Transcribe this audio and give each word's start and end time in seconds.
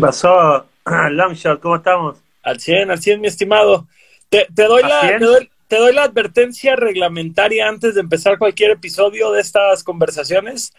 ¿Qué 0.00 0.06
pasó? 0.06 0.66
Longshot, 1.10 1.60
¿cómo 1.60 1.76
estamos? 1.76 2.16
Al 2.42 2.58
100, 2.58 2.90
al 2.90 3.02
100, 3.02 3.20
mi 3.20 3.26
estimado. 3.26 3.86
Te, 4.30 4.46
te 4.54 4.64
doy 4.64 4.82
la, 4.82 5.18
te, 5.18 5.22
doy, 5.22 5.50
te, 5.68 5.76
doy, 5.76 5.92
la 5.92 6.04
advertencia 6.04 6.74
reglamentaria 6.74 7.68
antes 7.68 7.94
de 7.94 8.00
empezar 8.00 8.38
cualquier 8.38 8.70
episodio 8.70 9.30
de 9.30 9.42
estas 9.42 9.84
conversaciones. 9.84 10.72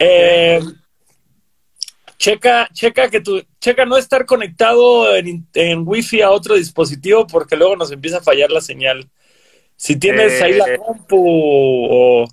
Eh, 0.00 0.58
checa, 2.18 2.68
checa 2.72 3.08
que 3.08 3.20
tu, 3.20 3.40
checa 3.60 3.86
no 3.86 3.96
estar 3.98 4.26
conectado 4.26 5.14
en, 5.14 5.46
en 5.54 5.86
wifi 5.86 6.22
a 6.22 6.32
otro 6.32 6.56
dispositivo 6.56 7.24
porque 7.28 7.54
luego 7.54 7.76
nos 7.76 7.92
empieza 7.92 8.18
a 8.18 8.22
fallar 8.22 8.50
la 8.50 8.60
señal. 8.60 9.08
Si 9.76 9.94
tienes 9.94 10.40
eh, 10.40 10.44
ahí 10.44 10.54
la 10.54 10.76
compu 10.76 11.22
o 11.24 12.28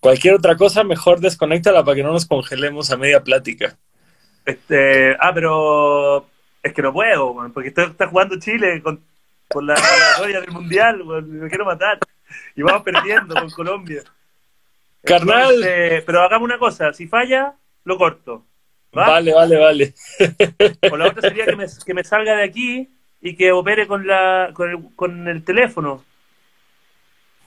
cualquier 0.00 0.34
otra 0.34 0.56
cosa, 0.56 0.82
mejor 0.82 1.20
desconéctala 1.20 1.84
para 1.84 1.94
que 1.94 2.02
no 2.02 2.10
nos 2.10 2.26
congelemos 2.26 2.90
a 2.90 2.96
media 2.96 3.22
plática. 3.22 3.78
Este, 4.46 5.16
ah, 5.18 5.32
pero 5.34 6.26
es 6.62 6.72
que 6.72 6.82
no 6.82 6.92
puedo, 6.92 7.34
man, 7.34 7.52
porque 7.52 7.68
está, 7.68 7.82
está, 7.84 8.06
jugando 8.06 8.38
Chile 8.38 8.80
con, 8.80 9.00
con 9.48 9.66
la 9.66 9.74
historia 9.74 10.40
del 10.40 10.52
Mundial, 10.52 11.04
man, 11.04 11.28
me 11.28 11.48
quiero 11.48 11.64
matar. 11.64 11.98
Y 12.54 12.62
vamos 12.62 12.82
perdiendo 12.82 13.34
con 13.34 13.50
Colombia. 13.50 14.02
Carnal. 15.02 15.54
Entonces, 15.54 16.02
pero 16.06 16.22
hagamos 16.22 16.46
una 16.46 16.58
cosa, 16.58 16.92
si 16.92 17.08
falla, 17.08 17.54
lo 17.84 17.98
corto. 17.98 18.44
¿va? 18.96 19.08
Vale, 19.08 19.34
vale, 19.34 19.56
vale. 19.58 19.94
O 20.90 20.96
la 20.96 21.08
otra 21.08 21.22
sería 21.22 21.44
que 21.44 21.56
me, 21.56 21.66
que 21.84 21.94
me 21.94 22.04
salga 22.04 22.36
de 22.36 22.44
aquí 22.44 22.88
y 23.20 23.36
que 23.36 23.52
opere 23.52 23.86
con, 23.86 24.06
la, 24.06 24.50
con, 24.52 24.70
el, 24.70 24.78
con 24.94 25.28
el 25.28 25.44
teléfono. 25.44 26.04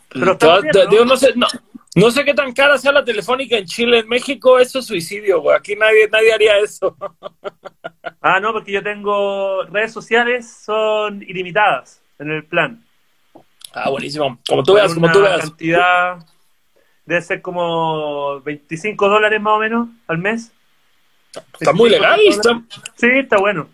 Pero 0.10 0.32
está 0.32 0.60
bien, 0.60 0.72
¿no? 0.74 0.86
Digo, 0.90 1.06
no, 1.06 1.18
sé, 1.18 1.34
no, 1.36 1.48
no, 1.96 2.12
sé 2.12 2.26
qué 2.26 2.34
tan 2.34 2.54
cara 2.54 2.78
sea 2.78 2.92
la 2.92 3.06
telefónica 3.06 3.58
en 3.58 3.66
Chile. 3.66 4.00
En 4.00 4.08
México 4.08 4.60
eso 4.60 4.80
es 4.80 4.86
suicidio, 4.86 5.42
güey. 5.42 5.56
Aquí 5.56 5.76
nadie, 5.76 6.08
nadie 6.12 6.34
haría 6.34 6.58
eso. 6.58 6.96
Ah, 8.22 8.42
no, 8.42 8.52
porque 8.52 8.74
yo 8.74 8.84
tengo 8.84 9.64
redes 9.64 9.94
sociales, 9.94 10.62
son 10.66 11.24
ilimitadas 11.24 12.02
en 12.20 12.32
el 12.32 12.44
plan. 12.44 12.84
Ah, 13.74 13.90
buenísimo. 13.90 14.38
Como 14.46 14.62
tú 14.62 14.74
veas, 14.74 14.94
como 14.94 15.10
tú 15.10 15.22
veas. 15.22 15.40
cantidad 15.40 16.18
debe 17.06 17.22
ser 17.22 17.42
como 17.42 18.42
25 18.42 19.10
dólares 19.10 19.42
más 19.42 19.54
o 19.54 19.60
menos 19.60 19.90
al 20.08 20.18
mes. 20.18 20.52
Está 21.60 21.74
muy 21.74 21.90
legal. 21.90 22.20
Está... 22.26 22.62
Sí, 22.96 23.08
está 23.16 23.38
bueno. 23.38 23.68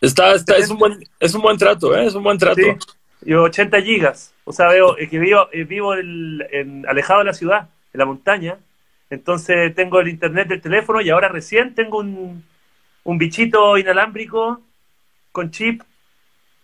Está, 0.00 0.34
está, 0.34 0.56
es, 0.56 0.68
un 0.68 0.78
buen, 0.78 1.08
es 1.18 1.34
un 1.34 1.42
buen 1.42 1.56
trato, 1.56 1.96
¿eh? 1.96 2.06
Es 2.06 2.14
un 2.14 2.22
buen 2.22 2.36
trato. 2.36 2.60
Sí. 2.60 3.30
Y 3.30 3.34
80 3.34 3.80
gigas. 3.80 4.34
O 4.48 4.52
sea, 4.52 4.68
veo 4.68 4.96
es 4.96 5.10
que 5.10 5.18
vivo, 5.18 5.48
vivo 5.66 5.94
en, 5.94 6.38
en, 6.52 6.88
alejado 6.88 7.18
de 7.18 7.26
la 7.26 7.34
ciudad, 7.34 7.68
en 7.92 7.98
la 7.98 8.06
montaña. 8.06 8.56
Entonces 9.10 9.74
tengo 9.74 10.00
el 10.00 10.08
internet 10.08 10.46
del 10.48 10.60
teléfono 10.60 11.00
y 11.00 11.10
ahora 11.10 11.28
recién 11.28 11.74
tengo 11.74 11.98
un, 11.98 12.44
un 13.02 13.18
bichito 13.18 13.76
inalámbrico 13.76 14.60
con 15.32 15.50
chip. 15.50 15.82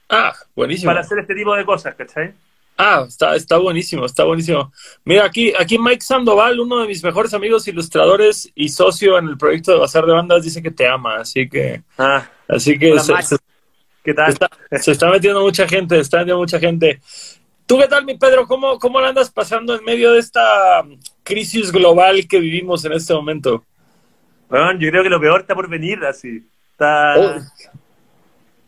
Ah, 0.08 0.32
buenísimo. 0.54 0.90
Para 0.90 1.00
hacer 1.00 1.18
este 1.18 1.34
tipo 1.34 1.56
de 1.56 1.64
cosas, 1.64 1.96
¿cachai? 1.96 2.32
Ah, 2.78 3.04
está, 3.06 3.34
está 3.34 3.58
buenísimo, 3.58 4.06
está 4.06 4.24
buenísimo. 4.24 4.72
Mira, 5.04 5.24
aquí, 5.24 5.52
aquí 5.58 5.76
Mike 5.76 6.02
Sandoval, 6.02 6.60
uno 6.60 6.80
de 6.80 6.86
mis 6.86 7.02
mejores 7.02 7.34
amigos 7.34 7.66
ilustradores 7.66 8.50
y 8.54 8.68
socio 8.68 9.18
en 9.18 9.26
el 9.28 9.36
proyecto 9.36 9.72
de 9.72 9.78
Bazar 9.78 10.06
de 10.06 10.12
Bandas, 10.12 10.44
dice 10.44 10.62
que 10.62 10.70
te 10.70 10.86
ama, 10.86 11.16
así 11.16 11.48
que... 11.48 11.82
Ah, 11.98 12.28
así 12.48 12.78
que 12.78 12.98
se, 13.00 13.22
se, 13.22 13.36
¿Qué 14.02 14.14
tal? 14.14 14.26
Se 14.26 14.32
está, 14.32 14.50
se 14.80 14.92
está, 14.92 15.10
metiendo 15.10 15.42
mucha 15.42 15.68
gente, 15.68 15.98
está 16.00 16.18
metiendo 16.18 16.38
mucha 16.38 16.58
gente. 16.58 17.00
¿Tú 17.72 17.78
qué 17.78 17.88
tal, 17.88 18.04
mi 18.04 18.18
Pedro? 18.18 18.46
¿Cómo, 18.46 18.78
¿Cómo 18.78 19.00
la 19.00 19.08
andas 19.08 19.30
pasando 19.30 19.74
en 19.74 19.82
medio 19.82 20.12
de 20.12 20.18
esta 20.18 20.84
crisis 21.22 21.72
global 21.72 22.28
que 22.28 22.38
vivimos 22.38 22.84
en 22.84 22.92
este 22.92 23.14
momento? 23.14 23.64
Bueno, 24.50 24.78
yo 24.78 24.90
creo 24.90 25.02
que 25.02 25.08
lo 25.08 25.18
peor 25.18 25.40
está 25.40 25.54
por 25.54 25.70
venir, 25.70 26.04
así. 26.04 26.46
Está... 26.72 27.14
Oh. 27.18 27.38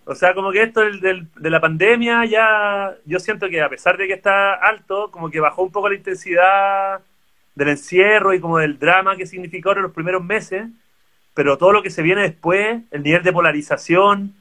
O 0.06 0.14
sea, 0.14 0.32
como 0.32 0.50
que 0.50 0.62
esto 0.62 0.80
del, 0.80 1.00
del, 1.00 1.28
de 1.36 1.50
la 1.50 1.60
pandemia 1.60 2.24
ya, 2.24 2.96
yo 3.04 3.18
siento 3.18 3.50
que 3.50 3.60
a 3.60 3.68
pesar 3.68 3.98
de 3.98 4.06
que 4.06 4.14
está 4.14 4.54
alto, 4.54 5.10
como 5.10 5.28
que 5.28 5.38
bajó 5.38 5.64
un 5.64 5.70
poco 5.70 5.90
la 5.90 5.96
intensidad 5.96 7.02
del 7.54 7.68
encierro 7.68 8.32
y 8.32 8.40
como 8.40 8.56
del 8.56 8.78
drama 8.78 9.18
que 9.18 9.26
significó 9.26 9.72
en 9.72 9.82
los 9.82 9.92
primeros 9.92 10.24
meses, 10.24 10.66
pero 11.34 11.58
todo 11.58 11.72
lo 11.72 11.82
que 11.82 11.90
se 11.90 12.00
viene 12.00 12.22
después, 12.22 12.80
el 12.90 13.02
nivel 13.02 13.22
de 13.22 13.34
polarización, 13.34 14.34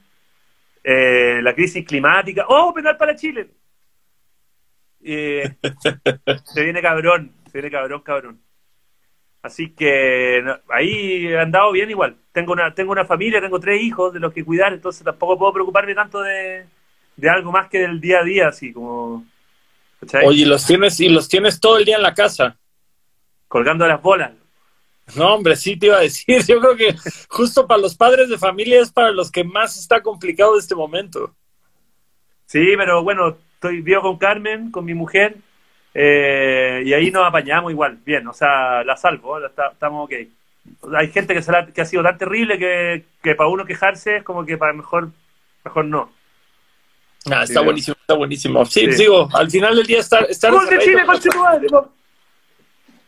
eh, 0.85 1.41
la 1.43 1.53
crisis 1.53 1.85
climática, 1.85 2.45
¡oh, 2.47 2.73
penal 2.73 2.95
para 2.95 3.13
Chile! 3.13 3.49
Eh, 5.03 5.55
se 6.45 6.63
viene 6.63 6.81
cabrón, 6.81 7.33
se 7.51 7.57
viene 7.57 7.71
cabrón, 7.71 8.01
cabrón. 8.01 8.41
Así 9.41 9.71
que 9.71 10.41
no, 10.43 10.57
ahí 10.69 11.27
he 11.27 11.37
andado 11.37 11.71
bien 11.71 11.89
igual. 11.89 12.15
Tengo 12.31 12.53
una, 12.53 12.73
tengo 12.73 12.93
una 12.93 13.05
familia, 13.05 13.41
tengo 13.41 13.59
tres 13.59 13.81
hijos 13.81 14.13
de 14.13 14.19
los 14.19 14.33
que 14.33 14.45
cuidar, 14.45 14.71
entonces 14.73 15.03
tampoco 15.03 15.37
puedo 15.37 15.53
preocuparme 15.53 15.93
tanto 15.93 16.21
de, 16.21 16.65
de 17.17 17.29
algo 17.29 17.51
más 17.51 17.67
que 17.69 17.79
del 17.79 17.99
día 17.99 18.19
a 18.19 18.23
día, 18.23 18.47
así 18.47 18.71
como. 18.71 19.25
¿cachai? 19.99 20.25
Oye, 20.25 20.45
los 20.45 20.65
tienes, 20.65 20.99
y 21.01 21.09
los 21.09 21.27
tienes 21.27 21.59
todo 21.59 21.77
el 21.77 21.85
día 21.85 21.97
en 21.97 22.03
la 22.03 22.13
casa. 22.13 22.57
Colgando 23.49 23.85
las 23.85 24.01
bolas. 24.01 24.31
No, 25.15 25.35
hombre, 25.35 25.55
sí 25.55 25.75
te 25.75 25.87
iba 25.87 25.97
a 25.97 26.01
decir. 26.01 26.41
Yo 26.47 26.59
creo 26.59 26.75
que 26.75 26.95
justo 27.27 27.67
para 27.67 27.81
los 27.81 27.95
padres 27.95 28.29
de 28.29 28.37
familia 28.37 28.81
es 28.81 28.91
para 28.91 29.11
los 29.11 29.29
que 29.29 29.43
más 29.43 29.77
está 29.77 30.01
complicado 30.01 30.57
este 30.57 30.75
momento. 30.75 31.35
Sí, 32.45 32.65
pero 32.77 33.03
bueno, 33.03 33.37
estoy 33.63 33.81
vivo 33.81 34.01
con 34.01 34.17
Carmen, 34.17 34.71
con 34.71 34.83
mi 34.83 34.93
mujer, 34.93 35.37
eh, 35.93 36.83
y 36.85 36.93
ahí 36.93 37.11
nos 37.11 37.25
apañamos 37.25 37.71
igual, 37.71 37.97
bien, 38.05 38.27
o 38.27 38.33
sea, 38.33 38.83
la 38.83 38.97
salvo, 38.97 39.39
¿eh? 39.39 39.45
está, 39.45 39.69
estamos 39.69 40.05
ok. 40.05 40.13
Hay 40.95 41.09
gente 41.11 41.33
que, 41.33 41.41
se 41.41 41.51
la, 41.51 41.65
que 41.67 41.81
ha 41.81 41.85
sido 41.85 42.03
tan 42.03 42.17
terrible 42.17 42.57
que, 42.57 43.05
que, 43.21 43.35
para 43.35 43.49
uno 43.49 43.65
quejarse 43.65 44.17
es 44.17 44.23
como 44.23 44.45
que 44.45 44.57
para 44.57 44.73
mejor, 44.73 45.11
mejor 45.63 45.85
no. 45.85 46.11
Ah, 47.31 47.43
está 47.43 47.61
sí, 47.61 47.65
buenísimo, 47.65 47.95
está 47.99 48.13
buenísimo. 48.15 48.65
Sí, 48.65 48.91
sí, 48.91 49.03
digo, 49.03 49.29
al 49.33 49.49
final 49.49 49.77
del 49.77 49.87
día 49.87 49.99
estar... 49.99 50.25
estar 50.29 50.53
de 50.53 50.79
Chile, 50.79 51.03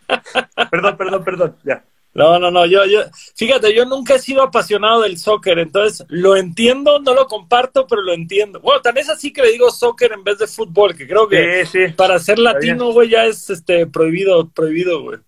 perdón, 0.71 0.97
perdón, 0.97 1.23
perdón, 1.23 1.55
ya. 1.63 1.83
No, 2.15 2.39
no, 2.39 2.49
no, 2.49 2.65
yo, 2.65 2.85
yo, 2.85 3.01
fíjate, 3.35 3.75
yo 3.75 3.83
nunca 3.83 4.15
he 4.15 4.19
sido 4.19 4.41
apasionado 4.41 5.01
del 5.01 5.17
soccer, 5.17 5.59
entonces 5.59 6.05
lo 6.07 6.37
entiendo, 6.37 6.97
no 6.99 7.13
lo 7.13 7.27
comparto, 7.27 7.85
pero 7.87 8.01
lo 8.01 8.13
entiendo. 8.13 8.61
Bueno, 8.61 8.81
tan 8.81 8.97
es 8.97 9.09
así 9.09 9.33
que 9.33 9.41
le 9.41 9.51
digo 9.51 9.69
soccer 9.69 10.13
en 10.13 10.23
vez 10.23 10.37
de 10.37 10.47
fútbol, 10.47 10.95
que 10.95 11.05
creo 11.05 11.27
que 11.27 11.65
sí, 11.65 11.87
sí. 11.87 11.93
para 11.93 12.17
ser 12.19 12.39
latino, 12.39 12.93
güey, 12.93 13.09
ya 13.09 13.25
es 13.25 13.49
este 13.49 13.85
prohibido, 13.85 14.49
prohibido, 14.49 15.01
güey. 15.01 15.19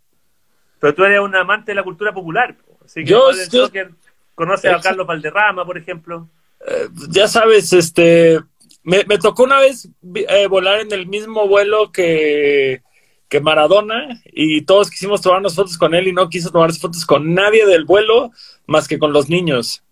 Pero 0.79 0.95
tú 0.95 1.03
eres 1.03 1.19
un 1.19 1.35
amante 1.35 1.71
de 1.71 1.75
la 1.75 1.83
cultura 1.83 2.13
popular, 2.13 2.55
así 2.85 3.03
que 3.03 3.09
yo, 3.11 3.31
yo 3.51 3.65
soccer, 3.65 3.91
conoces 4.33 4.71
a 4.71 4.79
Carlos 4.79 5.05
Valderrama, 5.05 5.65
por 5.65 5.77
ejemplo. 5.77 6.29
Eh, 6.65 6.87
ya 7.09 7.27
sabes, 7.27 7.73
este, 7.73 8.39
me, 8.83 9.03
me 9.03 9.17
tocó 9.17 9.43
una 9.43 9.59
vez 9.59 9.89
eh, 10.15 10.47
volar 10.47 10.79
en 10.79 10.93
el 10.93 11.05
mismo 11.05 11.49
vuelo 11.49 11.91
que 11.91 12.81
que 13.29 13.41
Maradona 13.41 14.21
y 14.25 14.61
todos 14.61 14.89
quisimos 14.89 15.21
tomarnos 15.21 15.55
fotos 15.55 15.77
con 15.77 15.93
él 15.93 16.07
y 16.07 16.13
no 16.13 16.29
quiso 16.29 16.51
tomarse 16.51 16.79
fotos 16.79 17.05
con 17.05 17.33
nadie 17.33 17.65
del 17.65 17.85
vuelo 17.85 18.31
más 18.65 18.87
que 18.87 18.99
con 18.99 19.13
los 19.13 19.29
niños. 19.29 19.83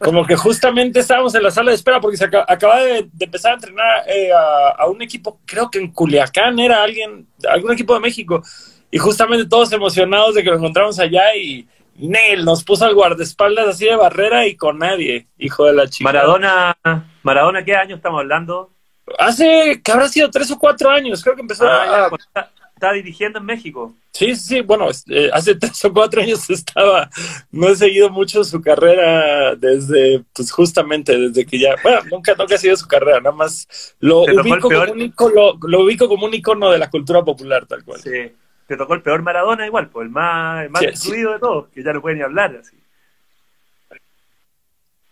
Como 0.00 0.26
que 0.26 0.36
justamente 0.36 1.00
estábamos 1.00 1.34
en 1.34 1.42
la 1.42 1.50
sala 1.50 1.70
de 1.70 1.76
espera 1.76 2.00
porque 2.00 2.18
se 2.18 2.24
acaba, 2.24 2.80
de, 2.80 3.08
empezar 3.18 3.52
a 3.52 3.54
entrenar 3.54 4.04
eh, 4.06 4.30
a, 4.32 4.82
a, 4.82 4.86
un 4.88 5.00
equipo, 5.00 5.40
creo 5.46 5.70
que 5.70 5.78
en 5.78 5.90
Culiacán 5.90 6.58
era 6.58 6.82
alguien, 6.82 7.26
algún 7.48 7.72
equipo 7.72 7.94
de 7.94 8.00
México, 8.00 8.42
y 8.90 8.98
justamente 8.98 9.46
todos 9.46 9.72
emocionados 9.72 10.34
de 10.34 10.42
que 10.42 10.50
lo 10.50 10.56
encontramos 10.56 10.98
allá 10.98 11.34
y 11.34 11.66
Nel 11.96 12.44
nos 12.44 12.64
puso 12.64 12.84
al 12.84 12.94
guardaespaldas 12.94 13.68
así 13.68 13.86
de 13.86 13.96
barrera 13.96 14.46
y 14.46 14.56
con 14.56 14.78
nadie, 14.78 15.28
hijo 15.38 15.64
de 15.64 15.72
la 15.72 15.88
chica. 15.88 16.04
Maradona, 16.04 16.76
Maradona, 17.22 17.64
¿qué 17.64 17.74
año 17.74 17.96
estamos 17.96 18.20
hablando? 18.20 18.71
Hace 19.18 19.80
que 19.82 19.92
habrá 19.92 20.08
sido 20.08 20.30
tres 20.30 20.50
o 20.50 20.58
cuatro 20.58 20.90
años, 20.90 21.22
creo 21.22 21.34
que 21.34 21.42
empezó 21.42 21.66
ah, 21.66 22.06
a. 22.06 22.10
Ya, 22.10 22.16
está, 22.16 22.52
está, 22.74 22.92
dirigiendo 22.92 23.38
en 23.38 23.44
México. 23.44 23.94
Sí, 24.12 24.36
sí, 24.36 24.60
bueno, 24.60 24.88
eh, 25.08 25.30
hace 25.32 25.54
tres 25.58 25.84
o 25.84 25.92
cuatro 25.92 26.22
años 26.22 26.48
estaba. 26.50 27.08
No 27.50 27.68
he 27.68 27.76
seguido 27.76 28.10
mucho 28.10 28.44
su 28.44 28.60
carrera 28.60 29.54
desde, 29.56 30.24
pues 30.32 30.50
justamente 30.52 31.16
desde 31.16 31.46
que 31.46 31.58
ya. 31.58 31.74
Bueno, 31.82 32.00
nunca, 32.10 32.34
nunca 32.34 32.54
he 32.54 32.58
seguido 32.58 32.76
su 32.76 32.86
carrera, 32.86 33.20
nada 33.20 33.34
más 33.34 33.66
lo 34.00 34.22
ubico, 34.22 34.68
como 34.68 34.82
un 34.92 35.00
icono, 35.00 35.58
lo, 35.62 35.82
ubico 35.82 36.08
como 36.08 36.26
un 36.26 36.34
icono 36.34 36.70
de 36.70 36.78
la 36.78 36.90
cultura 36.90 37.22
popular, 37.22 37.66
tal 37.66 37.84
cual. 37.84 38.00
Sí, 38.00 38.32
te 38.66 38.76
tocó 38.76 38.94
el 38.94 39.02
peor 39.02 39.22
Maradona 39.22 39.66
igual, 39.66 39.88
pues 39.88 40.06
el 40.06 40.10
más, 40.10 40.64
el 40.64 40.70
más 40.70 40.82
sí, 40.82 41.10
sí. 41.10 41.22
de 41.22 41.38
todos, 41.38 41.68
que 41.68 41.82
ya 41.82 41.92
no 41.92 42.00
puede 42.00 42.16
ni 42.16 42.22
hablar 42.22 42.56
así. 42.60 42.76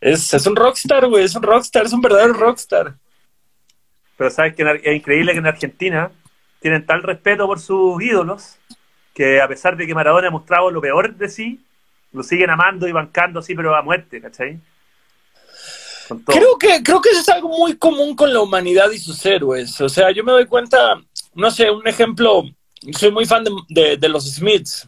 Es, 0.01 0.33
es 0.33 0.47
un 0.47 0.57
rockstar, 0.57 1.07
güey, 1.09 1.25
es 1.25 1.35
un 1.35 1.43
rockstar, 1.43 1.85
es 1.85 1.93
un 1.93 2.01
verdadero 2.01 2.33
rockstar 2.33 2.95
pero 4.21 4.31
sabes 4.31 4.55
que 4.55 4.81
es 4.85 4.97
increíble 4.97 5.33
que 5.33 5.39
en 5.39 5.47
Argentina 5.47 6.13
tienen 6.61 6.85
tal 6.85 7.03
respeto 7.03 7.47
por 7.47 7.59
sus 7.59 8.03
ídolos 8.03 8.59
que 9.15 9.41
a 9.41 9.49
pesar 9.49 9.79
de 9.79 9.87
que 9.87 9.95
Maradona 9.95 10.29
ha 10.29 10.31
mostrado 10.31 10.71
lo 10.71 10.83
peor 10.83 11.15
de 11.15 11.27
sí, 11.27 11.59
lo 12.13 12.23
siguen 12.23 12.51
amando 12.51 12.87
y 12.87 12.93
bancando 12.93 13.41
así, 13.41 13.55
pero 13.55 13.75
a 13.75 13.81
muerte, 13.81 14.21
¿cachai? 14.21 14.61
Creo 16.27 16.59
que, 16.59 16.83
creo 16.83 17.01
que 17.01 17.09
eso 17.09 17.21
es 17.21 17.29
algo 17.31 17.49
muy 17.49 17.79
común 17.79 18.15
con 18.15 18.31
la 18.31 18.43
humanidad 18.43 18.91
y 18.91 18.99
sus 18.99 19.25
héroes. 19.25 19.81
O 19.81 19.89
sea, 19.89 20.11
yo 20.11 20.23
me 20.23 20.33
doy 20.33 20.45
cuenta, 20.45 21.01
no 21.33 21.51
sé, 21.51 21.71
un 21.71 21.89
ejemplo, 21.89 22.43
soy 22.93 23.11
muy 23.11 23.25
fan 23.25 23.43
de, 23.43 23.53
de, 23.71 23.97
de 23.97 24.09
los 24.11 24.31
Smiths. 24.31 24.87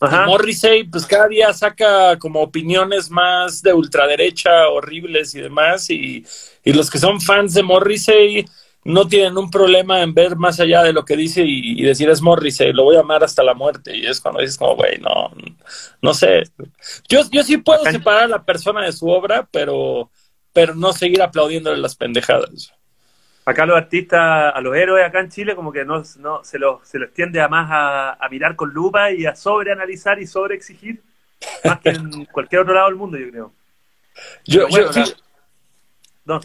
Morrissey, 0.00 0.84
pues 0.84 1.04
cada 1.04 1.28
día 1.28 1.52
saca 1.52 2.18
como 2.18 2.40
opiniones 2.40 3.10
más 3.10 3.60
de 3.60 3.74
ultraderecha, 3.74 4.68
horribles 4.68 5.34
y 5.34 5.42
demás, 5.42 5.90
y, 5.90 6.24
y 6.64 6.72
los 6.72 6.90
que 6.90 6.98
son 6.98 7.20
fans 7.20 7.54
de 7.54 7.62
Morrissey 7.62 8.44
no 8.84 9.06
tienen 9.06 9.36
un 9.38 9.50
problema 9.50 10.02
en 10.02 10.12
ver 10.12 10.36
más 10.36 10.60
allá 10.60 10.82
de 10.82 10.92
lo 10.92 11.04
que 11.04 11.16
dice 11.16 11.42
y, 11.44 11.82
decir 11.82 12.08
es 12.10 12.20
Morrissey, 12.20 12.72
lo 12.72 12.84
voy 12.84 12.96
a 12.96 13.00
amar 13.00 13.24
hasta 13.24 13.42
la 13.42 13.54
muerte. 13.54 13.96
Y 13.96 14.06
es 14.06 14.20
cuando 14.20 14.40
dices 14.40 14.58
como, 14.58 14.76
güey, 14.76 14.98
no, 14.98 15.32
no 16.02 16.14
sé. 16.14 16.42
Yo, 17.08 17.20
yo 17.30 17.42
sí 17.42 17.56
puedo 17.56 17.82
separar 17.84 18.24
a 18.24 18.28
la 18.28 18.44
persona 18.44 18.84
de 18.84 18.92
su 18.92 19.08
obra, 19.08 19.48
pero, 19.50 20.10
pero 20.52 20.74
no 20.74 20.92
seguir 20.92 21.22
aplaudiéndole 21.22 21.78
las 21.78 21.96
pendejadas. 21.96 22.72
Acá 23.46 23.66
los 23.66 23.76
artistas, 23.76 24.52
a 24.54 24.60
los 24.60 24.74
héroes 24.74 25.06
acá 25.06 25.20
en 25.20 25.30
Chile, 25.30 25.54
como 25.54 25.70
que 25.70 25.84
no, 25.84 26.02
no 26.18 26.44
se 26.44 26.58
los 26.58 26.86
se 26.88 26.98
los 26.98 27.12
tiende 27.12 27.42
a 27.42 27.48
más 27.48 27.68
a, 27.70 28.28
mirar 28.30 28.56
con 28.56 28.70
lupa 28.70 29.12
y 29.12 29.26
a 29.26 29.36
sobreanalizar 29.36 30.18
y 30.18 30.26
sobreexigir, 30.26 31.02
más 31.62 31.78
que 31.80 31.90
en 31.90 32.24
cualquier 32.26 32.62
otro 32.62 32.72
lado 32.72 32.86
del 32.86 32.96
mundo, 32.96 33.18
yo 33.18 33.30
creo. 33.30 33.52
Yo, 34.46 34.66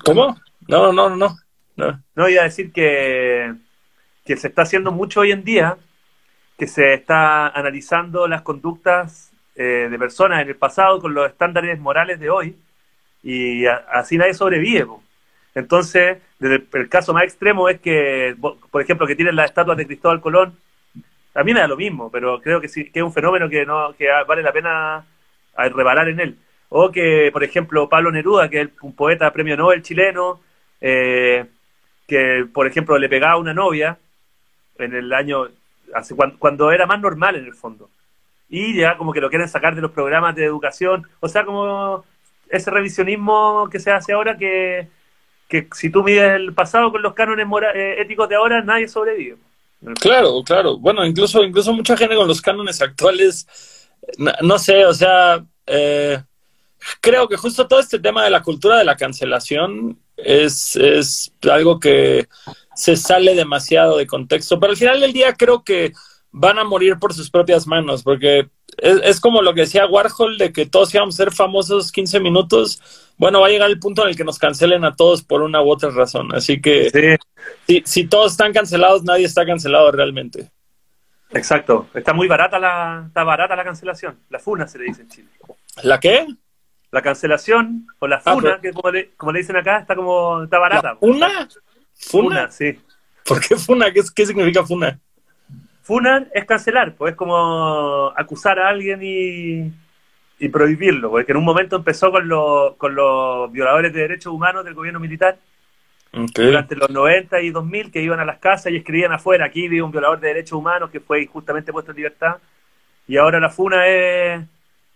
¿Cómo? 0.03 0.37
No, 0.67 0.91
no, 0.91 1.09
no, 1.09 1.35
no. 1.75 2.03
No, 2.15 2.29
iba 2.29 2.41
a 2.41 2.45
decir 2.45 2.71
que, 2.71 3.53
que 4.25 4.37
se 4.37 4.49
está 4.49 4.63
haciendo 4.63 4.91
mucho 4.91 5.21
hoy 5.21 5.31
en 5.31 5.43
día, 5.43 5.77
que 6.57 6.67
se 6.67 6.93
está 6.93 7.47
analizando 7.47 8.27
las 8.27 8.41
conductas 8.41 9.31
eh, 9.55 9.87
de 9.89 9.99
personas 9.99 10.41
en 10.41 10.49
el 10.49 10.55
pasado 10.55 10.99
con 10.99 11.13
los 11.13 11.29
estándares 11.29 11.79
morales 11.79 12.19
de 12.19 12.29
hoy, 12.29 12.57
y 13.23 13.65
así 13.65 14.17
nadie 14.17 14.33
sobrevive. 14.33 14.87
Entonces, 15.55 16.17
desde 16.37 16.67
el, 16.73 16.89
caso 16.89 17.13
más 17.13 17.23
extremo 17.23 17.69
es 17.69 17.79
que, 17.79 18.35
por 18.39 18.81
ejemplo, 18.81 19.07
que 19.07 19.15
tienen 19.15 19.35
las 19.35 19.49
estatuas 19.49 19.77
de 19.77 19.87
Cristóbal 19.87 20.21
Colón, 20.21 20.57
a 21.33 21.43
mí 21.43 21.53
me 21.53 21.61
da 21.61 21.67
lo 21.67 21.77
mismo, 21.77 22.11
pero 22.11 22.41
creo 22.41 22.59
que 22.59 22.67
sí 22.67 22.91
que 22.91 22.99
es 22.99 23.05
un 23.05 23.13
fenómeno 23.13 23.49
que 23.49 23.65
no 23.65 23.93
que 23.97 24.07
vale 24.27 24.41
la 24.41 24.51
pena 24.51 25.05
reparar 25.55 26.09
en 26.09 26.19
él. 26.19 26.37
O 26.69 26.92
que, 26.92 27.30
por 27.33 27.44
ejemplo, 27.44 27.89
Pablo 27.89 28.12
Neruda, 28.12 28.50
que 28.50 28.62
es 28.62 28.69
un 28.81 28.95
poeta 28.95 29.33
premio 29.33 29.57
Nobel 29.57 29.81
chileno, 29.81 30.39
eh, 30.80 31.45
que, 32.07 32.45
por 32.54 32.68
ejemplo, 32.68 32.98
le 32.98 33.10
pegaba 33.10 33.33
a 33.33 33.38
una 33.38 33.54
novia 33.54 33.98
en 34.77 34.94
el 34.94 35.12
año, 35.13 35.48
hace, 35.94 36.16
cuando, 36.16 36.71
era 36.71 36.86
más 36.86 37.00
normal 37.00 37.36
en 37.36 37.45
el 37.45 37.54
fondo. 37.54 37.89
Y 38.50 38.75
ya 38.75 38.98
como 38.98 39.13
que 39.13 39.21
lo 39.21 39.30
quieren 39.30 39.50
sacar 39.50 39.75
de 39.75 39.81
los 39.81 39.92
programas 39.92 40.36
de 40.36 40.45
educación. 40.45 41.07
O 41.19 41.27
sea, 41.27 41.45
como 41.45 42.04
ese 42.50 42.71
revisionismo 42.71 43.68
que 43.71 43.80
se 43.80 43.92
hace 43.92 44.13
ahora 44.13 44.38
que, 44.38 44.88
que 45.48 45.68
si 45.74 45.92
tú 45.92 46.04
mides 46.04 46.33
el 46.33 46.54
pasado 46.54 46.92
con 46.92 47.01
los 47.01 47.13
cánones 47.13 47.45
eh, 47.75 47.95
éticos 48.00 48.30
de 48.30 48.36
ahora, 48.36 48.62
nadie 48.63 48.88
sobrevive. 48.88 49.38
Claro, 50.01 50.44
claro. 50.44 50.77
Bueno, 50.77 51.06
incluso, 51.06 51.44
incluso 51.44 51.74
mucha 51.74 51.95
gente 51.95 52.16
con 52.16 52.27
los 52.27 52.42
cánones 52.42 52.81
actuales, 52.81 53.48
no, 54.18 54.60
sé, 54.60 54.86
o 54.86 54.94
sea, 54.94 55.44
eh, 55.66 56.21
creo 57.01 57.27
que 57.27 57.37
justo 57.37 57.67
todo 57.67 57.79
este 57.79 57.99
tema 57.99 58.23
de 58.23 58.29
la 58.29 58.41
cultura 58.41 58.77
de 58.77 58.85
la 58.85 58.95
cancelación 58.95 59.99
es, 60.17 60.75
es 60.75 61.33
algo 61.49 61.79
que 61.79 62.27
se 62.75 62.95
sale 62.95 63.35
demasiado 63.35 63.97
de 63.97 64.07
contexto. 64.07 64.59
Pero 64.59 64.71
al 64.71 64.77
final 64.77 64.99
del 64.99 65.13
día 65.13 65.33
creo 65.33 65.63
que 65.63 65.93
van 66.31 66.59
a 66.59 66.63
morir 66.63 66.97
por 66.99 67.13
sus 67.13 67.29
propias 67.29 67.67
manos, 67.67 68.03
porque 68.03 68.49
es, 68.77 69.19
como 69.19 69.41
lo 69.41 69.53
que 69.53 69.61
decía 69.61 69.87
Warhol 69.87 70.37
de 70.37 70.53
que 70.53 70.65
todos 70.65 70.93
íbamos 70.93 71.15
a 71.15 71.23
ser 71.23 71.31
famosos 71.33 71.91
15 71.91 72.19
minutos. 72.19 72.81
Bueno, 73.17 73.41
va 73.41 73.47
a 73.47 73.49
llegar 73.49 73.69
el 73.69 73.79
punto 73.79 74.03
en 74.03 74.09
el 74.09 74.15
que 74.15 74.23
nos 74.23 74.39
cancelen 74.39 74.85
a 74.85 74.95
todos 74.95 75.23
por 75.23 75.41
una 75.41 75.61
u 75.61 75.69
otra 75.69 75.89
razón. 75.89 76.33
Así 76.33 76.61
que 76.61 77.17
si, 77.67 77.83
si 77.85 78.07
todos 78.07 78.31
están 78.31 78.53
cancelados, 78.53 79.03
nadie 79.03 79.25
está 79.25 79.45
cancelado 79.45 79.91
realmente. 79.91 80.49
Exacto. 81.31 81.87
Está 81.93 82.13
muy 82.13 82.27
barata 82.27 82.59
la, 82.59 83.05
está 83.07 83.23
barata 83.23 83.55
la 83.55 83.63
cancelación. 83.63 84.19
La 84.29 84.39
funa 84.39 84.67
se 84.67 84.79
le 84.79 84.85
dice 84.85 85.01
en 85.01 85.09
Chile. 85.09 85.29
¿La 85.83 85.99
qué? 85.99 86.25
La 86.91 87.01
cancelación 87.01 87.88
o 88.00 88.07
la 88.07 88.21
ah, 88.25 88.33
funa, 88.33 88.59
que 88.62 88.74
como 88.74 88.91
le, 88.91 89.12
como 89.12 89.31
le, 89.31 89.39
dicen 89.39 89.56
acá, 89.56 89.80
está 89.80 89.95
como 89.95 90.44
está 90.44 90.57
barata. 90.57 90.95
¿Funa? 90.95 91.47
¿Funa? 91.94 92.51
sí. 92.51 92.80
¿Por 93.25 93.39
qué 93.39 93.56
funa? 93.56 93.91
¿Qué, 93.91 94.01
qué 94.15 94.25
significa 94.25 94.65
funa? 94.65 95.00
Funa 95.83 96.27
es 96.33 96.45
cancelar, 96.45 96.95
pues 96.95 97.12
es 97.12 97.18
como 97.18 98.12
acusar 98.15 98.59
a 98.59 98.69
alguien 98.69 99.00
y, 99.01 99.71
y 100.39 100.50
prohibirlo, 100.50 101.09
porque 101.09 101.31
en 101.31 101.38
un 101.38 101.44
momento 101.44 101.75
empezó 101.75 102.12
con, 102.12 102.27
con 102.77 102.95
los 102.95 103.51
violadores 103.51 103.92
de 103.94 104.01
derechos 104.01 104.33
humanos 104.33 104.63
del 104.63 104.74
gobierno 104.74 105.00
militar, 105.00 105.38
durante 106.12 106.75
los 106.75 106.89
90 106.89 107.42
y 107.42 107.51
2000, 107.51 107.92
que 107.92 108.01
iban 108.01 108.19
a 108.19 108.25
las 108.25 108.39
casas 108.39 108.71
y 108.71 108.77
escribían 108.77 109.12
afuera, 109.12 109.45
aquí 109.45 109.68
vive 109.68 109.83
un 109.83 109.92
violador 109.92 110.19
de 110.19 110.30
derechos 110.30 110.53
humanos 110.53 110.89
que 110.89 111.00
fue 111.00 111.24
injustamente 111.24 111.71
puesto 111.71 111.92
en 111.92 111.97
libertad, 111.97 112.38
y 113.07 113.18
ahora 113.18 113.39
la 113.39 113.50
funa 113.50 113.88
es 113.88 114.44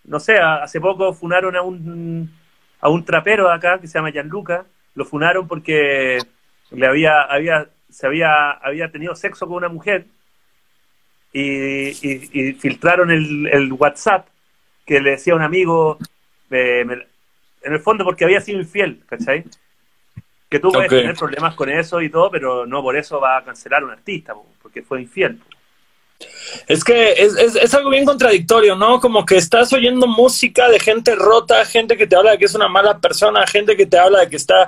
no 0.05 0.19
sé, 0.19 0.38
hace 0.38 0.81
poco 0.81 1.13
funaron 1.13 1.55
a 1.55 1.61
un, 1.61 2.31
a 2.79 2.89
un 2.89 3.05
trapero 3.05 3.50
acá 3.50 3.79
que 3.79 3.88
se 3.88 3.97
llama 3.97 4.11
Gianluca, 4.11 4.65
lo 4.95 5.05
funaron 5.05 5.47
porque 5.47 6.19
le 6.71 6.88
había, 6.88 7.21
había, 7.21 7.67
se 7.89 8.07
había, 8.07 8.51
había 8.51 8.91
tenido 8.91 9.15
sexo 9.15 9.47
con 9.47 9.57
una 9.57 9.69
mujer 9.69 10.05
y, 11.31 11.89
y, 11.89 12.53
filtraron 12.53 13.09
el, 13.11 13.47
el, 13.47 13.73
WhatsApp 13.73 14.27
que 14.85 15.00
le 15.01 15.11
decía 15.11 15.33
a 15.33 15.38
un 15.38 15.41
amigo, 15.41 15.97
en 16.51 17.05
el 17.63 17.79
fondo 17.79 18.03
porque 18.03 18.25
había 18.25 18.41
sido 18.41 18.59
infiel, 18.59 19.01
¿cachai? 19.07 19.44
Que 20.50 20.59
tú 20.59 20.71
puedes 20.71 20.89
tener 20.89 21.15
problemas 21.15 21.55
con 21.55 21.69
eso 21.69 22.01
y 22.01 22.09
todo, 22.09 22.29
pero 22.29 22.67
no 22.67 22.83
por 22.83 22.95
eso 22.95 23.19
va 23.19 23.38
a 23.38 23.44
cancelar 23.44 23.81
a 23.81 23.85
un 23.85 23.91
artista, 23.91 24.35
porque 24.61 24.83
fue 24.83 25.01
infiel. 25.01 25.39
Es 26.68 26.84
que 26.84 27.14
es, 27.14 27.36
es, 27.36 27.74
algo 27.74 27.90
bien 27.90 28.06
contradictorio, 28.06 28.75
¿no? 28.75 29.00
Como 29.00 29.25
que 29.25 29.38
estás 29.38 29.74
oyendo 29.74 30.08
música 30.08 30.70
de 30.70 30.80
gente 30.80 31.16
rota, 31.16 31.66
gente 31.66 31.98
que 31.98 32.08
te 32.08 32.16
habla 32.16 32.31
de 32.31 32.38
que 32.38 32.46
es 32.46 32.56
una 32.56 32.68
mala 32.68 33.00
persona, 33.00 33.46
gente 33.48 33.75
que 33.75 33.86
te 33.86 33.98
habla 33.98 34.22
de 34.22 34.30
que 34.30 34.36
está, 34.36 34.68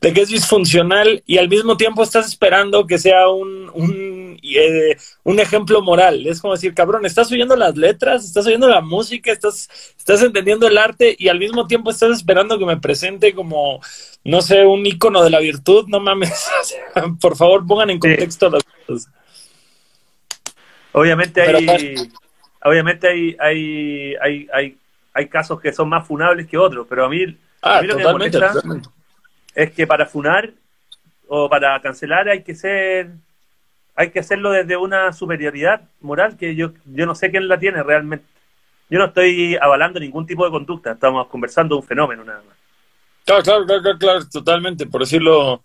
de 0.00 0.12
que 0.12 0.20
es 0.20 0.28
disfuncional 0.28 1.22
y 1.26 1.38
al 1.38 1.48
mismo 1.48 1.76
tiempo 1.76 2.02
estás 2.02 2.26
esperando 2.26 2.86
que 2.86 2.98
sea 2.98 3.28
un, 3.28 3.70
un, 3.72 4.38
eh, 4.42 4.96
un 5.22 5.40
ejemplo 5.40 5.80
moral. 5.80 6.26
Es 6.26 6.40
como 6.40 6.54
decir, 6.54 6.74
cabrón, 6.74 7.06
estás 7.06 7.32
oyendo 7.32 7.56
las 7.56 7.76
letras, 7.76 8.24
estás 8.24 8.46
oyendo 8.46 8.68
la 8.68 8.80
música, 8.80 9.32
estás, 9.32 9.68
estás 9.96 10.22
entendiendo 10.22 10.66
el 10.66 10.76
arte 10.76 11.16
y 11.18 11.28
al 11.28 11.38
mismo 11.38 11.66
tiempo 11.66 11.90
estás 11.90 12.16
esperando 12.16 12.58
que 12.58 12.66
me 12.66 12.76
presente 12.76 13.34
como, 13.34 13.80
no 14.24 14.42
sé, 14.42 14.64
un 14.66 14.84
icono 14.84 15.22
de 15.24 15.30
la 15.30 15.40
virtud. 15.40 15.86
No 15.88 16.00
mames, 16.00 16.50
por 17.20 17.36
favor 17.36 17.66
pongan 17.66 17.90
en 17.90 17.98
contexto 17.98 18.50
las 18.50 18.62
cosas. 18.86 19.08
Obviamente 20.96 21.42
hay, 21.42 21.96
obviamente 22.62 23.08
hay, 23.08 23.36
hay, 23.40 24.14
hay, 24.20 24.48
hay, 24.52 24.78
hay 25.12 25.28
casos 25.28 25.60
que 25.60 25.72
son 25.72 25.88
más 25.88 26.06
funables 26.06 26.46
que 26.46 26.56
otros, 26.56 26.86
pero 26.88 27.04
a 27.04 27.08
mí, 27.08 27.36
ah, 27.62 27.82
lo 27.82 27.96
que 27.96 28.04
me 28.04 28.12
molesta 28.12 28.52
es 29.54 29.72
que 29.72 29.88
para 29.88 30.06
funar 30.06 30.52
o 31.26 31.48
para 31.48 31.80
cancelar 31.80 32.28
hay 32.28 32.44
que 32.44 32.54
ser 32.54 33.10
hay 33.96 34.10
que 34.10 34.20
hacerlo 34.20 34.50
desde 34.50 34.76
una 34.76 35.12
superioridad 35.12 35.82
moral 36.00 36.36
que 36.36 36.54
yo, 36.54 36.72
yo 36.84 37.06
no 37.06 37.14
sé 37.14 37.30
quién 37.30 37.48
la 37.48 37.58
tiene 37.58 37.82
realmente. 37.82 38.26
Yo 38.90 38.98
no 38.98 39.06
estoy 39.06 39.56
avalando 39.60 39.98
ningún 39.98 40.26
tipo 40.26 40.44
de 40.44 40.50
conducta, 40.50 40.92
estamos 40.92 41.26
conversando 41.28 41.74
de 41.74 41.80
un 41.80 41.86
fenómeno 41.86 42.24
nada 42.24 42.42
más. 42.46 42.56
Claro, 43.24 43.42
claro, 43.42 43.66
claro, 43.66 43.98
claro, 43.98 44.28
totalmente. 44.28 44.86
Por 44.86 45.00
decirlo 45.00 45.62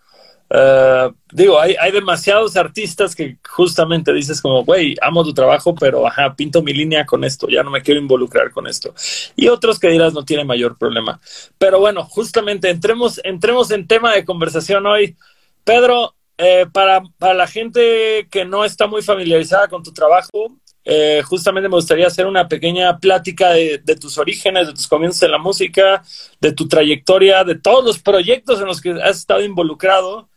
Uh, 0.51 1.13
digo, 1.31 1.59
hay, 1.59 1.75
hay 1.79 1.91
demasiados 1.91 2.57
artistas 2.57 3.15
que 3.15 3.37
justamente 3.47 4.11
dices 4.11 4.41
como, 4.41 4.65
güey, 4.65 4.95
amo 4.99 5.23
tu 5.23 5.31
trabajo, 5.31 5.75
pero 5.75 6.07
ajá, 6.07 6.35
pinto 6.35 6.63
mi 6.63 6.73
línea 6.73 7.05
con 7.05 7.23
esto, 7.23 7.47
ya 7.47 7.61
no 7.61 7.69
me 7.69 7.83
quiero 7.83 7.99
involucrar 7.99 8.49
con 8.49 8.65
esto. 8.65 8.93
Y 9.35 9.47
otros 9.47 9.77
que 9.77 9.89
dirás 9.89 10.13
no 10.13 10.25
tiene 10.25 10.43
mayor 10.43 10.75
problema. 10.77 11.21
Pero 11.59 11.79
bueno, 11.79 12.03
justamente 12.03 12.69
entremos, 12.69 13.21
entremos 13.23 13.69
en 13.69 13.87
tema 13.87 14.13
de 14.13 14.25
conversación 14.25 14.87
hoy. 14.87 15.15
Pedro, 15.63 16.15
eh, 16.39 16.65
para, 16.71 17.03
para 17.19 17.35
la 17.35 17.45
gente 17.45 18.27
que 18.31 18.43
no 18.43 18.65
está 18.65 18.87
muy 18.87 19.03
familiarizada 19.03 19.67
con 19.67 19.83
tu 19.83 19.93
trabajo, 19.93 20.57
eh, 20.83 21.21
justamente 21.23 21.69
me 21.69 21.75
gustaría 21.75 22.07
hacer 22.07 22.25
una 22.25 22.47
pequeña 22.47 22.97
plática 22.97 23.51
de, 23.51 23.79
de, 23.83 23.95
tus 23.95 24.17
orígenes, 24.17 24.65
de 24.65 24.73
tus 24.73 24.87
comienzos 24.87 25.21
en 25.21 25.31
la 25.31 25.37
música, 25.37 26.01
de 26.41 26.53
tu 26.53 26.67
trayectoria, 26.67 27.43
de 27.43 27.53
todos 27.59 27.85
los 27.85 27.99
proyectos 27.99 28.59
en 28.59 28.65
los 28.65 28.81
que 28.81 28.91
has 28.93 29.17
estado 29.17 29.43
involucrado 29.43 30.27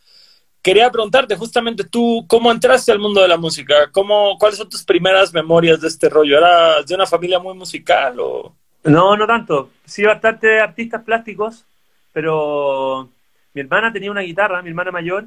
quería 0.63 0.89
preguntarte 0.89 1.35
justamente 1.35 1.83
tú, 1.83 2.25
¿cómo 2.27 2.51
entraste 2.51 2.91
al 2.91 2.99
mundo 2.99 3.21
de 3.21 3.27
la 3.27 3.37
música? 3.37 3.91
¿Cómo, 3.91 4.37
¿Cuáles 4.39 4.57
son 4.57 4.69
tus 4.69 4.83
primeras 4.83 5.33
memorias 5.33 5.81
de 5.81 5.89
este 5.89 6.09
rollo? 6.09 6.37
¿Eras 6.37 6.87
de 6.87 6.95
una 6.95 7.05
familia 7.05 7.37
muy 7.37 7.53
musical 7.53 8.15
o...? 8.19 8.55
No, 8.85 9.15
no 9.15 9.27
tanto. 9.27 9.69
Sí, 9.85 10.03
bastante 10.03 10.59
artistas 10.59 11.03
plásticos, 11.03 11.65
pero 12.11 13.09
mi 13.53 13.61
hermana 13.61 13.93
tenía 13.93 14.11
una 14.11 14.21
guitarra, 14.21 14.61
mi 14.61 14.69
hermana 14.69 14.91
mayor, 14.91 15.25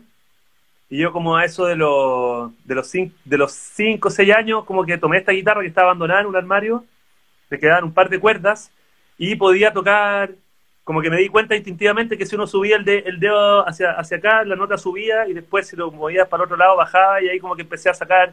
y 0.88 0.98
yo 0.98 1.12
como 1.12 1.36
a 1.36 1.44
eso 1.44 1.66
de 1.66 1.76
los 1.76 2.52
de 2.64 2.74
los 2.74 2.86
cinco, 2.86 3.14
de 3.24 3.38
los 3.38 3.52
cinco 3.52 4.08
o 4.08 4.10
seis 4.10 4.34
años, 4.34 4.64
como 4.64 4.84
que 4.84 4.98
tomé 4.98 5.18
esta 5.18 5.32
guitarra 5.32 5.62
que 5.62 5.68
estaba 5.68 5.88
abandonada 5.88 6.20
en 6.20 6.26
un 6.26 6.36
armario, 6.36 6.84
le 7.50 7.58
quedaban 7.58 7.84
un 7.84 7.92
par 7.92 8.08
de 8.08 8.20
cuerdas, 8.20 8.70
y 9.18 9.36
podía 9.36 9.72
tocar 9.72 10.32
como 10.86 11.02
que 11.02 11.10
me 11.10 11.16
di 11.16 11.28
cuenta 11.28 11.56
instintivamente 11.56 12.16
que 12.16 12.26
si 12.26 12.36
uno 12.36 12.46
subía 12.46 12.76
el, 12.76 12.84
dedo 12.84 13.68
hacia, 13.68 13.90
hacia 13.90 14.18
acá, 14.18 14.44
la 14.44 14.54
nota 14.54 14.78
subía 14.78 15.26
y 15.26 15.32
después 15.32 15.66
si 15.66 15.74
lo 15.74 15.90
movías 15.90 16.28
para 16.28 16.44
el 16.44 16.44
otro 16.44 16.56
lado 16.56 16.76
bajaba 16.76 17.20
y 17.20 17.28
ahí 17.28 17.40
como 17.40 17.56
que 17.56 17.62
empecé 17.62 17.90
a 17.90 17.94
sacar 17.94 18.32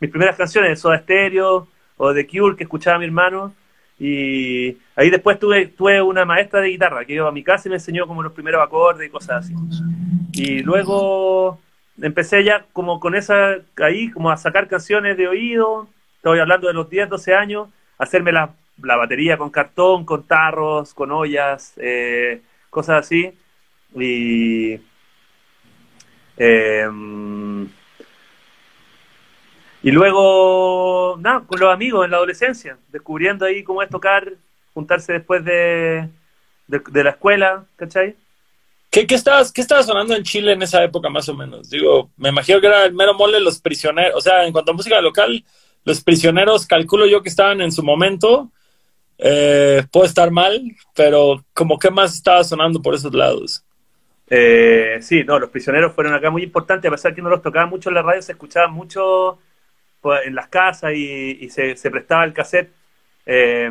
mis 0.00 0.10
primeras 0.10 0.34
canciones, 0.34 0.80
Soda 0.80 0.98
Stereo, 0.98 1.68
o 1.96 2.12
The 2.12 2.26
Cure 2.26 2.56
que 2.56 2.64
escuchaba 2.64 2.98
mi 2.98 3.04
hermano. 3.04 3.54
Y 3.96 4.76
ahí 4.96 5.08
después 5.08 5.38
tuve, 5.38 5.68
tuve 5.68 6.02
una 6.02 6.24
maestra 6.24 6.60
de 6.62 6.70
guitarra 6.70 7.04
que 7.04 7.14
iba 7.14 7.28
a 7.28 7.30
mi 7.30 7.44
casa 7.44 7.68
y 7.68 7.70
me 7.70 7.76
enseñó 7.76 8.08
como 8.08 8.24
los 8.24 8.32
primeros 8.32 8.60
acordes 8.60 9.06
y 9.06 9.10
cosas 9.12 9.44
así. 9.44 9.54
Y 10.32 10.64
luego 10.64 11.60
empecé 12.02 12.42
ya 12.42 12.66
como 12.72 12.98
con 12.98 13.14
esa, 13.14 13.58
ahí 13.76 14.10
como 14.10 14.32
a 14.32 14.36
sacar 14.36 14.66
canciones 14.66 15.16
de 15.16 15.28
oído, 15.28 15.86
estoy 16.16 16.40
hablando 16.40 16.66
de 16.66 16.74
los 16.74 16.90
10, 16.90 17.08
12 17.08 17.34
años, 17.36 17.68
hacerme 17.98 18.32
la, 18.32 18.50
la 18.82 18.96
batería 18.96 19.36
con 19.36 19.50
cartón, 19.50 20.04
con 20.04 20.26
tarros, 20.26 20.94
con 20.94 21.12
ollas, 21.12 21.74
eh, 21.76 22.42
cosas 22.70 23.06
así. 23.06 23.32
Y... 23.94 24.80
Eh, 26.36 26.88
y 29.84 29.90
luego, 29.90 31.18
nada, 31.20 31.44
con 31.46 31.60
los 31.60 31.70
amigos 31.70 32.06
en 32.06 32.10
la 32.10 32.16
adolescencia, 32.16 32.78
descubriendo 32.88 33.44
ahí 33.44 33.62
cómo 33.62 33.82
es 33.82 33.90
tocar, 33.90 34.32
juntarse 34.72 35.12
después 35.12 35.44
de, 35.44 36.08
de, 36.66 37.04
la 37.04 37.10
escuela, 37.10 37.66
¿cachai? 37.76 38.16
¿Qué, 38.90 39.06
qué, 39.06 39.14
estabas, 39.14 39.52
¿Qué 39.52 39.60
estaba 39.60 39.82
sonando 39.82 40.16
en 40.16 40.22
Chile 40.22 40.52
en 40.52 40.62
esa 40.62 40.82
época 40.82 41.10
más 41.10 41.28
o 41.28 41.34
menos? 41.34 41.68
Digo, 41.68 42.10
me 42.16 42.30
imagino 42.30 42.62
que 42.62 42.66
era 42.66 42.86
el 42.86 42.94
mero 42.94 43.12
mole 43.12 43.38
Los 43.40 43.60
Prisioneros, 43.60 44.16
o 44.16 44.22
sea, 44.22 44.46
en 44.46 44.52
cuanto 44.52 44.70
a 44.70 44.74
música 44.74 44.98
local, 45.02 45.44
Los 45.84 46.02
Prisioneros, 46.02 46.64
calculo 46.64 47.04
yo 47.04 47.22
que 47.22 47.28
estaban 47.28 47.60
en 47.60 47.70
su 47.70 47.82
momento, 47.82 48.52
eh, 49.18 49.84
puede 49.90 50.06
estar 50.06 50.30
mal, 50.30 50.60
pero 50.94 51.44
como 51.52 51.78
qué 51.78 51.90
más 51.90 52.14
estaba 52.14 52.42
sonando 52.44 52.80
por 52.82 52.94
esos 52.94 53.12
lados. 53.14 53.64
Eh, 54.28 54.98
sí, 55.00 55.22
no, 55.24 55.38
Los 55.38 55.50
Prisioneros 55.50 55.92
fueron 55.92 56.14
acá 56.14 56.30
muy 56.30 56.42
importantes, 56.42 56.88
a 56.88 56.92
pesar 56.92 57.14
que 57.14 57.22
no 57.22 57.28
los 57.28 57.42
tocaban 57.42 57.68
mucho 57.68 57.90
en 57.90 57.94
la 57.94 58.02
radio, 58.02 58.22
se 58.22 58.32
escuchaban 58.32 58.72
mucho 58.72 59.38
pues, 60.00 60.26
en 60.26 60.34
las 60.34 60.48
casas 60.48 60.92
y, 60.94 61.48
se, 61.50 61.74
prestaba 61.90 62.24
el 62.24 62.32
cassette 62.32 62.72
eh, 63.26 63.70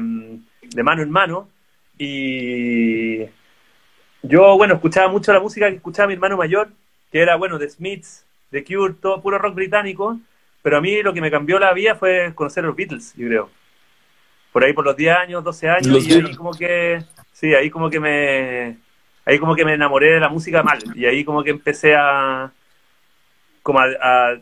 de 0.62 0.84
mano 0.84 1.02
en 1.02 1.12
mano. 1.12 1.50
Y 1.98 3.20
yo, 4.22 4.58
bueno, 4.58 4.76
escuchaba 4.76 5.10
mucho 5.10 5.34
la 5.34 5.40
música 5.40 5.70
que 5.70 5.76
escuchaba 5.76 6.08
mi 6.08 6.14
hermano 6.14 6.38
mayor, 6.38 6.70
que 7.12 7.22
era, 7.22 7.36
bueno, 7.36 7.60
The 7.60 7.70
Smiths, 7.70 8.26
The 8.52 8.64
Cure, 8.64 8.96
todo 9.02 9.22
puro 9.22 9.38
rock 9.38 9.56
británico. 9.56 10.20
Pero 10.62 10.78
a 10.78 10.82
mí 10.82 11.04
lo 11.04 11.14
que 11.14 11.22
me 11.22 11.30
cambió 11.30 11.60
la 11.60 11.74
vida 11.74 11.96
fue 11.96 12.32
conocer 12.34 12.64
los 12.64 12.76
Beatles, 12.76 13.14
yo 13.18 13.28
creo. 13.28 13.63
Por 14.54 14.64
ahí 14.64 14.72
por 14.72 14.86
los 14.86 14.96
10 14.96 15.18
años, 15.18 15.44
12 15.44 15.70
años, 15.70 16.08
y 16.08 16.14
ahí 16.14 16.36
como 16.36 16.52
que, 16.52 17.04
sí, 17.34 17.54
ahí 17.54 17.70
como 17.70 17.90
que 17.90 18.00
me, 18.00 18.78
ahí 19.26 19.40
como 19.40 19.56
que 19.56 19.66
me 19.66 19.74
enamoré 19.74 20.14
de 20.14 20.20
la 20.22 20.30
música 20.30 20.64
mal. 20.64 20.80
Y 20.96 21.06
ahí 21.06 21.26
como 21.26 21.44
que 21.44 21.50
empecé 21.50 21.96
a, 21.96 22.52
como 23.62 23.80
a 23.80 24.38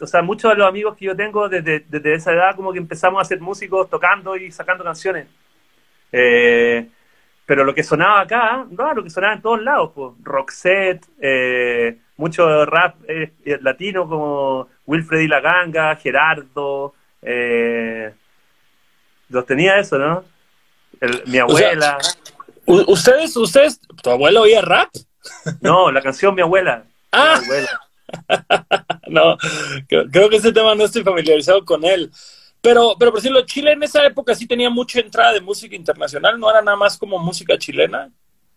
o 0.00 0.06
sea, 0.06 0.22
muchos 0.22 0.50
de 0.50 0.56
los 0.56 0.68
amigos 0.68 0.96
que 0.96 1.06
yo 1.06 1.16
tengo 1.16 1.48
desde, 1.48 1.80
desde 1.88 2.14
esa 2.14 2.32
edad 2.32 2.54
como 2.54 2.72
que 2.72 2.78
empezamos 2.78 3.20
a 3.20 3.24
ser 3.24 3.40
músicos 3.40 3.90
tocando 3.90 4.36
y 4.36 4.52
sacando 4.52 4.84
canciones. 4.84 5.26
Eh, 6.12 6.88
pero 7.44 7.64
lo 7.64 7.74
que 7.74 7.82
sonaba 7.82 8.20
acá, 8.20 8.64
no, 8.70 8.94
lo 8.94 9.02
que 9.02 9.10
sonaba 9.10 9.34
en 9.34 9.42
todos 9.42 9.62
lados, 9.62 9.92
pues, 9.94 10.12
Roxette, 10.22 11.06
eh, 11.20 11.98
mucho 12.16 12.64
rap 12.64 12.96
eh, 13.08 13.32
latino 13.60 14.08
como 14.08 14.68
Wilfred 14.86 15.20
y 15.20 15.28
la 15.28 15.40
Ganga, 15.40 15.96
Gerardo, 15.96 16.94
los 19.28 19.46
tenía 19.46 19.78
eso, 19.78 19.98
¿no? 19.98 20.24
mi 21.26 21.38
abuela. 21.38 21.98
¿Ustedes, 22.64 23.36
ustedes, 23.36 23.80
tu 24.02 24.10
abuelo 24.10 24.42
oía 24.42 24.62
rap? 24.62 24.90
No, 25.60 25.90
la 25.90 26.00
canción 26.00 26.34
Mi 26.34 26.42
abuela. 26.42 26.84
Ah. 27.12 27.38
Mi 27.38 27.44
abuela. 27.44 27.80
no, 29.08 29.36
creo 29.88 30.30
que 30.30 30.36
ese 30.36 30.52
tema 30.52 30.74
no 30.74 30.84
estoy 30.84 31.02
familiarizado 31.02 31.64
con 31.64 31.84
él. 31.84 32.10
Pero, 32.60 32.96
pero 32.98 33.12
por 33.12 33.20
decirlo, 33.20 33.44
Chile 33.46 33.72
en 33.72 33.82
esa 33.82 34.04
época 34.04 34.34
sí 34.34 34.46
tenía 34.46 34.70
mucha 34.70 34.98
entrada 35.00 35.32
de 35.32 35.40
música 35.40 35.76
internacional, 35.76 36.38
no 36.38 36.50
era 36.50 36.62
nada 36.62 36.76
más 36.76 36.96
como 36.96 37.18
música 37.18 37.56
chilena. 37.58 38.10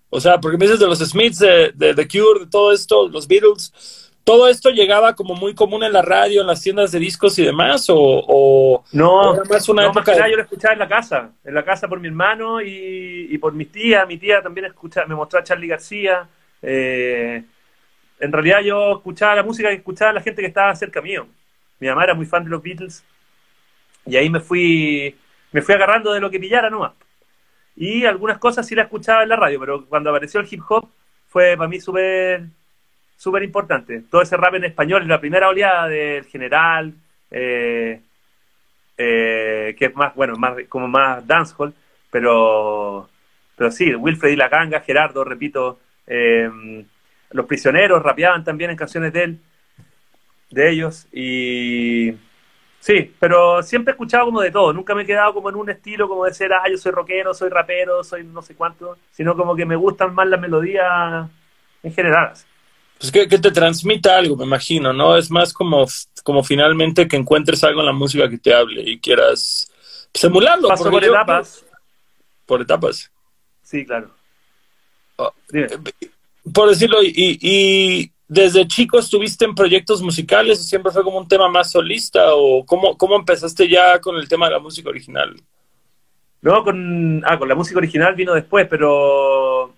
O 0.09 0.19
sea, 0.19 0.39
porque 0.39 0.57
me 0.57 0.65
dices 0.65 0.79
de 0.79 0.87
los 0.87 0.99
Smiths, 0.99 1.39
de, 1.39 1.71
The 1.75 2.07
Cure, 2.07 2.41
de 2.41 2.47
todo 2.47 2.71
esto, 2.71 3.07
los 3.07 3.27
Beatles, 3.27 4.08
todo 4.29 4.47
esto 4.47 4.69
llegaba 4.69 5.15
como 5.15 5.33
muy 5.33 5.55
común 5.55 5.83
en 5.83 5.91
la 5.91 6.03
radio, 6.03 6.41
en 6.41 6.47
las 6.47 6.61
tiendas 6.61 6.91
de 6.91 6.99
discos 6.99 7.39
y 7.39 7.45
demás, 7.45 7.87
o, 7.89 8.83
no, 8.91 9.43
más 9.49 9.67
una 9.69 9.87
época 9.87 10.27
yo 10.29 10.35
lo 10.35 10.43
escuchaba 10.43 10.73
en 10.73 10.79
la 10.79 10.87
casa, 10.87 11.31
en 11.43 11.55
la 11.55 11.65
casa 11.65 11.87
por 11.87 11.99
mi 11.99 12.09
hermano 12.09 12.61
y, 12.61 13.35
por 13.39 13.53
mis 13.53 13.71
tías, 13.71 14.07
mi 14.07 14.19
tía 14.19 14.39
también 14.43 14.67
escucha, 14.67 15.03
me 15.07 15.15
mostró 15.15 15.39
a 15.39 15.43
Charlie 15.43 15.65
García, 15.65 16.29
eh, 16.61 17.43
en 18.19 18.31
realidad 18.31 18.59
yo 18.59 18.97
escuchaba 18.97 19.33
la 19.33 19.41
música 19.41 19.69
que 19.69 19.77
escuchaba 19.77 20.13
la 20.13 20.21
gente 20.21 20.43
que 20.43 20.47
estaba 20.49 20.75
cerca 20.75 21.01
mío. 21.01 21.25
Mi 21.79 21.87
mamá 21.87 22.03
era 22.03 22.13
muy 22.13 22.27
fan 22.27 22.43
de 22.43 22.51
los 22.51 22.61
Beatles 22.61 23.03
y 24.05 24.15
ahí 24.15 24.29
me 24.29 24.41
fui, 24.41 25.17
me 25.51 25.63
fui 25.63 25.73
agarrando 25.73 26.13
de 26.13 26.19
lo 26.19 26.29
que 26.29 26.39
pillara 26.39 26.69
nomás. 26.69 26.91
Y 27.75 28.05
algunas 28.05 28.37
cosas 28.37 28.67
sí 28.67 28.75
las 28.75 28.85
escuchaba 28.85 29.23
en 29.23 29.29
la 29.29 29.37
radio, 29.37 29.59
pero 29.59 29.87
cuando 29.87 30.11
apareció 30.11 30.39
el 30.39 30.47
hip 30.51 30.61
hop 30.69 30.87
fue 31.29 31.57
para 31.57 31.67
mí 31.67 31.79
súper 31.79 32.43
súper 33.19 33.43
importante. 33.43 34.03
Todo 34.09 34.21
ese 34.21 34.37
rap 34.37 34.55
en 34.55 34.63
español, 34.63 35.05
la 35.05 35.19
primera 35.19 35.49
oleada 35.49 35.89
del 35.89 36.23
general, 36.25 36.93
eh, 37.29 38.01
eh, 38.97 39.75
que 39.77 39.85
es 39.85 39.95
más, 39.95 40.15
bueno, 40.15 40.37
más 40.37 40.55
como 40.69 40.87
más 40.87 41.27
dancehall, 41.27 41.73
pero, 42.09 43.09
pero 43.57 43.71
sí, 43.71 43.93
Wilfred 43.93 44.31
y 44.31 44.35
la 44.37 44.47
ganga, 44.47 44.79
Gerardo, 44.79 45.25
repito, 45.25 45.79
eh, 46.07 46.49
los 47.31 47.45
prisioneros 47.45 48.01
rapeaban 48.01 48.45
también 48.45 48.71
en 48.71 48.77
canciones 48.77 49.11
de 49.11 49.23
él, 49.25 49.39
de 50.51 50.69
ellos, 50.71 51.05
y 51.11 52.13
sí, 52.79 53.13
pero 53.19 53.61
siempre 53.63 53.91
he 53.91 53.95
escuchado 53.95 54.27
como 54.27 54.39
de 54.39 54.51
todo, 54.51 54.71
nunca 54.71 54.95
me 54.95 55.03
he 55.03 55.05
quedado 55.05 55.33
como 55.33 55.49
en 55.49 55.57
un 55.57 55.69
estilo 55.69 56.07
como 56.07 56.23
de 56.23 56.33
ser, 56.33 56.53
ah, 56.53 56.69
yo 56.71 56.77
soy 56.77 56.93
rockero, 56.93 57.33
soy 57.33 57.49
rapero, 57.49 58.01
soy 58.01 58.23
no 58.23 58.41
sé 58.41 58.55
cuánto, 58.55 58.97
sino 59.11 59.35
como 59.35 59.57
que 59.57 59.65
me 59.65 59.75
gustan 59.75 60.15
más 60.15 60.27
las 60.27 60.39
melodías 60.39 61.29
en 61.83 61.93
general. 61.93 62.33
Pues 62.99 63.13
que, 63.13 63.27
te 63.27 63.51
transmita 63.51 64.17
algo, 64.17 64.35
me 64.35 64.43
imagino, 64.43 64.91
¿no? 64.91 65.15
Es 65.15 65.31
más 65.31 65.53
como, 65.53 65.87
como 66.23 66.43
finalmente 66.43 67.07
que 67.07 67.15
encuentres 67.15 67.63
algo 67.63 67.79
en 67.79 67.85
la 67.85 67.93
música 67.93 68.29
que 68.29 68.37
te 68.37 68.53
hable 68.53 68.81
y 68.81 68.99
quieras 68.99 69.71
pues, 70.11 70.25
emularlo. 70.25 70.67
Paso 70.67 70.91
por 70.91 71.03
etapas. 71.03 71.65
Por 72.45 72.61
etapas. 72.61 73.09
Sí, 73.63 73.85
claro. 73.85 74.11
Oh, 75.15 75.31
por 76.53 76.69
decirlo, 76.69 77.01
y, 77.01 77.37
y, 77.41 78.11
desde 78.27 78.67
chico 78.67 78.99
estuviste 78.99 79.45
en 79.45 79.55
proyectos 79.55 80.01
musicales, 80.01 80.67
siempre 80.67 80.91
fue 80.91 81.03
como 81.03 81.19
un 81.19 81.27
tema 81.27 81.47
más 81.47 81.71
solista, 81.71 82.33
o 82.33 82.65
cómo, 82.65 82.97
cómo 82.97 83.15
empezaste 83.15 83.69
ya 83.69 83.99
con 84.01 84.17
el 84.17 84.27
tema 84.27 84.47
de 84.47 84.53
la 84.53 84.59
música 84.59 84.89
original? 84.89 85.35
No, 86.41 86.63
con, 86.63 87.23
ah, 87.25 87.39
con 87.39 87.47
la 87.47 87.55
música 87.55 87.77
original 87.79 88.15
vino 88.15 88.33
después, 88.33 88.67
pero 88.69 89.73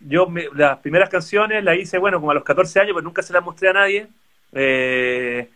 yo 0.00 0.28
las 0.54 0.78
primeras 0.78 1.08
canciones 1.08 1.64
las 1.64 1.76
hice, 1.76 1.98
bueno, 1.98 2.18
como 2.20 2.30
a 2.30 2.34
los 2.34 2.44
14 2.44 2.80
años, 2.80 2.92
pero 2.94 3.04
nunca 3.04 3.22
se 3.22 3.32
las 3.32 3.44
mostré 3.44 3.68
a 3.70 3.72
nadie. 3.72 4.08
Eh, 4.52 5.50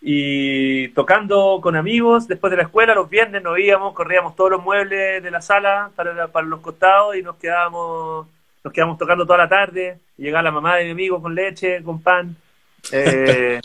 y 0.00 0.88
tocando 0.88 1.60
con 1.62 1.76
amigos 1.76 2.26
después 2.26 2.50
de 2.50 2.56
la 2.56 2.64
escuela, 2.64 2.94
los 2.94 3.08
viernes 3.08 3.42
nos 3.42 3.58
íbamos, 3.58 3.94
corríamos 3.94 4.34
todos 4.34 4.50
los 4.50 4.62
muebles 4.62 5.22
de 5.22 5.30
la 5.30 5.40
sala 5.40 5.90
para, 5.94 6.28
para 6.28 6.46
los 6.46 6.60
costados 6.60 7.16
y 7.16 7.22
nos 7.22 7.36
quedábamos 7.36 8.26
nos 8.64 8.72
quedamos 8.72 8.98
tocando 8.98 9.26
toda 9.26 9.38
la 9.38 9.48
tarde, 9.48 9.98
y 10.16 10.22
llegaba 10.22 10.42
la 10.42 10.52
mamá 10.52 10.76
de 10.76 10.84
mi 10.84 10.90
amigo 10.92 11.20
con 11.20 11.34
leche, 11.34 11.82
con 11.82 12.02
pan. 12.02 12.36
Eh, 12.92 13.60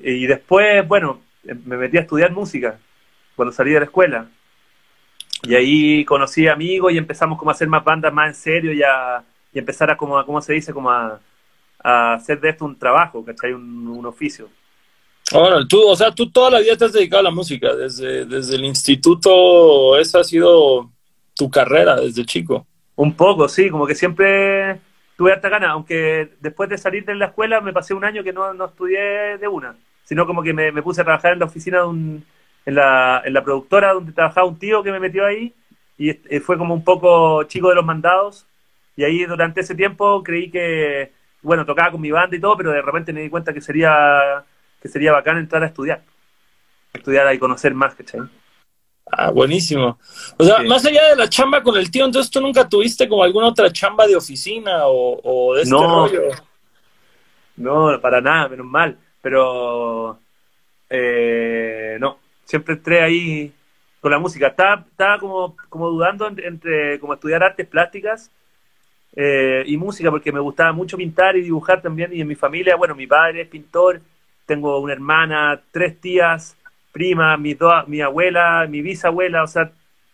y 0.00 0.26
después, 0.26 0.86
bueno, 0.86 1.20
me 1.42 1.76
metí 1.76 1.98
a 1.98 2.02
estudiar 2.02 2.30
música 2.30 2.78
cuando 3.34 3.52
salí 3.52 3.72
de 3.72 3.80
la 3.80 3.84
escuela. 3.84 4.26
Y 5.42 5.54
ahí 5.54 6.04
conocí 6.04 6.46
amigos 6.46 6.92
y 6.92 6.98
empezamos 6.98 7.38
como 7.38 7.50
a 7.50 7.54
hacer 7.54 7.68
más 7.68 7.84
bandas 7.84 8.12
más 8.12 8.28
en 8.28 8.34
serio 8.34 8.72
y 8.72 8.82
a 8.82 9.24
y 9.52 9.58
empezar 9.58 9.90
a, 9.90 9.96
como, 9.96 10.24
¿cómo 10.24 10.40
se 10.40 10.54
dice? 10.54 10.72
Como 10.72 10.90
a, 10.90 11.20
hacer 11.84 12.40
de 12.40 12.50
esto 12.50 12.64
un 12.64 12.78
trabajo, 12.78 13.24
¿cachai? 13.24 13.52
Un, 13.52 13.88
un 13.88 14.06
oficio. 14.06 14.48
Ahora, 15.32 15.66
tú, 15.68 15.80
o 15.84 15.96
sea, 15.96 16.12
tú 16.12 16.30
toda 16.30 16.50
la 16.50 16.60
vida 16.60 16.76
te 16.76 16.84
has 16.84 16.92
dedicado 16.92 17.20
a 17.20 17.24
la 17.24 17.30
música, 17.30 17.74
desde, 17.74 18.24
desde 18.24 18.54
el 18.54 18.64
instituto, 18.64 19.98
esa 19.98 20.20
ha 20.20 20.24
sido 20.24 20.90
tu 21.34 21.50
carrera 21.50 21.96
desde 21.96 22.24
chico. 22.24 22.66
Un 22.94 23.14
poco, 23.14 23.48
sí, 23.48 23.68
como 23.70 23.86
que 23.86 23.94
siempre 23.94 24.80
tuve 25.16 25.32
harta 25.32 25.48
ganas, 25.48 25.70
aunque 25.70 26.30
después 26.40 26.68
de 26.68 26.78
salir 26.78 27.04
de 27.04 27.14
la 27.14 27.26
escuela 27.26 27.60
me 27.60 27.72
pasé 27.72 27.94
un 27.94 28.04
año 28.04 28.22
que 28.22 28.32
no, 28.32 28.52
no 28.54 28.66
estudié 28.66 29.38
de 29.38 29.48
una, 29.48 29.74
sino 30.04 30.26
como 30.26 30.42
que 30.42 30.52
me, 30.52 30.82
puse 30.82 31.00
a 31.00 31.04
trabajar 31.04 31.32
en 31.32 31.38
la 31.40 31.46
oficina 31.46 31.78
de 31.78 31.86
un, 31.86 32.24
en 32.64 32.74
la, 32.74 33.22
en 33.24 33.32
la 33.32 33.42
productora 33.42 33.92
donde 33.92 34.12
trabajaba 34.12 34.46
un 34.46 34.58
tío 34.58 34.82
que 34.82 34.92
me 34.92 35.00
metió 35.00 35.26
ahí 35.26 35.54
y 35.98 36.10
eh, 36.10 36.40
fue 36.40 36.58
como 36.58 36.74
un 36.74 36.84
poco 36.84 37.42
chico 37.44 37.68
de 37.68 37.74
los 37.74 37.84
mandados 37.84 38.46
y 38.96 39.04
ahí 39.04 39.24
durante 39.24 39.60
ese 39.60 39.74
tiempo 39.74 40.22
creí 40.22 40.50
que, 40.50 41.12
bueno, 41.42 41.64
tocaba 41.64 41.92
con 41.92 42.00
mi 42.00 42.10
banda 42.10 42.36
y 42.36 42.40
todo, 42.40 42.56
pero 42.56 42.70
de 42.72 42.82
repente 42.82 43.12
me 43.12 43.22
di 43.22 43.30
cuenta 43.30 43.52
que 43.52 43.60
sería, 43.60 44.44
que 44.80 44.88
sería 44.88 45.12
bacán 45.12 45.38
entrar 45.38 45.62
a 45.62 45.66
estudiar, 45.66 46.02
estudiar 46.92 47.34
y 47.34 47.38
conocer 47.38 47.74
más, 47.74 47.94
¿cachai? 47.94 48.20
Ah, 49.10 49.30
buenísimo. 49.30 49.98
O 50.38 50.44
sea, 50.44 50.62
más 50.62 50.84
allá 50.86 51.10
de 51.10 51.16
la 51.16 51.28
chamba 51.28 51.62
con 51.62 51.76
el 51.76 51.90
tío, 51.90 52.04
entonces 52.04 52.30
tú 52.30 52.40
nunca 52.40 52.68
tuviste 52.68 53.08
como 53.08 53.24
alguna 53.24 53.48
otra 53.48 53.70
chamba 53.72 54.06
de 54.06 54.16
oficina 54.16 54.86
o, 54.86 55.54
de 55.54 55.62
este 55.62 55.74
no, 55.74 56.06
rollo. 56.06 56.22
No, 57.56 58.00
para 58.00 58.20
nada, 58.20 58.48
menos 58.48 58.66
mal. 58.66 58.96
Pero 59.20 60.18
eh, 60.88 61.96
no, 62.00 62.18
siempre 62.44 62.74
entré 62.74 63.02
ahí 63.02 63.52
con 64.00 64.10
la 64.10 64.18
música. 64.18 64.48
Estaba, 64.48 64.84
estaba 64.90 65.18
como, 65.18 65.56
como 65.68 65.88
dudando 65.88 66.28
entre, 66.28 66.98
como 66.98 67.14
estudiar 67.14 67.42
artes 67.42 67.66
plásticas 67.66 68.30
eh, 69.14 69.62
y 69.66 69.76
música, 69.76 70.10
porque 70.10 70.32
me 70.32 70.40
gustaba 70.40 70.72
mucho 70.72 70.96
pintar 70.96 71.36
y 71.36 71.42
dibujar 71.42 71.80
también. 71.80 72.12
Y 72.12 72.20
en 72.20 72.28
mi 72.28 72.34
familia, 72.34 72.76
bueno, 72.76 72.94
mi 72.94 73.06
padre 73.06 73.42
es 73.42 73.48
pintor, 73.48 74.00
tengo 74.46 74.78
una 74.80 74.92
hermana, 74.92 75.60
tres 75.70 76.00
tías, 76.00 76.56
prima, 76.92 77.36
mi, 77.36 77.56
mi 77.86 78.00
abuela, 78.00 78.66
mi 78.68 78.82
bisabuela, 78.82 79.44
o 79.44 79.46
sea, 79.46 79.70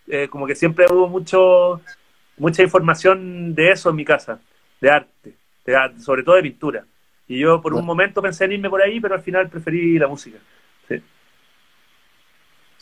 eh, 0.07 0.29
como 0.29 0.47
que 0.47 0.55
siempre 0.55 0.87
hubo 0.91 1.09
mucho, 1.09 1.81
mucha 2.37 2.63
información 2.63 3.55
de 3.55 3.71
eso 3.71 3.91
en 3.91 3.97
mi 3.97 4.05
casa, 4.05 4.41
de 4.81 4.91
arte, 4.91 5.35
sobre 5.99 6.23
todo 6.23 6.37
de 6.37 6.43
pintura. 6.43 6.85
Y 7.27 7.39
yo 7.41 7.61
por 7.61 7.75
un 7.75 7.85
momento 7.85 8.23
pensé 8.23 8.47
en 8.47 8.53
irme 8.53 8.71
por 8.71 8.81
ahí, 8.81 9.01
pero 9.01 9.15
al 9.15 9.21
final 9.21 9.51
preferí 9.51 9.99
la 9.99 10.09
música. 10.09 10.39
Sí. 10.89 11.03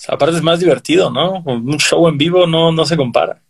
Aparte 0.09 0.37
es 0.37 0.43
más 0.43 0.61
divertido, 0.61 1.11
¿no? 1.11 1.43
Un 1.45 1.79
show 1.79 2.07
en 2.09 2.19
vivo 2.19 2.47
no, 2.47 2.73
no 2.73 2.85
se 2.85 2.97
compara. 2.97 3.41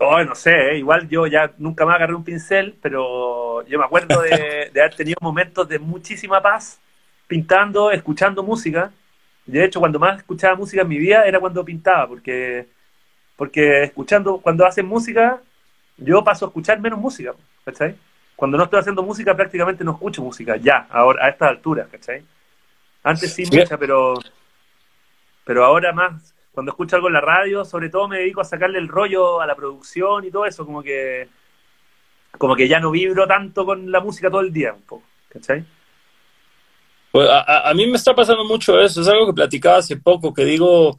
Oh, 0.00 0.22
no 0.22 0.34
sé, 0.34 0.52
¿eh? 0.52 0.78
igual 0.78 1.08
yo 1.08 1.26
ya 1.26 1.52
nunca 1.58 1.84
más 1.84 1.96
agarré 1.96 2.14
un 2.14 2.22
pincel, 2.22 2.76
pero 2.80 3.66
yo 3.66 3.78
me 3.78 3.84
acuerdo 3.84 4.22
de, 4.22 4.70
de 4.72 4.80
haber 4.80 4.94
tenido 4.94 5.18
momentos 5.20 5.68
de 5.68 5.78
muchísima 5.80 6.40
paz 6.40 6.80
pintando, 7.26 7.90
escuchando 7.90 8.42
música. 8.42 8.92
De 9.44 9.64
hecho, 9.64 9.80
cuando 9.80 9.98
más 9.98 10.18
escuchaba 10.18 10.54
música 10.54 10.82
en 10.82 10.88
mi 10.88 10.98
vida 10.98 11.24
era 11.24 11.40
cuando 11.40 11.64
pintaba, 11.64 12.06
porque, 12.06 12.68
porque 13.36 13.84
escuchando, 13.84 14.38
cuando 14.38 14.66
hacen 14.66 14.86
música, 14.86 15.40
yo 15.96 16.22
paso 16.22 16.44
a 16.44 16.48
escuchar 16.48 16.80
menos 16.80 16.98
música, 16.98 17.34
¿cachai? 17.64 17.96
Cuando 18.36 18.56
no 18.56 18.64
estoy 18.64 18.78
haciendo 18.78 19.02
música, 19.02 19.34
prácticamente 19.34 19.82
no 19.82 19.92
escucho 19.92 20.22
música, 20.22 20.56
ya, 20.56 20.86
ahora, 20.90 21.26
a 21.26 21.28
estas 21.30 21.48
alturas, 21.50 21.88
¿cachai? 21.88 22.22
Antes 23.02 23.32
sí 23.32 23.44
mucha, 23.50 23.76
pero, 23.76 24.14
pero 25.48 25.64
ahora 25.64 25.94
más, 25.94 26.34
cuando 26.52 26.72
escucho 26.72 26.96
algo 26.96 27.08
en 27.08 27.14
la 27.14 27.22
radio, 27.22 27.64
sobre 27.64 27.88
todo 27.88 28.06
me 28.06 28.18
dedico 28.18 28.42
a 28.42 28.44
sacarle 28.44 28.78
el 28.78 28.86
rollo 28.86 29.40
a 29.40 29.46
la 29.46 29.56
producción 29.56 30.26
y 30.26 30.30
todo 30.30 30.44
eso, 30.44 30.66
como 30.66 30.82
que, 30.82 31.26
como 32.36 32.54
que 32.54 32.68
ya 32.68 32.80
no 32.80 32.90
vibro 32.90 33.26
tanto 33.26 33.64
con 33.64 33.90
la 33.90 34.00
música 34.00 34.30
todo 34.30 34.42
el 34.42 34.52
poco, 34.86 35.02
¿cachai? 35.30 35.64
Pues 37.10 37.30
a, 37.30 37.70
a, 37.70 37.72
mí 37.72 37.86
me 37.86 37.96
está 37.96 38.14
pasando 38.14 38.44
mucho 38.44 38.78
eso, 38.78 39.00
es 39.00 39.08
algo 39.08 39.24
que 39.24 39.32
platicaba 39.32 39.78
hace 39.78 39.96
poco, 39.96 40.34
que 40.34 40.44
digo, 40.44 40.98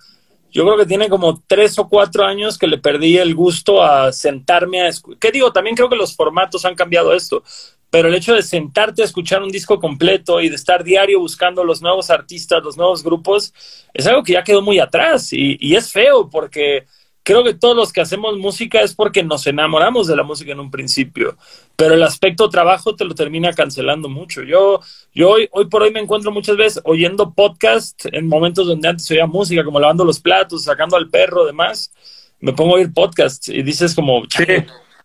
yo 0.50 0.66
creo 0.66 0.78
que 0.78 0.88
tiene 0.88 1.10
como 1.10 1.44
tres 1.46 1.78
o 1.78 1.88
cuatro 1.88 2.26
años 2.26 2.58
que 2.58 2.66
le 2.66 2.80
perdí 2.80 3.20
el 3.20 3.36
gusto 3.36 3.84
a 3.84 4.12
sentarme 4.12 4.82
a 4.82 4.88
escuchar. 4.88 5.20
¿Qué 5.20 5.32
digo? 5.32 5.54
También 5.54 5.76
creo 5.76 5.90
que 5.90 5.96
los 5.96 6.16
formatos 6.16 6.66
han 6.66 6.74
cambiado 6.74 7.14
esto, 7.14 7.44
pero 7.90 8.08
el 8.08 8.16
hecho 8.16 8.36
de 8.36 8.44
sentarte 8.44 9.02
a 9.02 9.06
escuchar 9.06 9.42
un 9.42 9.50
disco 9.50 9.80
completo 9.80 10.42
y 10.42 10.50
de 10.50 10.56
estar 10.56 10.84
diario 10.84 11.20
buscando 11.20 11.64
los 11.64 11.82
nuevos 11.82 12.10
artistas, 12.10 12.64
los 12.64 12.78
nuevos 12.78 13.04
grupos, 13.04 13.54
es 13.94 14.06
algo 14.08 14.24
que 14.24 14.34
ya 14.34 14.44
quedó 14.44 14.62
muy 14.62 14.80
atrás 14.80 15.34
y, 15.34 15.58
y 15.60 15.76
es 15.76 15.92
feo 15.92 16.30
porque 16.30 16.86
creo 17.30 17.44
que 17.44 17.54
todos 17.54 17.76
los 17.76 17.94
que 17.94 18.02
hacemos 18.02 18.38
música 18.38 18.82
es 18.82 18.96
porque 18.96 19.22
nos 19.24 19.46
enamoramos 19.46 20.08
de 20.08 20.16
la 20.16 20.24
música 20.24 20.52
en 20.52 20.60
un 20.60 20.72
principio, 20.72 21.38
pero 21.76 21.94
el 21.94 22.02
aspecto 22.02 22.50
trabajo 22.50 22.96
te 22.96 23.06
lo 23.06 23.14
termina 23.14 23.54
cancelando 23.54 24.10
mucho. 24.10 24.42
Yo, 24.42 24.82
yo 25.14 25.30
hoy, 25.30 25.48
hoy 25.52 25.66
por 25.66 25.84
hoy 25.84 25.92
me 25.92 26.00
encuentro 26.00 26.32
muchas 26.32 26.58
veces 26.58 26.82
oyendo 26.86 27.34
podcast 27.34 28.06
en 28.12 28.28
momentos 28.28 28.66
donde 28.66 28.88
antes 28.88 29.10
oía 29.12 29.28
música, 29.28 29.64
como 29.64 29.80
lavando 29.80 30.04
los 30.04 30.20
platos, 30.20 30.64
sacando 30.64 30.98
al 30.98 31.10
perro, 31.10 31.46
demás. 31.46 31.92
Me 32.40 32.54
pongo 32.54 32.72
a 32.72 32.80
oír 32.80 32.92
podcasts 32.94 33.48
y 33.48 33.62
dices 33.62 33.94
como, 33.94 34.24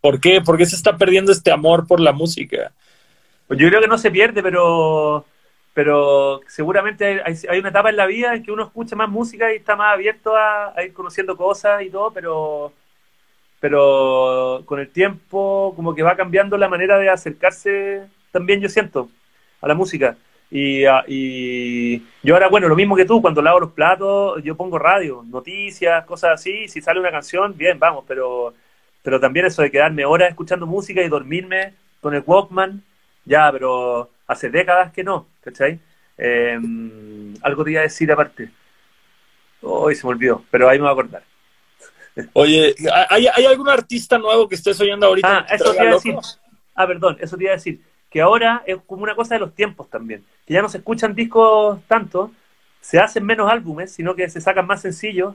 ¿por 0.05 0.21
qué? 0.21 0.43
¿Por 0.43 0.59
qué 0.59 0.67
se 0.67 0.77
está 0.77 0.99
perdiendo 0.99 1.33
este 1.33 1.51
amor 1.51 1.87
por 1.87 1.99
la 1.99 2.13
música? 2.13 2.73
Pues 3.49 3.59
yo 3.59 3.69
creo 3.69 3.81
que 3.81 3.89
no 3.89 3.97
se 3.97 4.11
pierde, 4.11 4.43
pero 4.43 5.25
pero 5.73 6.43
seguramente 6.47 7.23
hay, 7.25 7.59
una 7.59 7.71
etapa 7.71 7.89
en 7.89 7.97
la 7.97 8.05
vida 8.05 8.35
en 8.35 8.43
que 8.43 8.53
uno 8.53 8.65
escucha 8.65 8.97
más 8.97 9.09
música 9.09 9.51
y 9.51 9.57
está 9.57 9.77
más 9.77 9.95
abierto 9.95 10.37
a, 10.37 10.75
ir 10.85 10.93
conociendo 10.93 11.39
cosas 11.39 11.83
y 11.83 11.89
todo, 11.89 12.11
pero, 12.13 12.75
pero 13.61 14.63
con 14.67 14.79
el 14.79 14.91
tiempo 14.91 15.73
como 15.75 15.95
que 15.95 16.03
va 16.03 16.17
cambiando 16.17 16.59
la 16.59 16.69
manera 16.69 16.99
de 16.99 17.09
acercarse 17.09 18.03
también, 18.31 18.61
yo 18.61 18.69
siento, 18.69 19.09
a 19.63 19.69
la 19.69 19.75
música. 19.75 20.19
Y, 20.51 20.85
y 21.09 22.07
yo 22.23 22.35
ahora, 22.35 22.49
bueno, 22.49 22.69
lo 22.69 22.77
mismo 22.77 22.95
que 22.95 23.07
tú, 23.07 23.23
cuando 23.23 23.41
lavo 23.41 23.61
los 23.61 23.73
platos, 23.73 24.43
yo 24.45 24.55
pongo 24.55 24.79
radio, 24.79 25.25
noticias, 25.27 26.05
cosas 26.05 26.33
así, 26.33 26.69
si 26.69 26.83
sale 26.83 27.01
una 27.01 27.11
canción, 27.11 27.57
bien, 27.57 27.79
vamos, 27.79 28.05
pero, 28.07 28.53
pero 29.05 29.21
también 29.21 29.45
eso 29.45 29.61
de 29.61 29.71
quedarme 29.71 30.07
horas 30.07 30.31
escuchando 30.31 30.67
música 30.67 31.03
y 31.03 31.09
dormirme 31.11 31.75
con 32.01 32.15
el 32.15 32.23
Walkman, 32.27 32.83
ya, 33.27 33.53
pero 33.53 34.11
hace 34.27 34.49
décadas 34.49 34.93
que 34.93 35.05
no, 35.05 35.27
¿cachai? 35.43 35.79
Em, 36.17 37.35
algo 37.43 37.65
te 37.65 37.73
iba 37.73 37.81
a 37.81 37.85
decir 37.85 38.11
aparte. 38.11 38.51
Hoy 39.61 39.95
se 39.95 40.07
me 40.07 40.15
olvidó, 40.15 40.43
pero 40.51 40.71
ahí 40.71 40.79
me 40.79 40.85
voy 40.85 40.89
a 40.89 40.93
acordar. 40.93 41.23
Oye, 42.33 42.75
¿hay, 43.11 43.27
¿hay 43.27 43.45
algún 43.45 43.69
artista 43.69 44.17
nuevo 44.17 44.49
que 44.49 44.55
estés 44.55 44.81
oyendo 44.81 45.07
ahorita? 45.07 45.47
Ah, 45.51 45.55
eso 45.55 45.73
te 45.73 45.83
iba 45.83 45.91
a 45.91 45.95
decir. 45.95 46.15
Ah, 46.75 46.87
perdón, 46.87 47.19
eso 47.21 47.37
te 47.37 47.45
iba 47.45 47.53
a 47.53 47.57
decir. 47.57 47.83
Que 48.09 48.23
ahora 48.23 48.63
es 48.67 48.79
como 48.87 49.03
una 49.03 49.15
cosa 49.15 49.35
de 49.35 49.41
los 49.41 49.55
tiempos 49.55 49.91
también. 49.91 50.25
Que 50.47 50.55
ya 50.55 50.63
no 50.63 50.71
se 50.71 50.79
escuchan 50.79 51.15
discos 51.15 51.79
tanto, 51.89 52.33
se 52.81 52.99
hacen 52.99 53.27
menos 53.27 53.53
álbumes, 53.53 53.93
sino 53.93 54.15
que 54.15 54.31
se 54.31 54.41
sacan 54.41 54.67
más 54.67 54.81
sencillos. 54.81 55.35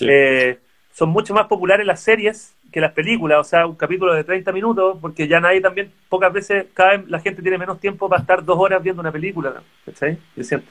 Eh, 0.00 0.58
son 0.94 1.10
mucho 1.10 1.34
más 1.34 1.46
populares 1.46 1.86
las 1.86 2.00
series 2.00 2.54
que 2.72 2.80
las 2.80 2.92
películas, 2.92 3.38
o 3.38 3.44
sea, 3.44 3.66
un 3.66 3.76
capítulo 3.76 4.14
de 4.14 4.24
30 4.24 4.50
minutos, 4.50 4.98
porque 5.00 5.28
ya 5.28 5.38
nadie 5.38 5.60
también, 5.60 5.92
pocas 6.08 6.32
veces, 6.32 6.66
cada 6.74 6.96
vez 6.96 7.08
la 7.08 7.20
gente 7.20 7.42
tiene 7.42 7.58
menos 7.58 7.78
tiempo 7.78 8.08
para 8.08 8.22
estar 8.22 8.44
dos 8.44 8.58
horas 8.58 8.82
viendo 8.82 9.00
una 9.00 9.12
película, 9.12 9.62
¿cachai? 9.84 10.18
Yo 10.34 10.42
siento. 10.42 10.66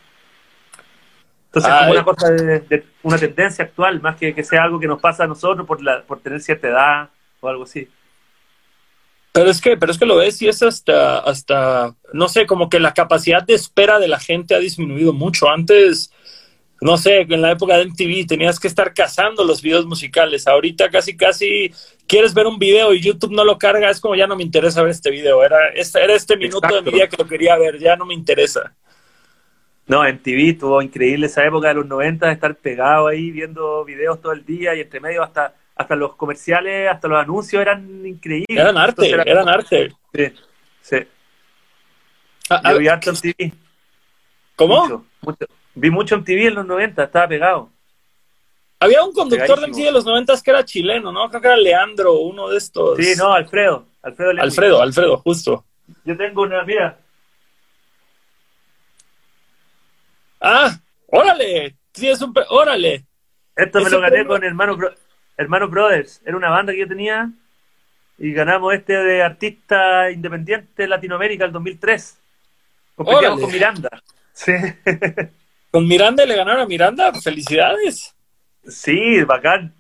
Entonces, 1.45 1.71
es 1.71 1.79
como 1.79 1.91
una 1.91 2.03
cosa 2.03 2.31
de, 2.31 2.83
una 3.03 3.17
tendencia 3.17 3.65
actual, 3.65 4.01
más 4.01 4.15
que 4.15 4.33
que 4.33 4.43
sea 4.43 4.63
algo 4.63 4.79
que 4.79 4.87
nos 4.87 5.01
pasa 5.01 5.25
a 5.25 5.27
nosotros 5.27 5.67
por, 5.67 5.81
la, 5.81 6.01
por 6.01 6.19
tener 6.19 6.41
cierta 6.41 6.67
edad 6.67 7.09
o 7.39 7.47
algo 7.47 7.63
así. 7.63 7.87
Pero 9.33 9.49
es 9.49 9.61
que, 9.61 9.77
pero 9.77 9.91
es 9.91 9.97
que 9.97 10.05
lo 10.05 10.17
ves 10.17 10.41
y 10.41 10.49
es 10.49 10.61
hasta, 10.61 11.19
hasta, 11.19 11.95
no 12.11 12.27
sé, 12.27 12.45
como 12.45 12.69
que 12.69 12.79
la 12.79 12.93
capacidad 12.93 13.43
de 13.43 13.53
espera 13.53 13.99
de 13.99 14.09
la 14.09 14.19
gente 14.19 14.55
ha 14.55 14.59
disminuido 14.59 15.13
mucho. 15.13 15.49
Antes, 15.49 16.11
no 16.82 16.98
sé, 16.98 17.22
en 17.22 17.41
la 17.41 17.52
época 17.52 17.78
de 17.78 17.86
MTV 17.86 18.26
tenías 18.28 18.60
que 18.60 18.67
estar 18.67 18.91
cazando 18.91 19.44
los 19.44 19.62
videos 19.62 19.86
musicales. 19.86 20.48
Ahorita 20.48 20.89
casi, 20.89 21.15
casi 21.15 21.72
quieres 22.08 22.34
ver 22.34 22.48
un 22.48 22.58
video 22.58 22.91
y 22.91 23.02
YouTube 23.02 23.32
no 23.32 23.46
lo 23.46 23.60
carga, 23.60 23.91
es 23.91 24.00
como 24.02 24.15
ya 24.15 24.26
no 24.26 24.36
me 24.36 24.41
interesa 24.41 24.82
ver 24.82 24.89
este 24.89 25.12
video. 25.12 25.44
Era, 25.44 25.60
era 25.70 26.13
este 26.13 26.36
minuto 26.36 26.67
de 26.74 26.82
mi 26.82 26.91
día 26.91 27.08
que 27.08 27.17
lo 27.17 27.28
quería 27.28 27.56
ver, 27.56 27.78
ya 27.78 27.96
no 27.96 28.06
me 28.06 28.15
interesa. 28.15 28.74
No, 29.86 30.04
MTV 30.04 30.58
tuvo 30.58 30.82
increíble 30.82 31.28
esa 31.28 31.46
época 31.46 31.67
de 31.67 31.76
los 31.76 31.86
90 31.86 32.26
de 32.26 32.34
estar 32.34 32.56
pegado 32.56 33.08
ahí 33.08 33.30
viendo 33.30 33.86
videos 33.86 34.20
todo 34.20 34.32
el 34.32 34.44
día 34.44 34.74
y 34.74 34.82
entre 34.82 35.00
medio 35.00 35.22
hasta, 35.22 35.54
hasta 35.76 35.96
los 35.96 36.15
comerciales, 36.15 36.89
hasta 36.89 37.08
los 37.08 37.22
anuncios 37.22 37.62
eran 37.62 38.04
increíbles. 38.08 38.58
Eran 38.58 38.78
arte, 38.78 39.12
eran 39.12 39.48
arte. 39.48 39.94
Sí, 40.15 40.34
sí. 40.82 40.98
Ah, 42.50 42.72
Yo 42.72 42.80
vi 42.80 42.88
ah, 42.88 43.00
MTV. 43.06 43.54
¿Cómo? 44.56 45.06
mucho. 45.22 45.46
Vi 45.75 45.89
mucho 45.89 46.17
MTV 46.17 46.47
en 46.47 46.55
los 46.55 46.65
90, 46.65 47.03
estaba 47.03 47.27
pegado. 47.27 47.69
Había 48.79 49.03
un 49.03 49.13
conductor 49.13 49.60
de 49.60 49.67
MTV 49.67 49.86
de 49.86 49.91
los 49.91 50.05
90 50.05 50.34
que 50.43 50.51
era 50.51 50.65
chileno, 50.65 51.12
¿no? 51.12 51.29
Creo 51.29 51.41
que 51.41 51.47
era 51.47 51.57
Leandro, 51.57 52.19
uno 52.19 52.49
de 52.49 52.57
estos. 52.57 52.97
Sí, 52.97 53.13
no, 53.17 53.31
Alfredo. 53.31 53.86
Alfredo, 54.01 54.31
Alfredo, 54.41 54.81
Alfredo, 54.81 55.17
justo. 55.17 55.65
Yo 56.03 56.17
tengo 56.17 56.41
una, 56.41 56.63
mira. 56.63 56.97
Ah, 60.39 60.75
órale. 61.07 61.75
Sí, 61.93 62.10
es 62.10 62.21
un. 62.21 62.34
Órale. 62.49 63.05
Esto 63.55 63.81
me 63.81 63.89
lo 63.89 64.01
gané 64.01 64.25
con 64.25 64.43
Hermano, 64.43 64.77
Hermano 65.38 65.67
Brothers. 65.67 66.21
Era 66.25 66.36
una 66.36 66.49
banda 66.49 66.73
que 66.73 66.79
yo 66.79 66.88
tenía 66.88 67.31
y 68.17 68.34
ganamos 68.34 68.73
este 68.73 68.93
de 68.93 69.21
artista 69.21 70.10
independiente 70.10 70.88
Latinoamérica 70.88 71.45
el 71.45 71.51
2003. 71.51 72.17
Competíamos 72.95 73.41
con 73.41 73.51
Miranda. 73.51 73.89
Sí. 74.34 74.53
¿Con 75.71 75.88
Miranda 75.88 76.25
le 76.25 76.36
ganaron 76.36 76.63
a 76.63 76.65
Miranda? 76.65 77.13
Felicidades. 77.13 78.13
Sí, 78.67 79.23
bacán. 79.23 79.73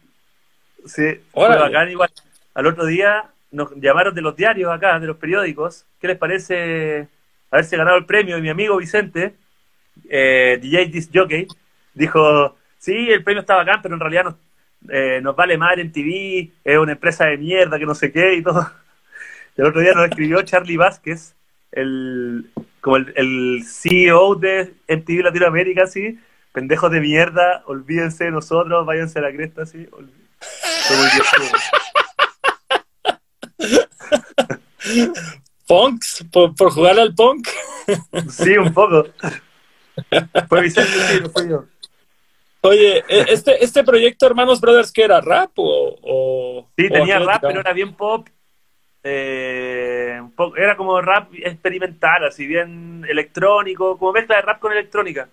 Sí, 0.85 1.19
bacán 1.33 1.91
igual. 1.91 2.09
Al 2.53 2.65
otro 2.65 2.85
día 2.85 3.25
nos 3.51 3.75
llamaron 3.75 4.15
de 4.15 4.21
los 4.21 4.35
diarios 4.35 4.71
acá, 4.71 4.97
de 4.99 5.07
los 5.07 5.17
periódicos. 5.17 5.85
¿Qué 5.99 6.07
les 6.07 6.17
parece 6.17 7.09
haberse 7.51 7.75
ganado 7.75 7.97
el 7.97 8.05
premio? 8.05 8.37
Y 8.37 8.41
mi 8.41 8.47
amigo 8.47 8.77
Vicente, 8.77 9.35
eh, 10.09 10.57
DJ 10.61 10.85
Disc 10.85 11.11
Jockey, 11.13 11.45
dijo, 11.93 12.55
sí, 12.77 13.09
el 13.09 13.23
premio 13.25 13.41
está 13.41 13.55
bacán, 13.55 13.81
pero 13.81 13.95
en 13.95 13.99
realidad 13.99 14.23
nos, 14.23 14.35
eh, 14.89 15.19
nos 15.21 15.35
vale 15.35 15.57
madre 15.57 15.81
en 15.81 15.91
TV, 15.91 16.51
es 16.63 16.77
una 16.77 16.93
empresa 16.93 17.25
de 17.25 17.37
mierda, 17.37 17.77
que 17.77 17.85
no 17.85 17.95
sé 17.95 18.13
qué 18.13 18.35
y 18.35 18.41
todo. 18.41 18.65
El 19.57 19.65
otro 19.65 19.81
día 19.81 19.91
nos 19.93 20.05
escribió 20.05 20.41
Charlie 20.43 20.77
Vázquez, 20.77 21.35
el, 21.73 22.49
como 22.81 22.97
el, 22.97 23.13
el 23.15 23.63
CEO 23.65 24.35
de 24.35 24.73
MTV 24.87 25.23
Latinoamérica, 25.23 25.83
así, 25.83 26.19
pendejos 26.51 26.91
de 26.91 26.99
mierda, 26.99 27.63
olvídense 27.67 28.25
de 28.25 28.31
nosotros, 28.31 28.85
váyanse 28.85 29.19
a 29.19 29.21
la 29.21 29.31
cresta, 29.31 29.61
así. 29.61 29.87
¿Punks? 35.67 36.25
¿Por, 36.31 36.55
¿Por, 36.55 36.71
jugar 36.71 36.99
al 36.99 37.13
punk? 37.15 37.47
sí, 38.29 38.57
un 38.57 38.73
poco. 38.73 39.05
Fue 40.49 40.61
Vicente, 40.61 40.91
sí, 40.91 41.19
no 41.21 41.29
fue 41.29 41.49
yo. 41.49 41.65
Oye, 42.61 43.03
e, 43.07 43.25
este, 43.29 43.63
este 43.63 43.83
proyecto 43.83 44.25
Hermanos 44.25 44.59
Brothers, 44.59 44.91
¿qué 44.91 45.03
era? 45.03 45.21
¿Rap 45.21 45.51
o...? 45.55 46.67
sí, 46.77 46.89
tenía 46.89 47.19
rap, 47.19 47.41
pero 47.41 47.59
era 47.59 47.73
bien 47.73 47.95
pop. 47.95 48.27
Eh, 49.03 50.21
era 50.57 50.77
como 50.77 51.01
rap 51.01 51.33
experimental, 51.33 52.25
así 52.25 52.45
bien 52.45 53.05
electrónico, 53.07 53.97
como 53.97 54.13
mezcla 54.13 54.35
de 54.35 54.41
rap 54.43 54.59
con 54.59 54.71
electrónica. 54.71 55.27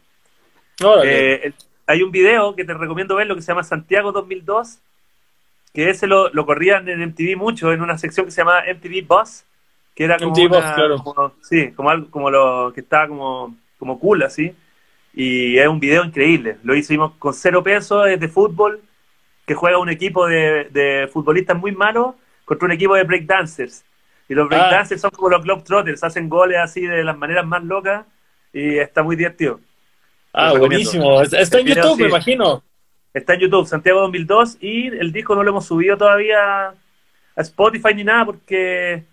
Eh, 1.04 1.52
hay 1.86 2.02
un 2.02 2.10
video 2.10 2.54
que 2.54 2.64
te 2.64 2.74
recomiendo 2.74 3.16
ver, 3.16 3.26
lo 3.26 3.34
que 3.34 3.42
se 3.42 3.48
llama 3.48 3.64
Santiago 3.64 4.12
2002, 4.12 4.78
que 5.74 5.90
ese 5.90 6.06
lo, 6.06 6.30
lo 6.30 6.46
corrían 6.46 6.88
en 6.88 7.02
MTV 7.02 7.36
mucho, 7.36 7.72
en 7.72 7.82
una 7.82 7.98
sección 7.98 8.26
que 8.26 8.32
se 8.32 8.40
llama 8.40 8.62
MTV 8.66 9.06
Buzz, 9.06 9.44
que 9.94 10.04
era 10.04 10.16
como, 10.16 10.32
claro. 10.32 11.34
sí, 11.42 11.72
como 11.72 11.90
algo 11.90 12.10
como 12.10 12.30
lo 12.30 12.72
que 12.72 12.80
estaba 12.80 13.08
como, 13.08 13.56
como 13.78 13.98
cool 13.98 14.22
así. 14.22 14.54
Y 15.12 15.58
es 15.58 15.66
un 15.66 15.80
video 15.80 16.04
increíble. 16.04 16.58
Lo 16.62 16.76
hicimos 16.76 17.14
con 17.18 17.34
cero 17.34 17.62
pesos, 17.64 18.06
es 18.06 18.20
de 18.20 18.28
fútbol, 18.28 18.80
que 19.44 19.54
juega 19.54 19.78
un 19.78 19.88
equipo 19.88 20.26
de, 20.26 20.68
de 20.70 21.08
futbolistas 21.12 21.56
muy 21.56 21.72
malos 21.72 22.14
contra 22.48 22.64
un 22.64 22.72
equipo 22.72 22.94
de 22.94 23.04
breakdancers. 23.04 23.84
Y 24.26 24.34
los 24.34 24.46
ah. 24.46 24.48
breakdancers 24.48 25.02
son 25.02 25.10
como 25.10 25.28
los 25.28 25.44
Globetrotters, 25.44 26.02
hacen 26.02 26.30
goles 26.30 26.58
así 26.58 26.80
de 26.80 27.04
las 27.04 27.16
maneras 27.16 27.46
más 27.46 27.62
locas 27.62 28.06
y 28.54 28.78
está 28.78 29.02
muy 29.02 29.16
divertido. 29.16 29.60
Ah, 30.32 30.54
buenísimo. 30.54 31.20
Está 31.20 31.60
en 31.60 31.66
YouTube, 31.66 32.00
me 32.00 32.08
imagino. 32.08 32.62
Está 33.12 33.34
en 33.34 33.40
YouTube, 33.40 33.66
Santiago 33.66 34.00
2002, 34.00 34.58
y 34.62 34.86
el 34.86 35.12
disco 35.12 35.34
no 35.34 35.42
lo 35.42 35.50
hemos 35.50 35.66
subido 35.66 35.98
todavía 35.98 36.68
a 36.68 36.74
Spotify 37.36 37.94
ni 37.94 38.04
nada 38.04 38.24
porque, 38.24 39.04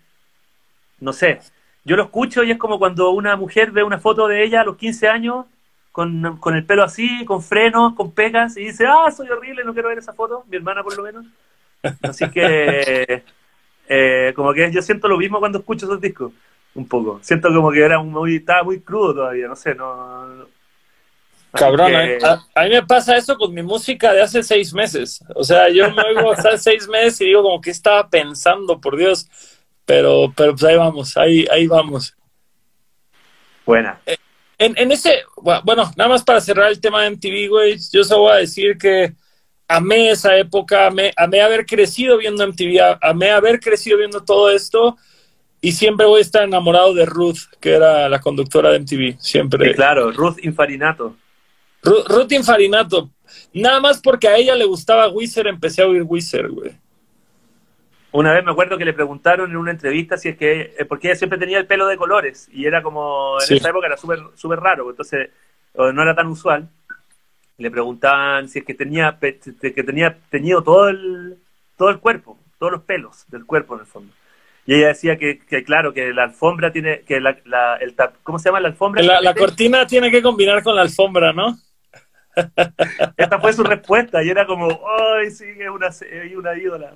no 1.00 1.12
sé, 1.12 1.40
yo 1.84 1.96
lo 1.96 2.04
escucho 2.04 2.42
y 2.42 2.50
es 2.50 2.58
como 2.58 2.78
cuando 2.78 3.10
una 3.10 3.36
mujer 3.36 3.70
ve 3.70 3.82
una 3.82 3.98
foto 3.98 4.28
de 4.28 4.44
ella 4.44 4.62
a 4.62 4.64
los 4.64 4.76
15 4.76 5.08
años 5.08 5.46
con, 5.92 6.38
con 6.38 6.56
el 6.56 6.64
pelo 6.64 6.84
así, 6.84 7.24
con 7.26 7.42
frenos, 7.42 7.94
con 7.94 8.12
pecas, 8.12 8.56
y 8.56 8.64
dice, 8.64 8.86
ah, 8.86 9.10
soy 9.10 9.28
horrible, 9.28 9.62
no 9.64 9.74
quiero 9.74 9.88
ver 9.90 9.98
esa 9.98 10.14
foto, 10.14 10.44
mi 10.48 10.56
hermana 10.56 10.82
por 10.82 10.96
lo 10.96 11.02
menos. 11.02 11.26
Así 12.02 12.28
que, 12.30 13.22
eh, 13.88 14.32
como 14.34 14.52
que 14.52 14.70
yo 14.72 14.82
siento 14.82 15.08
lo 15.08 15.18
mismo 15.18 15.38
cuando 15.38 15.58
escucho 15.58 15.86
esos 15.86 16.00
discos, 16.00 16.32
un 16.74 16.86
poco. 16.86 17.18
Siento 17.22 17.48
como 17.48 17.70
que 17.70 17.80
era 17.80 17.98
muy, 18.00 18.36
estaba 18.36 18.62
muy 18.62 18.80
crudo 18.80 19.14
todavía, 19.14 19.48
no 19.48 19.56
sé, 19.56 19.74
no, 19.74 20.46
Cabrón, 21.56 21.92
a, 21.94 22.64
mí 22.64 22.70
me 22.70 22.82
pasa 22.82 23.16
eso 23.16 23.36
con 23.36 23.52
mi 23.54 23.62
música 23.62 24.12
de 24.12 24.22
hace 24.22 24.42
seis 24.42 24.72
meses. 24.72 25.24
O 25.34 25.42
sea, 25.42 25.68
yo 25.68 25.90
me 25.90 26.02
oigo 26.02 26.32
hace 26.36 26.58
seis 26.58 26.88
meses 26.88 27.20
y 27.22 27.26
digo 27.26 27.42
como 27.42 27.60
que 27.60 27.70
estaba 27.70 28.08
pensando, 28.08 28.80
por 28.80 28.96
Dios. 28.96 29.28
Pero, 29.84 30.32
pero 30.36 30.52
pues 30.52 30.64
ahí 30.64 30.76
vamos, 30.76 31.16
ahí, 31.16 31.46
ahí 31.50 31.66
vamos. 31.66 32.14
Buena. 33.64 34.00
Eh, 34.06 34.16
en, 34.58 34.76
en 34.78 34.92
ese, 34.92 35.22
bueno, 35.36 35.90
nada 35.96 36.10
más 36.10 36.22
para 36.22 36.40
cerrar 36.40 36.70
el 36.70 36.80
tema 36.80 37.02
de 37.02 37.10
MTV, 37.10 37.48
güey, 37.48 37.78
yo 37.92 38.04
solo 38.04 38.22
voy 38.22 38.32
a 38.32 38.36
decir 38.36 38.78
que 38.78 39.12
amé 39.68 40.10
esa 40.10 40.36
época, 40.36 40.86
amé, 40.86 41.12
amé 41.16 41.40
haber 41.40 41.66
crecido 41.66 42.18
viendo 42.18 42.46
MTV, 42.46 42.98
amé 43.00 43.30
haber 43.30 43.60
crecido 43.60 43.98
viendo 43.98 44.22
todo 44.24 44.50
esto 44.50 44.96
y 45.60 45.72
siempre 45.72 46.06
voy 46.06 46.18
a 46.18 46.22
estar 46.22 46.44
enamorado 46.44 46.94
de 46.94 47.06
Ruth, 47.06 47.38
que 47.60 47.72
era 47.72 48.08
la 48.08 48.20
conductora 48.20 48.70
de 48.70 48.80
MTV, 48.80 49.20
siempre. 49.20 49.68
Sí, 49.68 49.74
claro, 49.74 50.12
Ruth 50.12 50.38
Infarinato. 50.42 51.16
Ruth, 51.82 52.32
Infarinato. 52.32 53.10
Nada 53.52 53.80
más 53.80 54.00
porque 54.00 54.28
a 54.28 54.36
ella 54.36 54.54
le 54.54 54.64
gustaba 54.64 55.08
Wizard, 55.08 55.46
empecé 55.46 55.82
a 55.82 55.86
oír 55.86 56.02
Wizard, 56.04 56.50
güey. 56.50 56.72
Una 58.12 58.32
vez 58.32 58.44
me 58.44 58.50
acuerdo 58.50 58.78
que 58.78 58.84
le 58.84 58.92
preguntaron 58.92 59.50
en 59.50 59.56
una 59.56 59.70
entrevista 59.70 60.16
si 60.16 60.30
es 60.30 60.36
que, 60.36 60.74
eh, 60.78 60.84
porque 60.84 61.08
ella 61.08 61.16
siempre 61.16 61.38
tenía 61.38 61.58
el 61.58 61.66
pelo 61.66 61.86
de 61.86 61.96
colores 61.96 62.48
y 62.52 62.64
era 62.64 62.82
como, 62.82 63.36
en 63.46 63.56
esa 63.56 63.68
época 63.68 63.86
era 63.86 63.96
súper 63.96 64.20
súper 64.34 64.60
raro, 64.60 64.88
entonces 64.90 65.30
no 65.74 66.02
era 66.02 66.14
tan 66.14 66.28
usual. 66.28 66.68
Le 67.58 67.70
preguntaban 67.70 68.48
si 68.48 68.58
es 68.58 68.64
que 68.64 68.74
tenía 68.74 69.18
que 69.20 69.82
tenía 69.82 70.18
teñido 70.30 70.62
todo 70.62 70.88
el 70.88 71.38
todo 71.76 71.90
el 71.90 71.98
cuerpo, 71.98 72.38
todos 72.58 72.72
los 72.72 72.82
pelos 72.82 73.24
del 73.28 73.44
cuerpo 73.44 73.74
en 73.74 73.80
el 73.80 73.86
fondo. 73.86 74.12
Y 74.66 74.74
ella 74.74 74.88
decía 74.88 75.16
que, 75.16 75.38
claro, 75.64 75.94
que 75.94 76.12
la 76.12 76.24
alfombra 76.24 76.72
tiene, 76.72 77.02
que 77.02 77.20
la, 77.20 77.76
el 77.80 77.94
¿cómo 78.24 78.38
se 78.40 78.48
llama 78.48 78.58
la 78.58 78.68
alfombra? 78.68 79.00
La, 79.02 79.34
cortina 79.34 79.86
tiene 79.86 80.10
que 80.10 80.20
combinar 80.20 80.62
con 80.64 80.74
la 80.74 80.82
alfombra, 80.82 81.32
¿no? 81.32 81.56
Esta 83.16 83.38
fue 83.38 83.52
su 83.52 83.62
respuesta 83.62 84.24
y 84.24 84.28
era 84.28 84.44
como, 84.44 84.68
ay, 85.16 85.30
sí, 85.30 85.44
es 85.44 85.68
una, 85.68 85.88
una 86.36 86.58
ídola. 86.58 86.92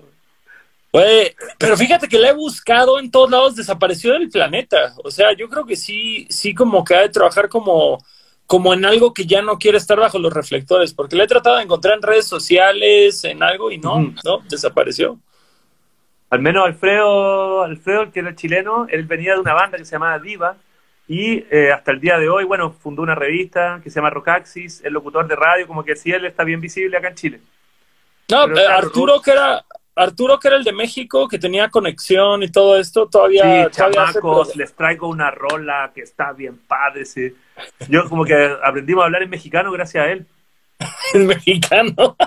pero 1.59 1.77
fíjate 1.77 2.09
que 2.09 2.19
la 2.19 2.31
he 2.31 2.35
buscado 2.35 2.99
en 2.99 3.09
todos 3.09 3.31
lados, 3.31 3.55
desapareció 3.55 4.15
del 4.15 4.29
planeta. 4.29 4.95
O 5.05 5.11
sea, 5.13 5.33
yo 5.33 5.49
creo 5.49 5.65
que 5.65 5.77
sí, 5.77 6.27
sí 6.29 6.53
como 6.53 6.85
que 6.85 6.97
ha 6.97 7.03
de 7.03 7.09
trabajar 7.09 7.49
como, 7.49 8.05
como 8.51 8.75
en 8.75 8.85
algo 8.85 9.15
que 9.15 9.27
ya 9.27 9.43
no 9.43 9.61
quiere 9.61 9.79
estar 9.79 10.01
bajo 10.01 10.19
los 10.19 10.33
reflectores, 10.33 10.93
porque 10.93 11.15
la 11.15 11.23
he 11.23 11.29
tratado 11.29 11.59
de 11.59 11.63
encontrar 11.63 11.95
en 11.95 12.03
redes 12.03 12.27
sociales, 12.27 13.23
en 13.23 13.45
algo, 13.45 13.71
y 13.71 13.79
no, 13.79 14.13
no, 14.25 14.41
desapareció. 14.49 15.21
Al 16.31 16.41
menos 16.41 16.67
Alfredo, 16.67 17.63
Alfredo, 17.63 18.11
que 18.11 18.19
era 18.19 18.35
chileno, 18.35 18.89
él 18.91 19.05
venía 19.05 19.35
de 19.35 19.39
una 19.39 19.55
banda 19.55 19.79
que 19.79 19.85
se 19.85 19.93
llamaba 19.93 20.19
Diva 20.19 20.57
y 21.07 21.45
eh, 21.49 21.71
hasta 21.73 21.93
el 21.93 22.01
día 22.01 22.19
de 22.19 22.29
hoy, 22.29 22.43
bueno, 22.43 22.73
fundó 22.73 23.03
una 23.03 23.15
revista 23.15 23.81
que 23.85 23.89
se 23.89 24.01
llama 24.01 24.11
Rocaxis, 24.11 24.83
el 24.83 24.95
locutor 24.95 25.29
de 25.29 25.37
radio, 25.37 25.69
como 25.69 25.85
que 25.85 25.95
sí, 25.95 26.11
él 26.11 26.25
está 26.25 26.43
bien 26.43 26.61
visible 26.61 26.97
acá 26.97 27.07
en 27.07 27.15
Chile. 27.15 27.41
No, 28.33 28.49
eh, 28.49 28.67
Arturo, 28.67 29.23
que 29.23 29.31
era 29.31 29.65
Arturo, 29.95 30.41
que 30.41 30.49
era 30.49 30.57
el 30.57 30.65
de 30.65 30.73
México, 30.73 31.29
que 31.29 31.39
tenía 31.39 31.69
conexión 31.69 32.43
y 32.43 32.51
todo 32.51 32.77
esto, 32.77 33.07
todavía... 33.07 33.67
Sí, 33.67 33.71
chamacos, 33.71 34.57
les 34.57 34.75
traigo 34.75 35.07
una 35.07 35.31
rola 35.31 35.93
que 35.95 36.01
está 36.01 36.33
bien 36.33 36.59
padre, 36.67 37.05
sí. 37.05 37.33
Yo 37.89 38.09
como 38.09 38.25
que 38.25 38.57
aprendimos 38.63 39.03
a 39.03 39.07
hablar 39.07 39.23
en 39.23 39.31
mexicano 39.31 39.73
gracias 39.73 40.05
a 40.05 40.11
él. 40.11 40.27
en 41.15 41.27
mexicano. 41.27 42.17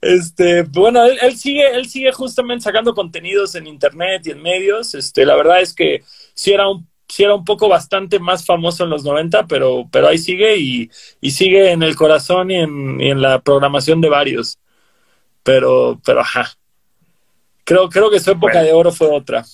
Este, 0.00 0.62
bueno, 0.62 1.04
él, 1.04 1.36
sigue, 1.36 1.74
él 1.74 1.88
sigue 1.88 2.12
justamente 2.12 2.62
sacando 2.62 2.94
contenidos 2.94 3.56
en 3.56 3.66
internet 3.66 4.22
y 4.26 4.30
en 4.30 4.40
medios. 4.40 4.94
Este, 4.94 5.26
la 5.26 5.34
verdad 5.34 5.60
es 5.60 5.74
que 5.74 6.04
sí 6.34 6.52
era 6.52 6.68
un, 6.68 6.86
sí 7.08 7.24
era 7.24 7.34
un 7.34 7.44
poco 7.44 7.68
bastante 7.68 8.18
más 8.18 8.44
famoso 8.44 8.84
en 8.84 8.90
los 8.90 9.04
90, 9.04 9.46
pero, 9.46 9.88
pero 9.90 10.08
ahí 10.08 10.18
sigue 10.18 10.56
y, 10.56 10.90
sigue 11.30 11.72
en 11.72 11.82
el 11.82 11.96
corazón 11.96 12.50
y 12.50 12.56
en, 12.60 13.20
la 13.20 13.40
programación 13.40 14.00
de 14.00 14.08
varios. 14.08 14.58
Pero, 15.42 16.00
pero 16.04 16.20
ajá. 16.20 16.50
Creo, 17.64 17.88
creo 17.88 18.10
que 18.10 18.20
su 18.20 18.30
época 18.30 18.62
de 18.62 18.72
oro 18.72 18.92
fue 18.92 19.08
otra. 19.08 19.44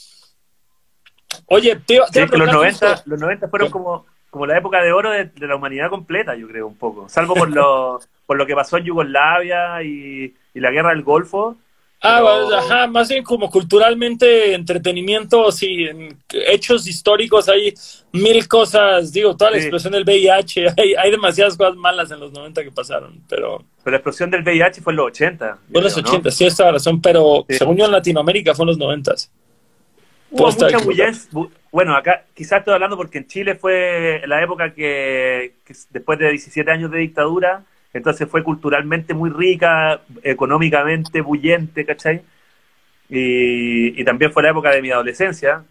Oye, 1.46 1.76
tío, 1.86 2.04
los 2.32 2.52
90, 2.52 3.02
los 3.06 3.20
90 3.20 3.48
fueron 3.48 3.70
como, 3.70 4.06
como 4.30 4.46
la 4.46 4.56
época 4.56 4.80
de 4.82 4.92
oro 4.92 5.10
de, 5.10 5.30
la 5.36 5.56
humanidad 5.56 5.90
completa, 5.90 6.34
yo 6.36 6.48
creo, 6.48 6.68
un 6.68 6.76
poco. 6.76 7.08
Salvo 7.08 7.34
por 7.34 7.50
los 7.50 8.08
por 8.26 8.38
lo 8.38 8.46
que 8.46 8.54
pasó 8.54 8.76
en 8.76 8.84
Yugoslavia 8.84 9.82
y, 9.82 10.34
la 10.54 10.70
guerra 10.70 10.90
del 10.90 11.02
Golfo. 11.02 11.56
Ah, 12.02 12.22
ajá, 12.56 12.86
más 12.86 13.10
bien 13.10 13.22
como 13.22 13.50
culturalmente, 13.50 14.54
entretenimiento, 14.54 15.52
sí, 15.52 15.84
en 15.84 16.16
hechos 16.30 16.86
históricos 16.86 17.48
hay 17.48 17.74
mil 18.12 18.48
cosas, 18.48 19.12
digo, 19.12 19.36
toda 19.36 19.50
la 19.50 19.58
explosión 19.58 19.92
del 19.92 20.04
VIH, 20.04 20.68
hay, 20.78 20.94
hay, 20.94 21.10
demasiadas 21.10 21.58
cosas 21.58 21.76
malas 21.76 22.10
en 22.10 22.20
los 22.20 22.32
90 22.32 22.64
que 22.64 22.70
pasaron, 22.70 23.20
pero... 23.28 23.64
Pero 23.84 23.92
la 23.92 23.96
explosión 23.98 24.30
del 24.30 24.42
VIH 24.42 24.80
fue 24.80 24.94
en 24.94 24.96
los 24.96 25.06
80. 25.08 25.58
Fue 25.70 25.78
en 25.78 25.84
los 25.84 25.96
80, 25.96 26.30
sí, 26.30 26.46
esta 26.46 26.70
razón, 26.70 27.02
pero 27.02 27.44
según 27.48 27.76
yo 27.76 27.84
en 27.84 27.92
Latinoamérica 27.92 28.54
fue 28.54 28.62
en 28.62 28.68
los 28.68 28.78
90. 28.78 29.12
Hubo 30.30 30.46
mucha 30.46 30.78
bueno, 31.72 31.96
acá 31.96 32.24
quizás 32.34 32.60
estoy 32.60 32.74
hablando 32.74 32.96
porque 32.96 33.18
en 33.18 33.26
Chile 33.26 33.54
fue 33.54 34.22
la 34.26 34.42
época 34.42 34.74
que 34.74 35.54
después 35.90 36.18
de 36.18 36.30
17 36.30 36.68
años 36.70 36.90
de 36.90 36.98
dictadura, 36.98 37.64
entonces 37.92 38.28
fue 38.28 38.42
culturalmente 38.42 39.14
muy 39.14 39.30
rica, 39.30 40.00
económicamente 40.22 41.20
bullente, 41.20 41.84
¿cachai? 41.84 42.22
Y, 43.08 44.02
también 44.04 44.32
fue 44.32 44.42
la 44.42 44.50
época 44.50 44.70
de 44.70 44.82
mi 44.82 44.90
adolescencia, 44.90 45.64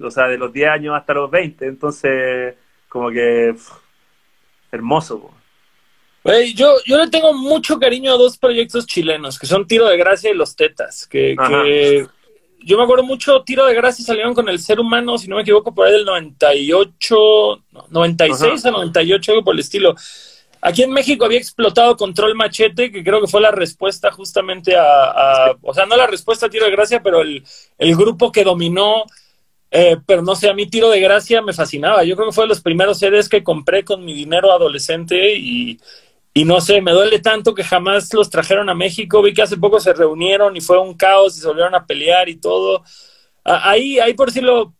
o 0.00 0.10
sea, 0.10 0.26
de 0.26 0.38
los 0.38 0.52
10 0.52 0.68
años 0.68 0.96
hasta 0.96 1.14
los 1.14 1.30
20, 1.30 1.66
entonces 1.66 2.54
como 2.88 3.10
que 3.10 3.54
hermoso. 4.70 5.30
yo, 6.54 6.74
yo 6.84 6.98
le 6.98 7.08
tengo 7.08 7.32
mucho 7.34 7.78
cariño 7.78 8.12
a 8.12 8.16
dos 8.16 8.38
proyectos 8.38 8.86
chilenos, 8.86 9.38
que 9.38 9.46
son 9.46 9.66
Tiro 9.66 9.88
de 9.88 9.96
Gracia 9.96 10.30
y 10.30 10.34
Los 10.34 10.54
Tetas, 10.54 11.06
que, 11.06 11.34
yo 12.64 12.76
me 12.76 12.84
acuerdo 12.84 13.04
mucho, 13.04 13.42
Tiro 13.42 13.66
de 13.66 13.74
Gracia 13.74 14.04
salieron 14.04 14.34
con 14.34 14.48
el 14.48 14.58
ser 14.58 14.80
humano, 14.80 15.18
si 15.18 15.28
no 15.28 15.36
me 15.36 15.42
equivoco, 15.42 15.74
por 15.74 15.86
ahí 15.86 15.92
del 15.92 16.04
98, 16.04 17.62
96 17.90 18.66
a 18.66 18.70
98, 18.70 19.32
algo 19.32 19.44
por 19.44 19.54
el 19.54 19.60
estilo. 19.60 19.94
Aquí 20.64 20.84
en 20.84 20.92
México 20.92 21.24
había 21.24 21.38
explotado 21.38 21.96
Control 21.96 22.36
Machete, 22.36 22.92
que 22.92 23.02
creo 23.02 23.20
que 23.20 23.26
fue 23.26 23.40
la 23.40 23.50
respuesta 23.50 24.12
justamente 24.12 24.76
a, 24.76 25.56
o 25.60 25.74
sea, 25.74 25.86
no 25.86 25.96
la 25.96 26.06
respuesta 26.06 26.46
a 26.46 26.48
Tiro 26.48 26.66
de 26.66 26.70
Gracia, 26.70 27.02
pero 27.02 27.20
el, 27.20 27.42
grupo 27.96 28.30
que 28.30 28.44
dominó, 28.44 29.04
eh, 29.72 29.96
pero 30.06 30.22
no 30.22 30.36
sé, 30.36 30.48
a 30.48 30.54
mí 30.54 30.66
Tiro 30.66 30.88
de 30.88 31.00
Gracia 31.00 31.42
me 31.42 31.52
fascinaba. 31.52 32.04
Yo 32.04 32.14
creo 32.14 32.28
que 32.28 32.34
fue 32.34 32.44
de 32.44 32.48
los 32.48 32.60
primeros 32.60 33.00
CDs 33.00 33.28
que 33.28 33.42
compré 33.42 33.84
con 33.84 34.04
mi 34.04 34.14
dinero 34.14 34.52
adolescente 34.52 35.34
y, 35.36 35.80
y 36.34 36.44
no 36.44 36.60
sé, 36.60 36.80
me 36.80 36.92
duele 36.92 37.18
tanto 37.18 37.54
que 37.54 37.64
jamás 37.64 38.12
los 38.14 38.30
trajeron 38.30 38.68
a 38.68 38.74
México. 38.74 39.22
Vi 39.22 39.34
que 39.34 39.42
hace 39.42 39.56
poco 39.56 39.80
se 39.80 39.92
reunieron 39.92 40.56
y 40.56 40.60
fue 40.60 40.78
un 40.78 40.94
caos 40.94 41.36
y 41.36 41.40
se 41.40 41.46
volvieron 41.46 41.74
a 41.74 41.86
pelear 41.86 42.28
y 42.28 42.36
todo. 42.36 42.82
Ahí, 43.44 43.98
ahí 43.98 44.14
por 44.14 44.28
decirlo, 44.28 44.74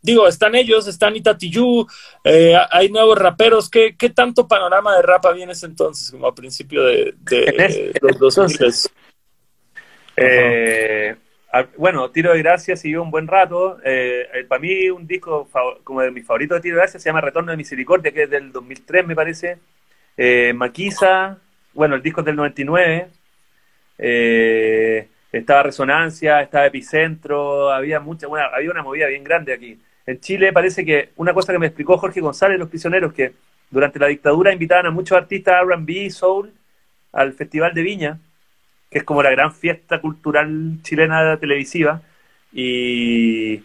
digo, 0.00 0.28
están 0.28 0.54
ellos, 0.54 0.86
están 0.86 1.16
Itatiyu, 1.16 1.86
eh, 2.24 2.56
hay 2.70 2.88
nuevos 2.88 3.18
raperos. 3.18 3.68
¿Qué, 3.68 3.96
¿Qué, 3.96 4.10
tanto 4.10 4.48
panorama 4.48 4.96
de 4.96 5.02
rap 5.02 5.26
había 5.26 5.44
en 5.44 5.50
ese 5.50 5.66
entonces, 5.66 6.10
como 6.10 6.26
a 6.26 6.34
principio 6.34 6.82
de, 6.84 7.14
de 7.18 7.92
los 8.00 8.18
2000? 8.18 8.74
Eh, 10.16 11.16
bueno, 11.76 12.10
Tiro 12.10 12.32
de 12.32 12.38
Gracia 12.38 12.76
siguió 12.76 13.02
un 13.02 13.10
buen 13.10 13.26
rato. 13.26 13.78
Eh, 13.84 14.26
eh, 14.34 14.44
para 14.44 14.60
mí, 14.60 14.90
un 14.90 15.06
disco 15.06 15.48
como 15.82 16.00
de 16.00 16.10
mis 16.10 16.26
favoritos 16.26 16.58
de 16.58 16.62
Tiro 16.62 16.76
de 16.76 16.82
Gracia 16.82 17.00
se 17.00 17.08
llama 17.08 17.20
Retorno 17.20 17.50
de 17.50 17.56
Misericordia, 17.56 18.12
que 18.12 18.24
es 18.24 18.30
del 18.30 18.52
2003, 18.52 19.06
me 19.06 19.14
parece. 19.14 19.58
Eh, 20.16 20.52
Maquisa, 20.54 21.38
bueno, 21.72 21.96
el 21.96 22.02
disco 22.02 22.20
es 22.20 22.26
del 22.26 22.36
99. 22.36 23.08
estaba 25.32 25.62
Resonancia, 25.64 26.40
estaba 26.42 26.66
Epicentro, 26.66 27.72
había 27.72 28.00
mucha, 28.00 28.26
bueno, 28.26 28.46
había 28.54 28.70
una 28.70 28.82
movida 28.82 29.06
bien 29.08 29.24
grande 29.24 29.52
aquí. 29.52 29.78
En 30.06 30.20
Chile 30.20 30.52
parece 30.52 30.84
que 30.84 31.10
una 31.16 31.32
cosa 31.34 31.52
que 31.52 31.58
me 31.58 31.66
explicó 31.66 31.98
Jorge 31.98 32.20
González, 32.20 32.58
los 32.58 32.68
prisioneros, 32.68 33.12
que 33.12 33.32
durante 33.70 33.98
la 33.98 34.06
dictadura 34.06 34.52
invitaban 34.52 34.86
a 34.86 34.90
muchos 34.90 35.16
artistas 35.18 35.62
RB, 35.64 36.10
soul, 36.10 36.52
al 37.12 37.32
Festival 37.32 37.74
de 37.74 37.82
Viña 37.82 38.18
que 38.94 38.98
es 39.00 39.04
como 39.04 39.24
la 39.24 39.30
gran 39.32 39.52
fiesta 39.52 40.00
cultural 40.00 40.78
chilena 40.82 41.36
televisiva, 41.38 42.00
y 42.52 43.64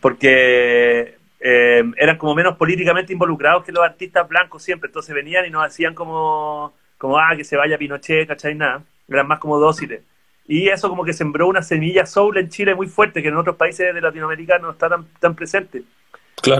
porque 0.00 1.18
eh, 1.40 1.82
eran 1.96 2.18
como 2.18 2.34
menos 2.34 2.56
políticamente 2.56 3.12
involucrados 3.12 3.64
que 3.64 3.72
los 3.72 3.82
artistas 3.82 4.28
blancos 4.28 4.62
siempre, 4.62 4.88
entonces 4.88 5.14
venían 5.14 5.46
y 5.46 5.50
nos 5.50 5.64
hacían 5.64 5.94
como, 5.94 6.74
como 6.98 7.18
ah, 7.18 7.34
que 7.36 7.44
se 7.44 7.56
vaya 7.56 7.78
Pinochet, 7.78 8.28
¿cachai? 8.28 8.54
Nada, 8.54 8.82
eran 9.08 9.26
más 9.26 9.38
como 9.38 9.58
dóciles. 9.58 10.02
Y 10.46 10.68
eso 10.68 10.88
como 10.88 11.04
que 11.04 11.12
sembró 11.12 11.46
una 11.48 11.62
semilla 11.62 12.04
soul 12.06 12.36
en 12.36 12.48
Chile 12.48 12.74
muy 12.74 12.88
fuerte, 12.88 13.22
que 13.22 13.28
en 13.28 13.36
otros 13.36 13.56
países 13.56 13.94
de 13.94 14.00
Latinoamérica 14.00 14.58
no 14.58 14.72
está 14.72 14.88
tan, 14.88 15.06
tan 15.18 15.34
presente. 15.34 15.82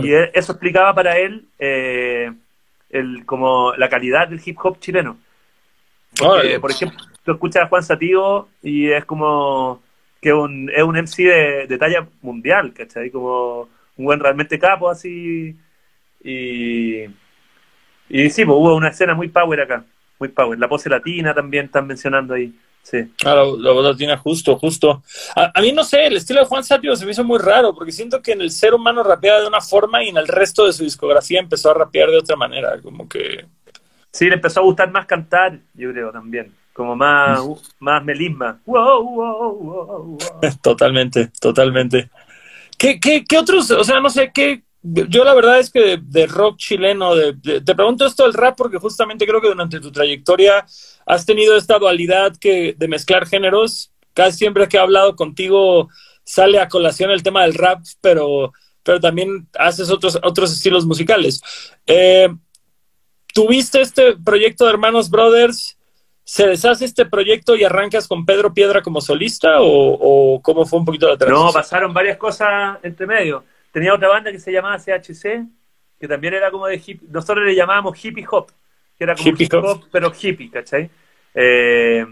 Y 0.03 0.13
eso 0.13 0.53
explicaba 0.53 0.93
para 0.93 1.17
él 1.17 1.45
eh, 1.59 2.31
el, 2.89 3.25
como 3.25 3.73
la 3.75 3.89
calidad 3.89 4.27
del 4.27 4.41
hip 4.43 4.57
hop 4.63 4.79
chileno. 4.79 5.17
por 6.59 6.71
ejemplo, 6.71 6.97
tú 7.23 7.31
escuchas 7.31 7.63
a 7.63 7.67
Juan 7.67 7.83
Sativo 7.83 8.49
y 8.61 8.91
es 8.91 9.05
como 9.05 9.81
que 10.21 10.33
un, 10.33 10.69
es 10.69 10.83
un 10.83 10.95
MC 10.95 11.67
de, 11.67 11.77
talla 11.77 12.07
mundial, 12.21 12.73
¿cachai? 12.73 13.09
Como 13.09 13.69
un 14.01 14.05
buen 14.05 14.19
realmente 14.19 14.59
capo 14.59 14.89
así. 14.89 15.55
Y, 16.23 17.03
y 18.09 18.29
sí, 18.29 18.45
pues 18.45 18.57
hubo 18.57 18.75
una 18.75 18.89
escena 18.89 19.13
muy 19.13 19.29
power 19.29 19.61
acá, 19.61 19.85
muy 20.19 20.29
power. 20.29 20.59
La 20.59 20.67
pose 20.67 20.89
latina 20.89 21.33
también 21.33 21.65
están 21.65 21.87
mencionando 21.87 22.33
ahí. 22.33 22.53
Sí. 22.83 22.97
Ah, 23.23 23.35
la, 23.35 23.71
voz 23.71 23.85
latina, 23.85 24.17
justo, 24.17 24.57
justo. 24.57 25.03
A, 25.35 25.61
mí 25.61 25.71
no 25.71 25.83
sé, 25.83 26.07
el 26.07 26.17
estilo 26.17 26.39
de 26.39 26.47
Juan 26.47 26.63
Sativo 26.63 26.95
se 26.95 27.05
me 27.05 27.11
hizo 27.11 27.23
muy 27.23 27.37
raro, 27.37 27.75
porque 27.75 27.91
siento 27.91 28.23
que 28.23 28.31
en 28.31 28.41
el 28.41 28.49
ser 28.49 28.73
humano 28.73 29.03
rapeaba 29.03 29.39
de 29.39 29.47
una 29.47 29.61
forma 29.61 30.03
y 30.03 30.09
en 30.09 30.17
el 30.17 30.27
resto 30.27 30.65
de 30.65 30.73
su 30.73 30.83
discografía 30.83 31.39
empezó 31.39 31.69
a 31.69 31.75
rapear 31.75 32.09
de 32.09 32.17
otra 32.17 32.35
manera, 32.35 32.81
como 32.81 33.07
que... 33.07 33.45
Sí, 34.11 34.27
le 34.27 34.33
empezó 34.33 34.61
a 34.61 34.63
gustar 34.63 34.91
más 34.91 35.05
cantar, 35.05 35.59
yo 35.75 35.91
creo, 35.91 36.11
también 36.11 36.51
como 36.73 36.95
más, 36.95 37.39
más 37.79 38.03
melisma. 38.03 38.59
Totalmente, 40.61 41.27
totalmente. 41.39 42.09
¿Qué, 42.81 42.99
qué, 42.99 43.23
qué 43.23 43.37
otros, 43.37 43.69
o 43.69 43.83
sea, 43.83 43.99
no 43.99 44.09
sé, 44.09 44.31
qué, 44.33 44.63
yo 44.81 45.23
la 45.23 45.35
verdad 45.35 45.59
es 45.59 45.69
que 45.69 45.99
de, 46.01 46.25
rock 46.25 46.57
chileno, 46.57 47.13
de, 47.15 47.61
te 47.61 47.75
pregunto 47.75 48.07
esto 48.07 48.23
del 48.23 48.33
rap 48.33 48.57
porque 48.57 48.79
justamente 48.79 49.27
creo 49.27 49.39
que 49.39 49.49
durante 49.49 49.79
tu 49.79 49.91
trayectoria 49.91 50.65
has 51.05 51.23
tenido 51.27 51.55
esta 51.55 51.77
dualidad 51.77 52.35
que, 52.37 52.73
de 52.75 52.87
mezclar 52.87 53.27
géneros. 53.27 53.91
Casi 54.15 54.39
siempre 54.39 54.67
que 54.67 54.77
he 54.77 54.79
hablado 54.79 55.15
contigo 55.15 55.89
sale 56.23 56.59
a 56.59 56.69
colación 56.69 57.11
el 57.11 57.21
tema 57.21 57.43
del 57.43 57.53
rap, 57.53 57.83
pero, 58.01 58.51
pero 58.81 58.99
también 58.99 59.47
haces 59.59 59.91
otros, 59.91 60.17
otros 60.23 60.51
estilos 60.51 60.87
musicales. 60.87 61.39
Eh, 61.85 62.29
¿Tuviste 63.31 63.81
este 63.81 64.17
proyecto 64.17 64.65
de 64.65 64.71
Hermanos 64.71 65.11
Brothers? 65.11 65.77
¿Se 66.23 66.47
deshace 66.47 66.85
este 66.85 67.05
proyecto 67.05 67.55
y 67.55 67.63
arrancas 67.63 68.07
con 68.07 68.25
Pedro 68.25 68.53
Piedra 68.53 68.81
como 68.81 69.01
solista 69.01 69.57
o, 69.59 70.39
cómo 70.41 70.65
fue 70.65 70.79
un 70.79 70.85
poquito 70.85 71.07
la 71.07 71.17
transición? 71.17 71.47
No, 71.47 71.53
pasaron 71.53 71.93
varias 71.93 72.17
cosas 72.17 72.77
entre 72.83 73.05
medio. 73.05 73.43
Tenía 73.71 73.93
otra 73.93 74.09
banda 74.09 74.31
que 74.31 74.39
se 74.39 74.51
llamaba 74.51 74.77
CHC, 74.77 75.45
que 75.99 76.07
también 76.07 76.33
era 76.33 76.51
como 76.51 76.67
de 76.67 76.75
hippie. 76.75 77.07
Nosotros 77.09 77.45
le 77.45 77.55
llamábamos 77.55 78.03
hippie 78.03 78.25
hop, 78.29 78.51
que 78.97 79.03
era 79.03 79.15
como 79.15 79.29
hippie 79.29 79.49
hop, 79.51 79.87
pero 79.91 80.11
hippie, 80.11 80.49
¿cachai? 80.49 80.89
Eh, 81.33 82.05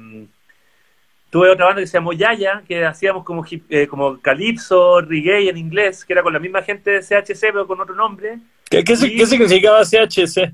tuve 1.29 1.49
otra 1.49 1.65
banda 1.65 1.81
que 1.81 1.87
se 1.87 1.97
llamó 1.97 2.13
Yaya, 2.13 2.63
que 2.67 2.85
hacíamos 2.85 3.23
como, 3.23 3.45
eh, 3.69 3.87
como 3.87 4.19
Calypso, 4.19 5.01
reggae 5.01 5.49
en 5.49 5.57
inglés, 5.57 6.05
que 6.05 6.13
era 6.13 6.23
con 6.23 6.33
la 6.33 6.39
misma 6.39 6.61
gente 6.61 6.91
de 6.91 7.01
CHC, 7.01 7.51
pero 7.51 7.67
con 7.67 7.79
otro 7.79 7.95
nombre. 7.95 8.39
¿Qué, 8.69 8.83
qué, 8.83 8.95
significaba 8.95 9.83
CHC? 9.83 10.53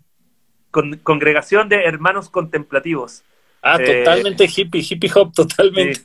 Con, 0.72 0.98
Congregación 0.98 1.70
de 1.70 1.84
Hermanos 1.84 2.30
Contemplativos. 2.30 3.24
Ah, 3.67 3.78
eh, 3.80 4.04
totalmente 4.04 4.45
hippie, 4.45 4.86
hippie 4.88 5.10
hop, 5.15 5.34
totalmente. 5.34 5.99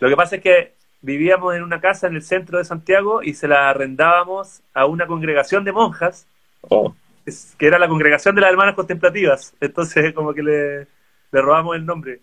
Lo 0.00 0.08
que 0.08 0.16
pasa 0.16 0.36
es 0.36 0.42
que 0.42 0.72
vivíamos 1.02 1.54
en 1.54 1.62
una 1.62 1.78
casa 1.78 2.06
en 2.06 2.14
el 2.14 2.22
centro 2.22 2.56
de 2.56 2.64
Santiago 2.64 3.22
y 3.22 3.34
se 3.34 3.46
la 3.46 3.68
arrendábamos 3.68 4.62
a 4.72 4.86
una 4.86 5.06
congregación 5.06 5.64
de 5.64 5.72
monjas, 5.72 6.26
oh. 6.62 6.94
que 7.58 7.66
era 7.66 7.78
la 7.78 7.88
congregación 7.88 8.34
de 8.34 8.40
las 8.40 8.50
hermanas 8.50 8.74
contemplativas. 8.74 9.52
Entonces, 9.60 10.14
como 10.14 10.32
que 10.32 10.42
le, 10.42 10.78
le 10.78 11.42
robamos 11.42 11.76
el 11.76 11.84
nombre. 11.84 12.20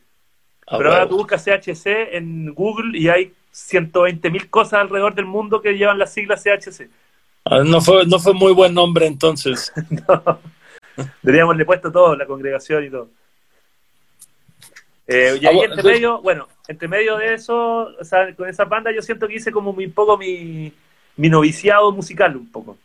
Ah, 0.66 0.80
Pero 0.80 0.94
ahora 0.94 1.08
tú 1.08 1.18
buscas 1.18 1.46
CHC 1.46 2.16
en 2.16 2.52
Google 2.56 2.98
y 2.98 3.08
hay 3.08 3.34
120 3.52 4.32
mil 4.32 4.50
cosas 4.50 4.82
alrededor 4.82 5.14
del 5.14 5.26
mundo 5.26 5.62
que 5.62 5.78
llevan 5.78 6.00
las 6.00 6.12
siglas 6.12 6.44
CHC. 6.44 6.90
Ah, 7.46 7.62
no, 7.64 7.82
fue, 7.82 8.08
no 8.08 8.18
fue 8.18 8.34
muy 8.34 8.52
buen 8.52 8.74
nombre 8.74 9.06
entonces. 9.06 9.72
no. 10.08 10.40
Deberíamos 11.22 11.56
le 11.56 11.66
puesto 11.66 11.92
todo, 11.92 12.16
la 12.16 12.26
congregación 12.26 12.84
y 12.84 12.90
todo. 12.90 13.10
Eh, 15.14 15.40
y 15.42 15.46
ahí 15.46 15.60
ah, 15.60 15.66
entre 15.66 15.84
medio, 15.84 16.22
bueno, 16.22 16.48
entre 16.70 16.88
medio 16.88 17.18
de 17.18 17.34
eso, 17.34 17.90
o 18.00 18.04
sea, 18.06 18.34
con 18.34 18.48
esa 18.48 18.64
banda 18.64 18.94
yo 18.94 19.02
siento 19.02 19.28
que 19.28 19.36
hice 19.36 19.52
como 19.52 19.72
un 19.72 19.92
poco 19.92 20.18
mi, 20.18 20.72
mi 21.18 21.30
noviciado 21.30 21.92
musical, 21.92 22.38
un 22.38 22.50
poco. 22.50 22.78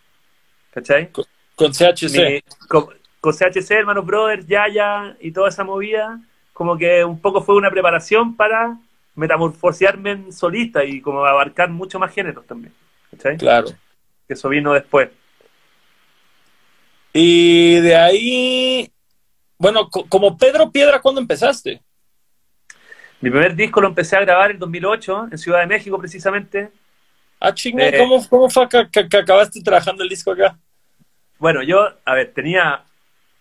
¿Cachai? 0.72 1.10
Con, 1.54 1.72
CHC. 1.72 2.42
con, 2.68 2.88
CHC, 3.32 3.70
Hermanos 3.70 4.04
Brothers, 4.04 4.46
Yaya 4.46 5.16
y 5.20 5.30
toda 5.30 5.50
esa 5.50 5.62
movida, 5.62 6.20
como 6.52 6.76
que 6.76 7.04
un 7.04 7.20
poco 7.20 7.42
fue 7.42 7.54
una 7.54 7.70
preparación 7.70 8.34
para 8.34 8.76
metamorfosearme 9.14 10.10
en 10.10 10.32
solista 10.32 10.84
y 10.84 11.00
como 11.00 11.24
abarcar 11.24 11.70
mucho 11.70 12.00
más 12.00 12.12
géneros 12.12 12.44
también. 12.44 12.74
¿Cachai? 13.12 13.36
Claro. 13.36 13.68
Que 14.26 14.34
eso 14.34 14.48
vino 14.48 14.72
después. 14.72 15.10
Y 17.12 17.76
de 17.80 17.94
ahí, 17.94 18.92
bueno, 19.58 19.88
como 19.88 20.36
Pedro 20.36 20.72
Piedra, 20.72 21.00
¿cuándo 21.00 21.20
empezaste? 21.20 21.80
Mi 23.20 23.30
primer 23.30 23.54
disco 23.54 23.80
lo 23.80 23.88
empecé 23.88 24.16
a 24.16 24.20
grabar 24.20 24.50
en 24.50 24.58
2008, 24.58 25.28
en 25.32 25.38
Ciudad 25.38 25.60
de 25.60 25.66
México 25.66 25.98
precisamente. 25.98 26.70
Ah, 27.40 27.52
chinga, 27.52 27.88
eh, 27.88 27.98
¿cómo, 27.98 28.26
¿cómo, 28.28 28.50
fue 28.50 28.68
que, 28.68 29.18
acabaste 29.18 29.62
trabajando 29.62 30.02
el 30.02 30.08
disco 30.08 30.32
acá? 30.32 30.56
Bueno, 31.38 31.62
yo, 31.62 31.88
a 32.04 32.14
ver, 32.14 32.32
tenía, 32.32 32.84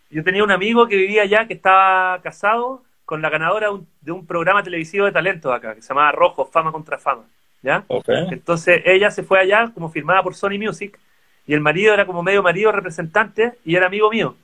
yo 0.09 0.23
tenía 0.23 0.43
un 0.43 0.51
amigo 0.51 0.87
que 0.87 0.95
vivía 0.95 1.23
allá, 1.23 1.47
que 1.47 1.53
estaba 1.53 2.21
casado 2.21 2.83
con 3.05 3.21
la 3.21 3.29
ganadora 3.29 3.69
de 4.01 4.11
un 4.11 4.25
programa 4.25 4.63
televisivo 4.63 5.05
de 5.05 5.11
talentos 5.11 5.53
acá, 5.53 5.75
que 5.75 5.81
se 5.81 5.89
llamaba 5.89 6.11
Rojo, 6.11 6.45
Fama 6.45 6.71
contra 6.71 6.97
Fama, 6.97 7.23
¿ya? 7.61 7.83
Okay. 7.87 8.27
Entonces 8.31 8.81
ella 8.85 9.11
se 9.11 9.23
fue 9.23 9.39
allá 9.39 9.71
como 9.73 9.89
firmada 9.89 10.23
por 10.23 10.35
Sony 10.35 10.57
Music, 10.57 10.99
y 11.47 11.53
el 11.53 11.61
marido 11.61 11.93
era 11.93 12.05
como 12.05 12.23
medio 12.23 12.41
marido 12.41 12.71
representante, 12.71 13.53
y 13.63 13.75
era 13.75 13.85
amigo 13.85 14.09
mío. 14.09 14.35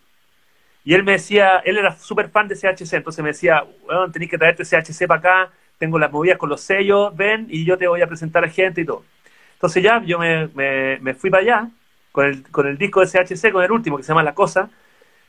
Y 0.84 0.94
él 0.94 1.04
me 1.04 1.14
decía, 1.14 1.58
él 1.64 1.78
era 1.78 1.96
súper 1.98 2.30
fan 2.30 2.48
de 2.48 2.56
CHC, 2.56 2.94
entonces 2.94 3.24
me 3.24 3.30
decía, 3.30 3.64
bueno, 3.86 4.12
tenéis 4.12 4.32
que 4.32 4.38
traerte 4.38 4.64
CHC 4.64 5.08
para 5.08 5.20
acá, 5.20 5.52
tengo 5.78 6.00
las 6.00 6.12
movidas 6.12 6.38
con 6.38 6.50
los 6.50 6.62
sellos, 6.62 7.16
ven 7.16 7.48
y 7.50 7.66
yo 7.66 7.78
te 7.78 7.88
voy 7.88 8.02
a 8.02 8.08
presentar 8.08 8.44
a 8.44 8.50
gente 8.50 8.82
y 8.82 8.86
todo. 8.86 9.04
Entonces 9.54 9.84
ya 9.84 10.02
yo 10.04 10.18
me, 10.18 10.48
me, 11.00 11.14
fui 11.14 11.30
para 11.30 11.44
allá 11.44 11.70
con 12.12 12.26
el, 12.26 12.44
con 12.50 12.68
el 12.68 12.78
disco 12.78 13.02
de 13.02 13.08
CHC, 13.08 13.52
con 13.52 13.64
el 13.64 13.72
último 13.72 13.98
que 13.98 14.04
se 14.04 14.10
llama 14.10 14.24
La 14.24 14.34
Cosa, 14.34 14.70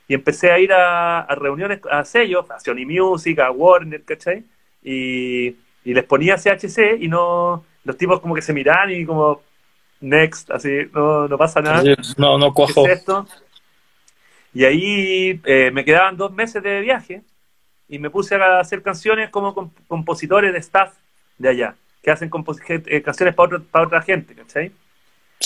y 0.09 0.15
empecé 0.15 0.51
a 0.51 0.59
ir 0.59 0.73
a, 0.73 1.27
reuniones, 1.35 1.81
a 1.91 2.05
sellos, 2.05 2.51
a 2.51 2.59
Sony 2.59 2.87
Music, 2.87 3.39
a 3.39 3.51
Warner, 3.51 4.03
¿cachai? 4.05 4.45
Y, 4.83 5.49
y 5.85 5.95
les 5.95 6.05
ponía 6.05 6.37
CHC 6.37 6.97
y 7.01 7.09
no, 7.09 7.65
los 7.85 7.97
tipos 7.97 8.21
como 8.21 8.35
que 8.35 8.43
se 8.43 8.53
miran 8.53 8.91
y 8.91 9.05
como, 9.05 9.43
next, 10.01 10.51
así, 10.51 10.71
no, 10.93 11.29
no 11.29 11.39
pasa 11.39 11.61
nada. 11.61 11.83
No, 12.17 12.39
no 12.39 12.53
cuajo. 12.53 12.85
Y 14.55 14.65
ahí 14.65 15.41
eh, 15.45 15.71
me 15.73 15.85
quedaban 15.85 16.17
dos 16.17 16.33
meses 16.33 16.63
de 16.63 16.81
viaje 16.81 17.23
y 17.89 17.99
me 17.99 18.11
puse 18.11 18.35
a 18.35 18.61
hacer 18.61 18.83
canciones 18.83 19.31
como 19.31 19.73
compositores 19.87 20.53
de 20.53 20.59
staff 20.59 20.95
de 21.39 21.49
allá, 21.49 21.75
que 22.03 22.11
hacen 22.11 22.31
eh, 22.69 23.03
canciones 23.03 23.35
para, 23.35 23.59
para 23.59 23.87
otra 23.87 24.03
gente, 24.03 24.35
¿cachai? 24.35 24.73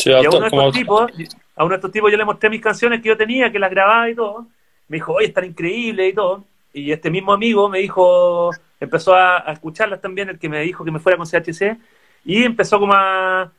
y 0.04 0.10
a 0.10 0.28
uno, 0.28 0.40
de 0.40 0.46
estos 0.48 0.72
tipos, 0.74 1.12
a 1.56 1.64
uno 1.64 1.70
de 1.70 1.76
estos 1.76 1.92
tipos 1.92 2.10
yo 2.10 2.18
le 2.18 2.24
mostré 2.24 2.50
mis 2.50 2.60
canciones 2.60 3.00
que 3.00 3.08
yo 3.08 3.16
tenía, 3.16 3.50
que 3.50 3.58
las 3.58 3.70
grababa 3.70 4.10
y 4.10 4.14
todo. 4.14 4.46
Me 4.88 4.98
dijo, 4.98 5.14
oye, 5.14 5.28
están 5.28 5.44
increíbles 5.44 6.12
y 6.12 6.14
todo. 6.14 6.44
Y 6.72 6.92
este 6.92 7.10
mismo 7.10 7.32
amigo 7.32 7.68
me 7.68 7.78
dijo, 7.78 8.50
empezó 8.78 9.14
a, 9.14 9.48
a 9.48 9.52
escucharlas 9.52 10.00
también, 10.00 10.28
el 10.28 10.38
que 10.38 10.48
me 10.48 10.60
dijo 10.60 10.84
que 10.84 10.90
me 10.90 10.98
fuera 10.98 11.16
con 11.16 11.26
CHC, 11.26 11.78
y 12.24 12.42
empezó 12.42 12.78
como 12.78 12.92
a, 12.92 13.52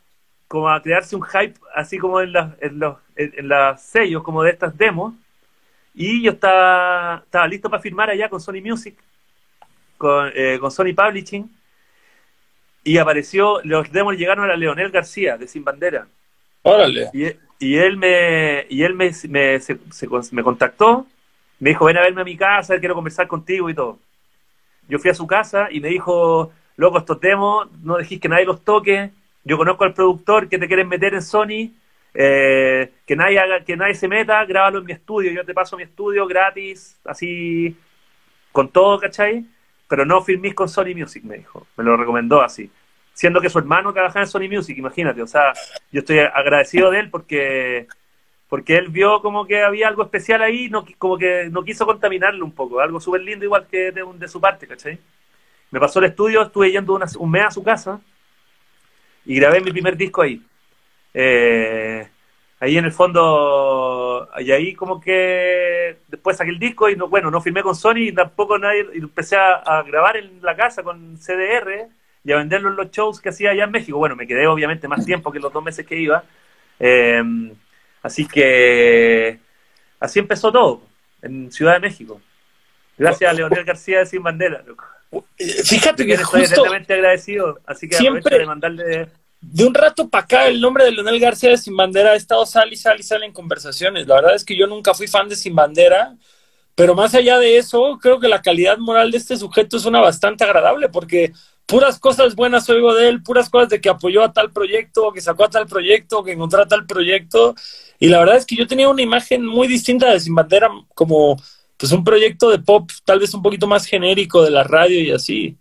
como 0.47 0.69
a 0.69 0.81
crearse 0.81 1.15
un 1.15 1.23
hype, 1.23 1.55
así 1.73 1.97
como 1.97 2.21
en, 2.21 2.33
las 2.33 2.53
en 2.61 2.79
los 2.79 2.97
en, 3.15 3.47
las 3.47 3.81
sellos, 3.81 4.23
como 4.23 4.43
de 4.43 4.51
estas 4.51 4.77
demos. 4.77 5.13
Y 5.99 6.21
yo 6.21 6.33
estaba, 6.33 7.23
estaba 7.25 7.47
listo 7.47 7.71
para 7.71 7.81
firmar 7.81 8.11
allá 8.11 8.29
con 8.29 8.39
Sony 8.39 8.61
Music, 8.63 8.95
con, 9.97 10.31
eh, 10.35 10.59
con 10.61 10.69
Sony 10.69 10.93
Publishing. 10.95 11.49
Y 12.83 12.99
apareció, 12.99 13.59
los 13.63 13.91
demos 13.91 14.15
llegaron 14.15 14.47
a 14.47 14.55
Leonel 14.55 14.91
García, 14.91 15.39
de 15.39 15.47
Sin 15.47 15.63
Bandera. 15.63 16.07
Órale. 16.61 17.09
Y, 17.13 17.25
y 17.59 17.77
él 17.77 17.97
me, 17.97 18.67
y 18.69 18.83
él 18.83 18.93
me, 18.93 19.11
me, 19.27 19.59
se, 19.59 19.79
se, 19.89 20.07
me 20.33 20.43
contactó, 20.43 21.07
me 21.59 21.71
dijo, 21.71 21.85
ven 21.85 21.97
a 21.97 22.01
verme 22.01 22.21
a 22.21 22.25
mi 22.25 22.37
casa, 22.37 22.77
quiero 22.79 22.93
conversar 22.93 23.27
contigo 23.27 23.67
y 23.67 23.73
todo. 23.73 23.97
Yo 24.87 24.99
fui 24.99 25.09
a 25.09 25.15
su 25.15 25.25
casa 25.25 25.67
y 25.71 25.79
me 25.79 25.87
dijo, 25.87 26.51
loco, 26.75 26.99
estos 26.99 27.19
demos, 27.19 27.71
no 27.81 27.97
dejís 27.97 28.21
que 28.21 28.29
nadie 28.29 28.45
los 28.45 28.63
toque, 28.63 29.09
yo 29.43 29.57
conozco 29.57 29.83
al 29.83 29.95
productor 29.95 30.47
que 30.47 30.59
te 30.59 30.67
quieren 30.67 30.89
meter 30.89 31.15
en 31.15 31.23
Sony, 31.23 31.71
eh, 32.19 32.93
que 33.05 33.15
nadie 33.15 33.37
haga, 33.37 33.63
que 33.63 33.77
nadie 33.77 33.93
se 33.93 34.07
meta, 34.07 34.43
grábalo 34.43 34.79
en 34.79 34.85
mi 34.85 34.91
estudio, 34.91 35.31
yo 35.31 35.45
te 35.45 35.53
paso 35.53 35.77
mi 35.77 35.83
estudio 35.83 36.25
gratis, 36.25 36.99
así, 37.05 37.77
con 38.51 38.69
todo, 38.69 38.99
¿cachai? 38.99 39.45
Pero 39.87 40.03
no 40.03 40.23
filmís 40.23 40.55
con 40.55 40.67
Sony 40.67 40.95
Music, 40.95 41.23
me 41.23 41.37
dijo, 41.37 41.67
me 41.77 41.83
lo 41.83 41.95
recomendó 41.95 42.41
así. 42.41 42.71
Siendo 43.13 43.39
que 43.39 43.51
su 43.51 43.59
hermano 43.59 43.93
trabajaba 43.93 44.25
en 44.25 44.31
Sony 44.31 44.49
Music, 44.49 44.75
imagínate, 44.79 45.21
o 45.21 45.27
sea, 45.27 45.53
yo 45.91 45.99
estoy 45.99 46.17
agradecido 46.17 46.89
de 46.89 47.01
él 47.01 47.11
porque 47.11 47.87
porque 48.49 48.77
él 48.77 48.87
vio 48.87 49.21
como 49.21 49.45
que 49.45 49.61
había 49.61 49.87
algo 49.87 50.01
especial 50.01 50.41
ahí, 50.41 50.69
no, 50.69 50.85
como 50.97 51.19
que 51.19 51.49
no 51.51 51.63
quiso 51.63 51.85
contaminarlo 51.85 52.43
un 52.45 52.53
poco, 52.53 52.79
algo 52.79 52.99
súper 52.99 53.21
lindo 53.21 53.45
igual 53.45 53.67
que 53.69 53.91
de, 53.91 54.03
de, 54.15 54.27
su 54.27 54.41
parte, 54.41 54.65
¿cachai? 54.65 54.97
Me 55.69 55.79
pasó 55.79 55.99
el 55.99 56.05
estudio, 56.05 56.41
estuve 56.41 56.71
yendo 56.71 56.99
un 57.19 57.29
mes 57.29 57.45
a 57.45 57.51
su 57.51 57.61
casa 57.61 58.01
y 59.23 59.35
grabé 59.35 59.61
mi 59.61 59.71
primer 59.71 59.95
disco 59.95 60.23
ahí. 60.23 60.41
Eh, 61.19 62.07
ahí 62.59 62.77
en 62.77 62.85
el 62.85 62.91
fondo, 62.91 64.29
y 64.37 64.51
ahí 64.51 64.75
como 64.75 65.01
que 65.01 65.97
después 66.07 66.37
saqué 66.37 66.51
el 66.51 66.59
disco 66.59 66.91
y 66.91 66.95
no, 66.95 67.07
bueno, 67.07 67.31
no 67.31 67.41
firmé 67.41 67.63
con 67.63 67.73
Sony 67.73 68.09
y 68.09 68.11
tampoco 68.11 68.59
nadie, 68.59 68.85
y 68.93 68.99
empecé 68.99 69.35
a, 69.35 69.81
grabar 69.87 70.17
en 70.17 70.39
la 70.43 70.55
casa 70.55 70.83
con 70.83 71.17
CDR 71.17 71.87
y 72.23 72.31
a 72.31 72.37
venderlo 72.37 72.69
en 72.69 72.75
los 72.75 72.91
shows 72.91 73.19
que 73.19 73.29
hacía 73.29 73.49
allá 73.49 73.63
en 73.63 73.71
México. 73.71 73.97
Bueno, 73.97 74.15
me 74.15 74.27
quedé 74.27 74.45
obviamente 74.45 74.87
más 74.87 75.03
tiempo 75.07 75.31
que 75.31 75.39
los 75.39 75.51
dos 75.51 75.63
meses 75.63 75.87
que 75.87 75.99
iba. 75.99 76.23
Eh, 76.79 77.23
así 78.03 78.27
que 78.27 79.39
así 79.99 80.19
empezó 80.19 80.51
todo 80.51 80.83
en 81.23 81.51
Ciudad 81.51 81.73
de 81.73 81.79
México. 81.79 82.21
Gracias 82.95 83.31
a 83.31 83.33
Leonel 83.33 83.65
García 83.65 83.99
de 83.99 84.05
Sin 84.05 84.21
Bandera, 84.21 84.61
loco. 84.61 84.85
Fíjate 85.65 86.05
que 86.05 86.13
estoy 86.13 86.43
eternamente 86.43 86.93
agradecido, 86.93 87.59
así 87.65 87.89
que 87.89 87.95
siempre 87.95 88.37
de 88.37 88.45
mandarle... 88.45 89.07
De 89.49 89.65
un 89.65 89.73
rato 89.73 90.09
para 90.09 90.25
acá, 90.25 90.47
el 90.47 90.59
nombre 90.59 90.83
de 90.83 90.91
Leonel 90.91 91.21
García 91.21 91.51
de 91.51 91.57
Sin 91.57 91.75
Bandera 91.75 92.11
ha 92.11 92.15
estado 92.15 92.45
sal 92.45 92.71
y 92.71 92.75
sal 92.75 92.99
y 92.99 93.03
sal 93.03 93.23
en 93.23 93.31
conversaciones. 93.31 94.05
La 94.05 94.15
verdad 94.15 94.35
es 94.35 94.43
que 94.43 94.57
yo 94.57 94.67
nunca 94.67 94.93
fui 94.93 95.07
fan 95.07 95.29
de 95.29 95.37
Sin 95.37 95.55
Bandera, 95.55 96.17
pero 96.75 96.95
más 96.95 97.15
allá 97.15 97.39
de 97.39 97.57
eso, 97.57 97.97
creo 98.01 98.19
que 98.19 98.27
la 98.27 98.41
calidad 98.41 98.77
moral 98.77 99.09
de 99.09 99.17
este 99.17 99.37
sujeto 99.37 99.77
es 99.77 99.85
una 99.85 100.01
bastante 100.01 100.43
agradable, 100.43 100.89
porque 100.89 101.31
puras 101.65 101.97
cosas 101.97 102.35
buenas 102.35 102.69
oigo 102.69 102.93
de 102.93 103.07
él, 103.07 103.23
puras 103.23 103.49
cosas 103.49 103.69
de 103.69 103.79
que 103.79 103.87
apoyó 103.87 104.21
a 104.21 104.33
tal 104.33 104.51
proyecto, 104.51 105.13
que 105.13 105.21
sacó 105.21 105.45
a 105.45 105.49
tal 105.49 105.65
proyecto, 105.65 106.25
que 106.25 106.33
encontró 106.33 106.61
a 106.61 106.67
tal 106.67 106.85
proyecto. 106.85 107.55
Y 107.99 108.09
la 108.09 108.19
verdad 108.19 108.35
es 108.35 108.45
que 108.45 108.57
yo 108.57 108.67
tenía 108.67 108.89
una 108.89 109.01
imagen 109.01 109.45
muy 109.45 109.69
distinta 109.69 110.11
de 110.11 110.19
Sin 110.19 110.35
Bandera 110.35 110.69
como 110.93 111.41
pues 111.77 111.91
un 111.93 112.03
proyecto 112.03 112.49
de 112.49 112.59
pop 112.59 112.89
tal 113.05 113.19
vez 113.19 113.33
un 113.33 113.41
poquito 113.41 113.65
más 113.65 113.85
genérico 113.85 114.43
de 114.43 114.51
la 114.51 114.63
radio 114.63 114.99
y 114.99 115.11
así. 115.11 115.57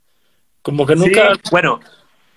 Como 0.61 0.85
que 0.85 0.97
nunca... 0.97 1.35
Sí, 1.35 1.41
bueno, 1.53 1.79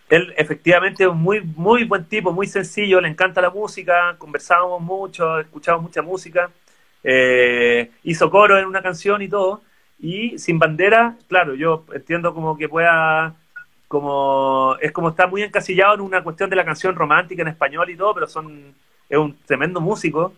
él 0.09 0.33
efectivamente 0.37 1.03
es 1.03 1.09
un 1.09 1.21
muy, 1.21 1.41
muy 1.41 1.83
buen 1.83 2.05
tipo, 2.05 2.31
muy 2.31 2.47
sencillo, 2.47 2.99
le 2.99 3.09
encanta 3.09 3.41
la 3.41 3.51
música, 3.51 4.15
conversábamos 4.17 4.81
mucho, 4.81 5.39
escuchábamos 5.39 5.83
mucha 5.89 6.01
música, 6.01 6.49
eh, 7.03 7.91
hizo 8.03 8.29
coro 8.31 8.57
en 8.57 8.65
una 8.65 8.81
canción 8.81 9.21
y 9.21 9.29
todo, 9.29 9.61
y 9.99 10.37
sin 10.39 10.57
bandera, 10.59 11.15
claro, 11.27 11.53
yo 11.55 11.85
entiendo 11.93 12.33
como 12.33 12.57
que 12.57 12.67
pueda, 12.67 13.35
como 13.87 14.75
es 14.81 14.91
como 14.91 15.09
está 15.09 15.27
muy 15.27 15.43
encasillado 15.43 15.93
en 15.95 16.01
una 16.01 16.23
cuestión 16.23 16.49
de 16.49 16.55
la 16.55 16.65
canción 16.65 16.95
romántica 16.95 17.43
en 17.43 17.49
español 17.49 17.89
y 17.89 17.95
todo, 17.95 18.13
pero 18.15 18.27
son, 18.27 18.73
es 19.09 19.17
un 19.17 19.37
tremendo 19.45 19.79
músico 19.79 20.33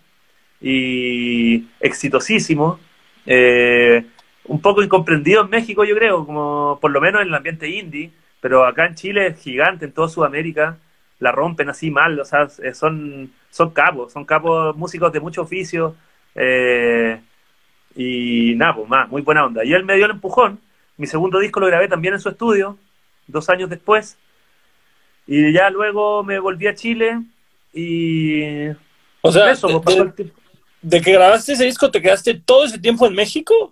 y 0.60 1.68
exitosísimo, 1.80 2.80
eh, 3.26 4.06
un 4.46 4.62
poco 4.62 4.84
incomprendido 4.84 5.44
en 5.44 5.50
México, 5.50 5.84
yo 5.86 5.96
creo, 5.96 6.26
como 6.26 6.78
por 6.82 6.92
lo 6.92 7.00
menos 7.00 7.22
en 7.22 7.30
el 7.30 7.36
ambiente 7.36 7.70
indie, 7.70 8.12
pero 8.41 8.65
acá 8.65 8.88
en 8.88 8.95
Chile 8.95 9.27
es 9.27 9.39
gigante, 9.39 9.86
en 9.86 9.93
toda 9.93 10.10
Sudamérica 10.10 10.77
la 11.19 11.32
rompen 11.32 11.69
así 11.69 11.91
mal, 11.91 12.19
o 12.19 12.25
sea, 12.25 12.47
eh, 12.63 12.73
son, 12.73 13.32
son 13.51 13.69
capos, 13.69 14.12
son 14.12 14.25
capos 14.25 14.75
músicos 14.75 15.13
de 15.13 15.19
mucho 15.19 15.43
oficio, 15.43 15.95
eh, 16.34 17.21
y 17.95 18.56
nada, 18.56 18.75
pues 18.75 18.89
más, 18.89 19.08
muy 19.08 19.21
buena 19.21 19.45
onda. 19.45 19.63
Y 19.63 19.73
él 19.73 19.86
me 19.86 19.95
dio 19.95 20.06
el 20.06 20.12
empujón, 20.12 20.60
mi 20.97 21.06
segundo 21.06 21.39
disco 21.39 21.60
lo 21.60 21.67
grabé 21.67 21.88
también 21.88 22.15
en 22.15 22.19
su 22.19 22.30
estudio, 22.30 22.77
dos 23.27 23.49
años 23.49 23.69
después, 23.69 24.17
y 25.27 25.54
ya 25.54 25.69
luego 25.69 26.23
me 26.23 26.39
volví 26.39 26.67
a 26.67 26.75
Chile 26.75 27.21
y... 27.71 28.69
O 29.21 29.32
sea, 29.32 29.51
eso, 29.51 29.80
pues, 29.82 29.97
¿De 30.82 30.99
que 30.99 31.13
grabaste 31.13 31.54
ese 31.54 31.65
disco 31.65 31.91
te 31.91 32.01
quedaste 32.01 32.41
todo 32.43 32.65
ese 32.65 32.80
tiempo 32.80 33.06
en 33.06 33.13
México? 33.13 33.71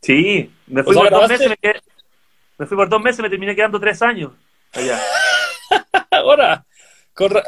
Sí, 0.00 0.50
me 0.66 0.82
fui, 0.82 0.94
por, 0.94 1.10
dos 1.10 1.28
meses, 1.28 1.50
me, 1.50 1.56
quedé, 1.58 1.80
me 2.60 2.66
fui 2.66 2.76
por 2.76 2.90
dos 2.90 3.00
meses, 3.00 3.20
me 3.20 3.30
terminé 3.30 3.56
quedando 3.56 3.80
tres 3.80 4.02
años 4.02 4.32
allá. 4.74 5.00
Ahora, 6.10 6.64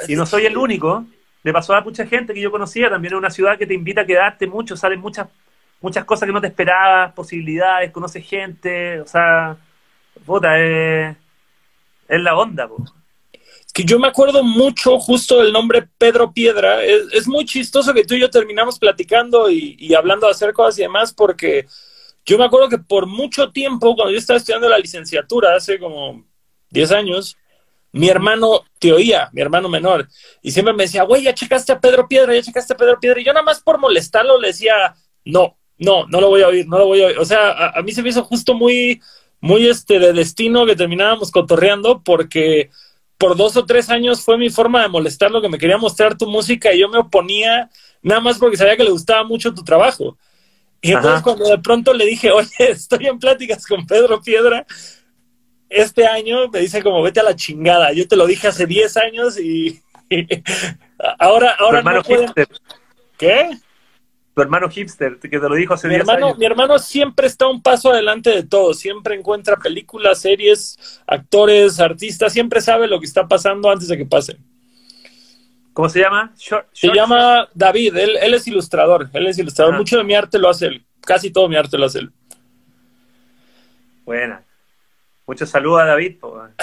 y 0.08 0.16
no 0.16 0.24
soy 0.24 0.46
el 0.46 0.56
único. 0.56 1.04
Le 1.42 1.52
pasó 1.52 1.74
a 1.74 1.82
mucha 1.82 2.06
gente 2.06 2.32
que 2.32 2.40
yo 2.40 2.50
conocía, 2.50 2.88
también 2.88 3.12
es 3.12 3.18
una 3.18 3.30
ciudad 3.30 3.58
que 3.58 3.66
te 3.66 3.74
invita 3.74 4.00
a 4.00 4.06
quedarte 4.06 4.46
mucho, 4.46 4.74
salen 4.74 5.00
muchas 5.00 5.28
muchas 5.82 6.04
cosas 6.04 6.26
que 6.26 6.32
no 6.32 6.40
te 6.40 6.46
esperabas, 6.46 7.12
posibilidades, 7.12 7.90
conoces 7.90 8.24
gente, 8.24 9.00
o 9.00 9.06
sea, 9.06 9.56
puta, 10.24 10.58
es, 10.58 11.14
es 12.08 12.20
la 12.20 12.34
onda, 12.36 12.66
po 12.68 12.84
que 13.72 13.84
yo 13.84 13.98
me 13.98 14.08
acuerdo 14.08 14.44
mucho 14.44 14.98
justo 14.98 15.42
del 15.42 15.52
nombre 15.52 15.88
Pedro 15.96 16.30
Piedra. 16.30 16.84
Es, 16.84 17.26
muy 17.26 17.46
chistoso 17.46 17.94
que 17.94 18.04
tú 18.04 18.14
y 18.14 18.20
yo 18.20 18.28
terminamos 18.28 18.78
platicando 18.78 19.50
y, 19.50 19.94
hablando 19.94 20.26
de 20.26 20.32
hacer 20.32 20.52
cosas 20.52 20.78
y 20.78 20.82
demás, 20.82 21.14
porque 21.14 21.66
yo 22.24 22.38
me 22.38 22.44
acuerdo 22.44 22.68
que 22.68 22.78
por 22.78 23.06
mucho 23.06 23.50
tiempo, 23.50 23.94
cuando 23.94 24.12
yo 24.12 24.18
estaba 24.18 24.38
estudiando 24.38 24.68
la 24.68 24.78
licenciatura, 24.78 25.54
hace 25.54 25.78
como 25.78 26.24
10 26.70 26.92
años, 26.92 27.36
mi 27.92 28.08
hermano 28.08 28.64
te 28.78 28.92
oía, 28.92 29.28
mi 29.32 29.42
hermano 29.42 29.68
menor, 29.68 30.08
y 30.40 30.50
siempre 30.50 30.72
me 30.74 30.84
decía, 30.84 31.02
güey, 31.02 31.24
ya 31.24 31.34
checaste 31.34 31.72
a 31.72 31.80
Pedro 31.80 32.08
Piedra, 32.08 32.34
ya 32.34 32.42
checaste 32.42 32.72
a 32.72 32.76
Pedro 32.76 32.98
Piedra, 33.00 33.20
y 33.20 33.24
yo 33.24 33.32
nada 33.32 33.44
más 33.44 33.60
por 33.60 33.78
molestarlo 33.78 34.40
le 34.40 34.48
decía, 34.48 34.94
no, 35.24 35.58
no, 35.78 36.06
no 36.06 36.20
lo 36.20 36.28
voy 36.28 36.42
a 36.42 36.48
oír, 36.48 36.66
no 36.66 36.78
lo 36.78 36.86
voy 36.86 37.02
a 37.02 37.06
oír. 37.06 37.18
O 37.18 37.24
sea, 37.24 37.50
a, 37.50 37.78
a 37.78 37.82
mí 37.82 37.92
se 37.92 38.02
me 38.02 38.08
hizo 38.08 38.24
justo 38.24 38.54
muy, 38.54 39.02
muy 39.40 39.68
este 39.68 39.98
de 39.98 40.12
destino 40.12 40.64
que 40.64 40.76
terminábamos 40.76 41.30
cotorreando, 41.30 42.02
porque 42.02 42.70
por 43.18 43.36
dos 43.36 43.56
o 43.56 43.66
tres 43.66 43.90
años 43.90 44.24
fue 44.24 44.38
mi 44.38 44.50
forma 44.50 44.82
de 44.82 44.88
molestar 44.88 45.30
lo 45.30 45.40
que 45.40 45.48
me 45.48 45.58
quería 45.58 45.78
mostrar 45.78 46.16
tu 46.16 46.26
música 46.26 46.72
y 46.72 46.80
yo 46.80 46.88
me 46.88 46.98
oponía 46.98 47.70
nada 48.02 48.20
más 48.20 48.38
porque 48.38 48.56
sabía 48.56 48.76
que 48.76 48.84
le 48.84 48.90
gustaba 48.90 49.22
mucho 49.22 49.54
tu 49.54 49.62
trabajo. 49.62 50.16
Y 50.82 50.92
entonces 50.92 51.22
cuando 51.22 51.48
de 51.48 51.58
pronto 51.58 51.94
le 51.94 52.04
dije, 52.04 52.32
oye, 52.32 52.50
estoy 52.58 53.06
en 53.06 53.18
pláticas 53.18 53.66
con 53.66 53.86
Pedro 53.86 54.20
Piedra, 54.20 54.66
este 55.68 56.06
año 56.06 56.48
me 56.48 56.58
dice 56.58 56.82
como, 56.82 57.00
vete 57.02 57.20
a 57.20 57.22
la 57.22 57.36
chingada. 57.36 57.92
Yo 57.92 58.06
te 58.06 58.16
lo 58.16 58.26
dije 58.26 58.48
hace 58.48 58.66
diez 58.66 58.96
años 58.96 59.38
y, 59.38 59.80
ahora, 61.18 61.56
ahora 61.58 61.82
no 61.82 62.02
¿Qué? 63.16 63.50
tu 64.34 64.40
hermano 64.40 64.68
hipster, 64.68 65.18
que 65.18 65.28
te 65.28 65.48
lo 65.48 65.54
dijo 65.54 65.74
hace 65.74 65.88
mi 65.88 65.94
hermano, 65.94 66.34
Mi 66.34 66.46
hermano 66.46 66.78
siempre 66.78 67.26
está 67.26 67.46
un 67.48 67.62
paso 67.62 67.92
adelante 67.92 68.30
de 68.30 68.42
todo, 68.42 68.72
siempre 68.72 69.14
encuentra 69.14 69.56
películas, 69.56 70.20
series, 70.20 71.02
actores, 71.06 71.78
artistas, 71.80 72.32
siempre 72.32 72.60
sabe 72.62 72.88
lo 72.88 72.98
que 72.98 73.06
está 73.06 73.28
pasando 73.28 73.70
antes 73.70 73.88
de 73.88 73.98
que 73.98 74.06
pase. 74.06 74.38
¿Cómo 75.72 75.88
se 75.88 76.00
llama? 76.00 76.32
se 76.34 76.88
llama 76.88 77.48
David, 77.54 77.96
él, 77.96 78.18
él, 78.20 78.34
es 78.34 78.46
ilustrador, 78.46 79.08
él 79.12 79.26
es 79.26 79.38
ilustrador, 79.38 79.74
ah. 79.74 79.78
mucho 79.78 79.96
de 79.96 80.04
mi 80.04 80.14
arte 80.14 80.38
lo 80.38 80.48
hace 80.48 80.66
él, 80.66 80.84
casi 81.00 81.32
todo 81.32 81.48
mi 81.48 81.56
arte 81.56 81.78
lo 81.78 81.86
hace 81.86 82.00
él. 82.00 82.12
Buena. 84.04 84.42
Mucho 85.26 85.46
saludo 85.46 85.78
a 85.78 85.86
David. 85.86 86.18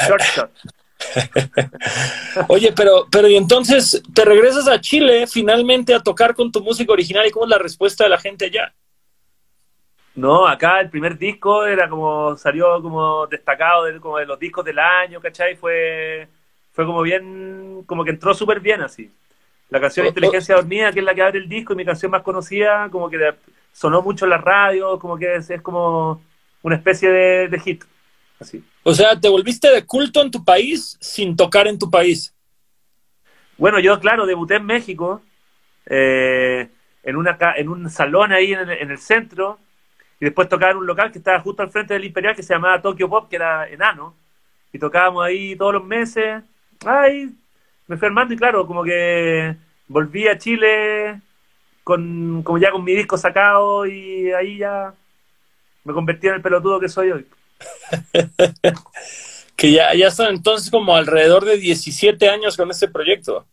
Short 0.08 0.22
shot. 0.36 0.52
Oye, 2.50 2.74
pero, 2.76 3.08
pero 3.10 3.28
y 3.28 3.36
entonces 3.36 4.04
te 4.14 4.26
regresas 4.26 4.68
a 4.68 4.82
Chile 4.82 5.26
finalmente 5.28 5.94
a 5.94 6.02
tocar 6.02 6.36
con 6.36 6.52
tu 6.52 6.62
música 6.62 6.92
original 6.92 7.26
y 7.26 7.32
cómo 7.32 7.46
es 7.46 7.50
la 7.50 7.58
respuesta 7.58 8.04
de 8.04 8.10
la 8.10 8.18
gente 8.18 8.46
allá. 8.46 8.74
No, 10.16 10.46
acá 10.46 10.82
el 10.82 10.90
primer 10.90 11.18
disco 11.18 11.66
era 11.66 11.88
como, 11.88 12.36
salió 12.36 12.82
como 12.82 13.26
destacado 13.28 13.86
de, 13.86 14.00
como 14.00 14.18
de 14.18 14.26
los 14.26 14.38
discos 14.38 14.66
del 14.66 14.78
año, 14.78 15.22
¿cachai? 15.22 15.56
Fue, 15.56 16.28
fue 16.80 16.86
como 16.86 17.02
bien, 17.02 17.84
como 17.86 18.06
que 18.06 18.12
entró 18.12 18.34
súper 18.34 18.62
bien 18.62 18.82
así. 18.82 19.12
La 19.70 19.82
canción 19.82 20.08
Inteligencia 20.08 20.56
Dormida, 20.56 20.94
que 20.94 21.00
es 21.00 21.06
la 21.06 21.14
que 21.14 21.22
abre 21.22 21.40
el 21.40 21.50
disco, 21.50 21.74
y 21.74 21.76
mi 21.76 21.84
canción 21.84 22.10
más 22.10 22.22
conocida, 22.22 22.88
como 22.90 23.10
que 23.10 23.36
sonó 23.74 24.02
mucho 24.02 24.24
en 24.24 24.30
la 24.30 24.38
radio, 24.38 24.98
como 24.98 25.18
que 25.18 25.36
es, 25.36 25.62
como 25.62 26.24
una 26.62 26.78
especie 26.78 27.10
de 27.10 27.60
hit. 27.60 27.84
O 28.84 28.94
sea, 28.94 29.20
te 29.20 29.28
volviste 29.28 29.70
de 29.70 29.86
culto 29.86 30.22
en 30.22 30.32
tu 30.32 30.46
país 30.46 30.98
sin 31.02 31.36
tocar 31.36 31.68
en 31.68 31.78
tu 31.78 31.92
país. 31.92 32.34
bueno, 33.58 33.78
yo, 33.80 34.00
claro, 34.00 34.26
debuté 34.26 34.56
en 34.56 34.66
México, 34.66 35.22
eh, 35.86 36.70
en, 37.04 37.16
una, 37.18 37.38
en 37.58 37.68
un 37.68 37.90
salón 37.90 38.32
ahí 38.32 38.54
en 38.54 38.60
el, 38.60 38.70
en 38.70 38.92
el 38.92 39.00
centro, 39.00 39.60
y 40.22 40.24
después 40.24 40.48
tocaba 40.48 40.72
en 40.72 40.78
un 40.78 40.88
local 40.88 41.12
que 41.12 41.18
estaba 41.18 41.42
justo 41.42 41.62
al 41.62 41.72
frente 41.72 41.94
del 41.94 42.06
Imperial 42.06 42.38
que 42.38 42.44
se 42.44 42.54
llamaba 42.54 42.82
Tokyo 42.82 43.10
Pop, 43.10 43.30
que 43.30 43.36
era 43.36 43.68
enano, 43.68 44.16
y 44.72 44.80
tocábamos 44.80 45.26
ahí 45.26 45.58
todos 45.58 45.74
los 45.74 45.84
meses. 45.84 46.42
Ay, 46.86 47.32
me 47.88 47.98
fui 47.98 48.08
armando 48.08 48.34
y 48.34 48.38
claro, 48.38 48.66
como 48.66 48.84
que 48.84 49.56
volví 49.88 50.28
a 50.28 50.38
Chile 50.38 51.22
con 51.84 52.44
como 52.44 52.58
ya 52.58 52.72
con 52.72 52.84
mi 52.84 52.94
disco 52.94 53.18
sacado 53.18 53.86
y 53.86 54.32
ahí 54.32 54.60
ya 54.60 54.94
me 55.84 55.94
convertí 55.94 56.28
en 56.28 56.36
el 56.36 56.42
pelotudo 56.42 56.80
que 56.80 56.90
soy 56.90 57.12
hoy. 57.12 57.26
que 59.56 59.72
ya, 59.72 59.94
ya 59.94 60.08
están 60.08 60.36
entonces 60.36 60.70
como 60.72 60.96
alrededor 60.96 61.46
de 61.46 61.58
17 61.58 62.30
años 62.30 62.56
con 62.56 62.70
este 62.70 62.88
proyecto. 62.88 63.46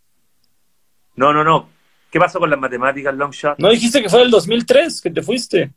No, 1.16 1.32
no, 1.32 1.42
no. 1.42 1.68
¿Qué 2.10 2.20
pasó 2.20 2.38
con 2.38 2.50
las 2.50 2.58
matemáticas, 2.58 3.14
long 3.14 3.32
shot? 3.32 3.58
No 3.58 3.70
dijiste 3.70 4.02
que 4.02 4.08
fue 4.08 4.22
el 4.22 4.30
2003 4.30 5.00
que 5.00 5.10
te 5.10 5.22
fuiste. 5.22 5.72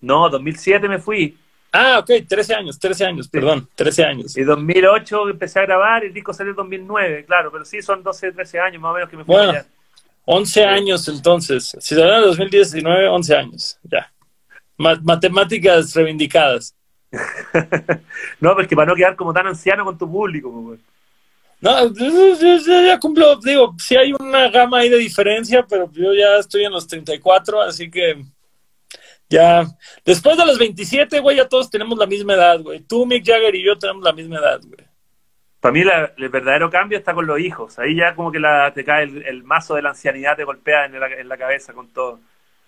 No, 0.00 0.28
2007 0.30 0.88
me 0.88 0.98
fui. 0.98 1.36
Ah, 1.74 2.00
ok, 2.00 2.10
13 2.28 2.54
años, 2.54 2.78
13 2.78 3.06
años, 3.06 3.28
perdón, 3.28 3.66
13 3.74 4.04
años. 4.04 4.36
Y 4.36 4.42
2008 4.42 5.30
empecé 5.30 5.60
a 5.60 5.62
grabar, 5.62 6.04
el 6.04 6.12
disco 6.12 6.34
salió 6.34 6.50
en 6.50 6.56
2009, 6.56 7.24
claro, 7.24 7.50
pero 7.50 7.64
sí 7.64 7.80
son 7.80 8.02
12, 8.02 8.32
13 8.32 8.60
años 8.60 8.82
más 8.82 8.90
o 8.90 8.94
menos 8.94 9.08
que 9.08 9.16
me 9.16 9.24
fui 9.24 9.34
bueno, 9.34 9.54
11 10.26 10.64
años 10.66 11.08
entonces. 11.08 11.74
Si 11.80 11.94
salió 11.94 12.14
en 12.16 12.24
2019, 12.24 13.08
11 13.08 13.36
años, 13.36 13.78
ya. 13.84 14.12
matemáticas 14.76 15.94
reivindicadas. 15.94 16.74
no, 18.40 18.54
pues 18.54 18.68
que 18.68 18.76
para 18.76 18.90
no 18.90 18.94
quedar 18.94 19.16
como 19.16 19.32
tan 19.32 19.46
anciano 19.46 19.84
con 19.86 19.96
tu 19.96 20.10
público. 20.10 20.52
Pues. 20.62 20.80
No, 21.62 21.94
ya 21.94 22.98
cumplo, 22.98 23.36
digo, 23.36 23.74
sí 23.78 23.96
hay 23.96 24.12
una 24.12 24.50
gama 24.50 24.80
ahí 24.80 24.90
de 24.90 24.98
diferencia, 24.98 25.64
pero 25.66 25.90
yo 25.92 26.12
ya 26.12 26.36
estoy 26.36 26.64
en 26.64 26.72
los 26.72 26.86
34, 26.86 27.62
así 27.62 27.90
que 27.90 28.22
ya, 29.32 29.66
después 30.04 30.36
de 30.36 30.44
los 30.44 30.58
27, 30.58 31.20
güey, 31.20 31.38
ya 31.38 31.48
todos 31.48 31.70
tenemos 31.70 31.98
la 31.98 32.06
misma 32.06 32.34
edad, 32.34 32.60
güey. 32.60 32.80
Tú, 32.80 33.06
Mick 33.06 33.26
Jagger 33.26 33.54
y 33.54 33.64
yo 33.64 33.78
tenemos 33.78 34.04
la 34.04 34.12
misma 34.12 34.36
edad, 34.36 34.60
güey. 34.62 34.86
Para 35.58 35.72
mí 35.72 35.80
el 36.18 36.28
verdadero 36.28 36.68
cambio 36.68 36.98
está 36.98 37.14
con 37.14 37.26
los 37.26 37.40
hijos. 37.40 37.78
Ahí 37.78 37.96
ya 37.96 38.14
como 38.14 38.30
que 38.30 38.38
la, 38.38 38.72
te 38.74 38.84
cae 38.84 39.04
el, 39.04 39.42
mazo 39.42 39.74
de 39.74 39.82
la 39.82 39.90
ancianidad, 39.90 40.36
te 40.36 40.44
golpea 40.44 40.84
en 40.84 41.00
la, 41.00 41.06
en 41.06 41.28
la 41.28 41.38
cabeza 41.38 41.72
con 41.72 41.88
todo. 41.92 42.20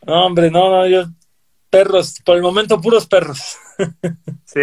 No, 0.07 0.27
hombre, 0.27 0.51
no, 0.51 0.71
no, 0.71 0.87
yo... 0.87 1.05
Perros, 1.69 2.21
por 2.25 2.37
el 2.37 2.43
momento 2.43 2.81
puros 2.81 3.07
perros. 3.07 3.59
Sí. 4.45 4.61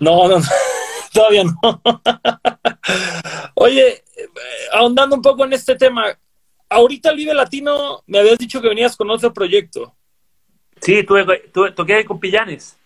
no, 0.00 0.28
no, 0.28 0.38
no, 0.40 0.44
todavía 1.12 1.44
no. 1.44 1.82
Oye, 3.54 4.02
ahondando 4.72 5.16
un 5.16 5.22
poco 5.22 5.44
en 5.44 5.52
este 5.52 5.76
tema, 5.76 6.06
ahorita 6.68 7.10
el 7.10 7.16
Vive 7.16 7.34
Latino 7.34 8.02
me 8.06 8.18
habías 8.18 8.38
dicho 8.38 8.60
que 8.60 8.68
venías 8.68 8.96
con 8.96 9.10
otro 9.10 9.32
proyecto. 9.32 9.94
Sí, 10.80 11.02
tuve, 11.04 11.24
toqué 11.74 12.04
con 12.04 12.20
Pillanes. 12.20 12.78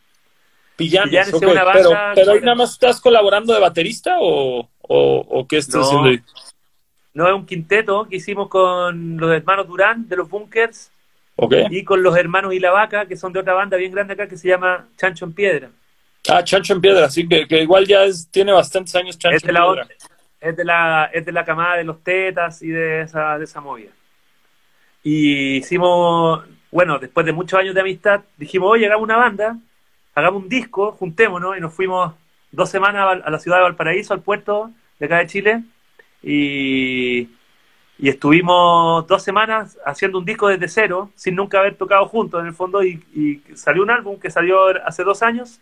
Pillanes, 0.76 1.32
pero, 1.38 1.93
pero 2.14 2.32
ahí 2.32 2.40
nada 2.40 2.55
más 2.55 2.72
estás 2.72 3.01
colaborando 3.01 3.53
de 3.53 3.61
baterista 3.61 4.16
o, 4.20 4.68
o, 4.80 5.47
qué 5.47 5.59
estás 5.59 5.86
haciendo 5.86 6.09
ahí? 6.09 6.20
No, 7.14 7.28
es 7.28 7.34
un 7.34 7.47
quinteto 7.47 8.07
que 8.09 8.16
hicimos 8.16 8.49
con 8.49 9.18
los 9.18 9.30
hermanos 9.32 9.68
Durán 9.68 10.09
de 10.09 10.16
los 10.16 10.28
Bunkers 10.28 10.90
y 11.70 11.84
con 11.84 12.03
los 12.03 12.16
hermanos 12.16 12.53
Vaca, 12.72 13.07
que 13.07 13.16
son 13.16 13.32
de 13.32 13.40
otra 13.40 13.55
banda 13.55 13.76
bien 13.76 13.93
grande 13.93 14.14
acá 14.14 14.26
que 14.26 14.36
se 14.36 14.49
llama 14.49 14.88
Chancho 14.97 15.24
en 15.24 15.32
Piedra. 15.32 15.70
Ah, 16.28 16.43
Chancho 16.43 16.72
en 16.74 16.80
Piedra, 16.80 17.11
sí, 17.11 17.28
que, 17.28 17.47
igual 17.62 17.86
ya 17.86 18.05
tiene 18.30 18.53
bastantes 18.53 18.95
años 18.95 19.18
Chancho 19.18 19.47
en 19.47 19.55
Piedra. 19.55 19.86
Es 20.40 20.57
de, 20.57 20.64
la, 20.64 21.11
es 21.12 21.24
de 21.24 21.30
la 21.30 21.45
camada 21.45 21.76
de 21.76 21.84
los 21.84 22.03
tetas 22.03 22.62
y 22.62 22.68
de 22.68 23.03
esa, 23.03 23.38
de 23.38 23.45
esa 23.45 23.61
movida. 23.61 23.93
Y 25.05 25.57
hicimos, 25.57 26.45
bueno, 26.73 26.99
después 26.99 27.27
de 27.27 27.33
muchos 27.33 27.61
años 27.61 27.75
de 27.75 27.83
amistad, 27.83 28.23
dijimos, 28.39 28.70
oye, 28.73 28.87
hagamos 28.87 29.05
una 29.05 29.18
banda, 29.18 29.59
hagamos 30.14 30.43
un 30.43 30.49
disco, 30.49 30.93
juntémonos, 30.93 31.57
y 31.57 31.61
nos 31.61 31.75
fuimos 31.75 32.14
dos 32.51 32.70
semanas 32.70 33.20
a 33.25 33.31
la 33.31 33.39
ciudad 33.39 33.59
de 33.59 33.64
Valparaíso, 33.64 34.14
al 34.14 34.23
puerto 34.23 34.73
de 34.99 35.07
acá 35.07 35.18
de 35.18 35.27
Chile, 35.27 35.62
y, 36.23 37.29
estuvimos 37.99 39.07
dos 39.07 39.23
semanas 39.23 39.79
haciendo 39.87 40.18
un 40.18 40.25
disco 40.25 40.49
desde 40.49 40.66
cero, 40.66 41.11
sin 41.14 41.37
nunca 41.37 41.61
haber 41.61 41.77
tocado 41.77 42.07
juntos 42.09 42.41
en 42.41 42.47
el 42.47 42.55
fondo, 42.55 42.83
y, 42.83 43.43
salió 43.55 43.83
un 43.83 43.91
álbum 43.91 44.18
que 44.18 44.31
salió 44.31 44.68
hace 44.87 45.05
dos 45.05 45.23
años, 45.23 45.61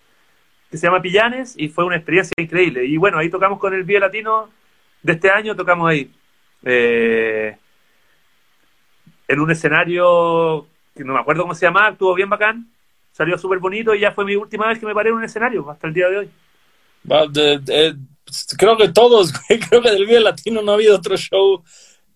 que 0.70 0.78
se 0.78 0.86
llama 0.86 1.02
Pillanes, 1.02 1.54
y 1.58 1.68
fue 1.68 1.84
una 1.84 1.96
experiencia 1.96 2.34
increíble. 2.38 2.84
Y 2.86 2.96
bueno, 2.96 3.18
ahí 3.18 3.28
tocamos 3.28 3.58
con 3.58 3.74
el 3.74 3.82
Vía 3.82 3.98
Latino 4.00 4.48
de 5.02 5.12
este 5.14 5.30
año, 5.30 5.56
tocamos 5.56 5.90
ahí. 5.90 6.10
Eh, 6.62 7.56
en 9.26 9.40
un 9.40 9.50
escenario 9.50 10.69
que 10.94 11.04
no 11.04 11.14
me 11.14 11.20
acuerdo 11.20 11.42
cómo 11.42 11.54
se 11.54 11.66
llamaba, 11.66 11.90
estuvo 11.90 12.14
bien 12.14 12.30
bacán, 12.30 12.70
salió 13.12 13.38
súper 13.38 13.58
bonito 13.58 13.94
y 13.94 14.00
ya 14.00 14.12
fue 14.12 14.24
mi 14.24 14.36
última 14.36 14.68
vez 14.68 14.78
que 14.78 14.86
me 14.86 14.94
paré 14.94 15.10
en 15.10 15.16
un 15.16 15.24
escenario, 15.24 15.68
hasta 15.70 15.86
el 15.86 15.94
día 15.94 16.08
de 16.08 16.18
hoy. 16.18 16.30
creo 18.56 18.76
que 18.76 18.88
todos, 18.88 19.32
creo 19.68 19.82
que 19.82 19.90
del 19.90 20.06
Vive 20.06 20.20
Latino 20.20 20.62
no 20.62 20.72
ha 20.72 20.74
habido 20.74 20.96
otro 20.96 21.16
show 21.16 21.62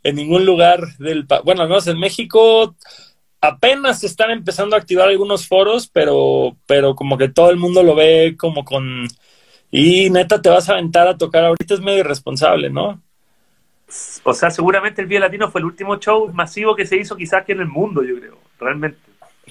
en 0.03 0.17
ningún 0.17 0.45
lugar 0.45 0.97
del 0.99 1.27
bueno, 1.45 1.63
al 1.63 1.69
menos 1.69 1.87
en 1.87 1.99
México 1.99 2.75
apenas 3.41 4.03
están 4.05 4.31
empezando 4.31 4.75
a 4.75 4.79
activar 4.79 5.09
algunos 5.09 5.47
foros, 5.47 5.89
pero, 5.89 6.57
pero 6.67 6.95
como 6.95 7.19
que 7.19 7.29
todo 7.29 7.51
el 7.51 7.57
mundo 7.57 7.83
lo 7.83 7.95
ve 7.95 8.37
como 8.39 8.65
con 8.65 9.07
y 9.71 10.09
neta 10.09 10.41
te 10.41 10.49
vas 10.49 10.69
a 10.69 10.73
aventar 10.73 11.09
a 11.09 11.19
tocar 11.19 11.45
ahorita 11.45 11.75
es 11.75 11.81
medio 11.81 12.01
irresponsable, 12.01 12.71
¿no? 12.71 13.03
o 14.23 14.33
sea, 14.33 14.51
seguramente 14.51 15.03
el 15.03 15.09
Vía 15.09 15.21
Latino 15.21 15.51
fue 15.51 15.61
el 15.61 15.67
último 15.67 15.99
show 15.99 16.33
masivo 16.33 16.75
que 16.75 16.87
se 16.87 16.97
hizo 16.97 17.17
quizás 17.17 17.43
aquí 17.43 17.53
en 17.53 17.61
el 17.61 17.69
mundo, 17.69 18.03
yo 18.03 18.19
creo, 18.19 18.39
realmente. 18.65 18.99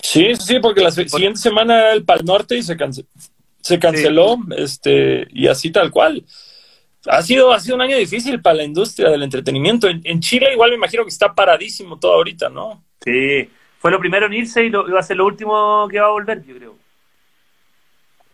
Sí, 0.02 0.36
sí, 0.36 0.60
porque 0.60 0.82
la 0.82 0.92
siguiente 0.92 1.40
semana 1.40 1.80
era 1.80 1.94
el 1.94 2.04
Pal 2.04 2.26
Norte 2.26 2.58
y 2.58 2.64
se, 2.64 2.76
se 3.62 3.80
canceló, 3.80 4.38
este, 4.58 5.28
y 5.30 5.48
así 5.48 5.72
tal 5.72 5.92
cual. 5.92 6.24
Ha 7.06 7.22
sido, 7.22 7.52
ha 7.52 7.60
sido 7.60 7.76
un 7.76 7.82
año 7.82 7.98
difícil 7.98 8.42
para 8.42 8.58
la 8.58 8.64
industria 8.64 9.10
del 9.10 9.24
entretenimiento. 9.24 9.88
En, 9.88 10.20
Chile 10.22 10.54
igual 10.54 10.72
me 10.72 10.78
imagino 10.78 11.04
que 11.04 11.10
está 11.10 11.34
paradísimo 11.34 12.00
todo 12.00 12.14
ahorita, 12.14 12.50
¿no? 12.50 12.84
Sí, 13.02 13.50
fue 13.80 13.92
lo 13.92 14.00
primero 14.00 14.26
en 14.28 14.34
irse 14.34 14.64
y 14.64 14.70
lo, 14.70 14.90
va 14.90 15.02
a 15.02 15.04
ser 15.04 15.18
lo 15.18 15.26
último 15.26 15.88
que 15.92 16.00
va 16.00 16.08
a 16.08 16.12
volver, 16.12 16.44
yo 16.46 16.56
creo. 16.56 16.76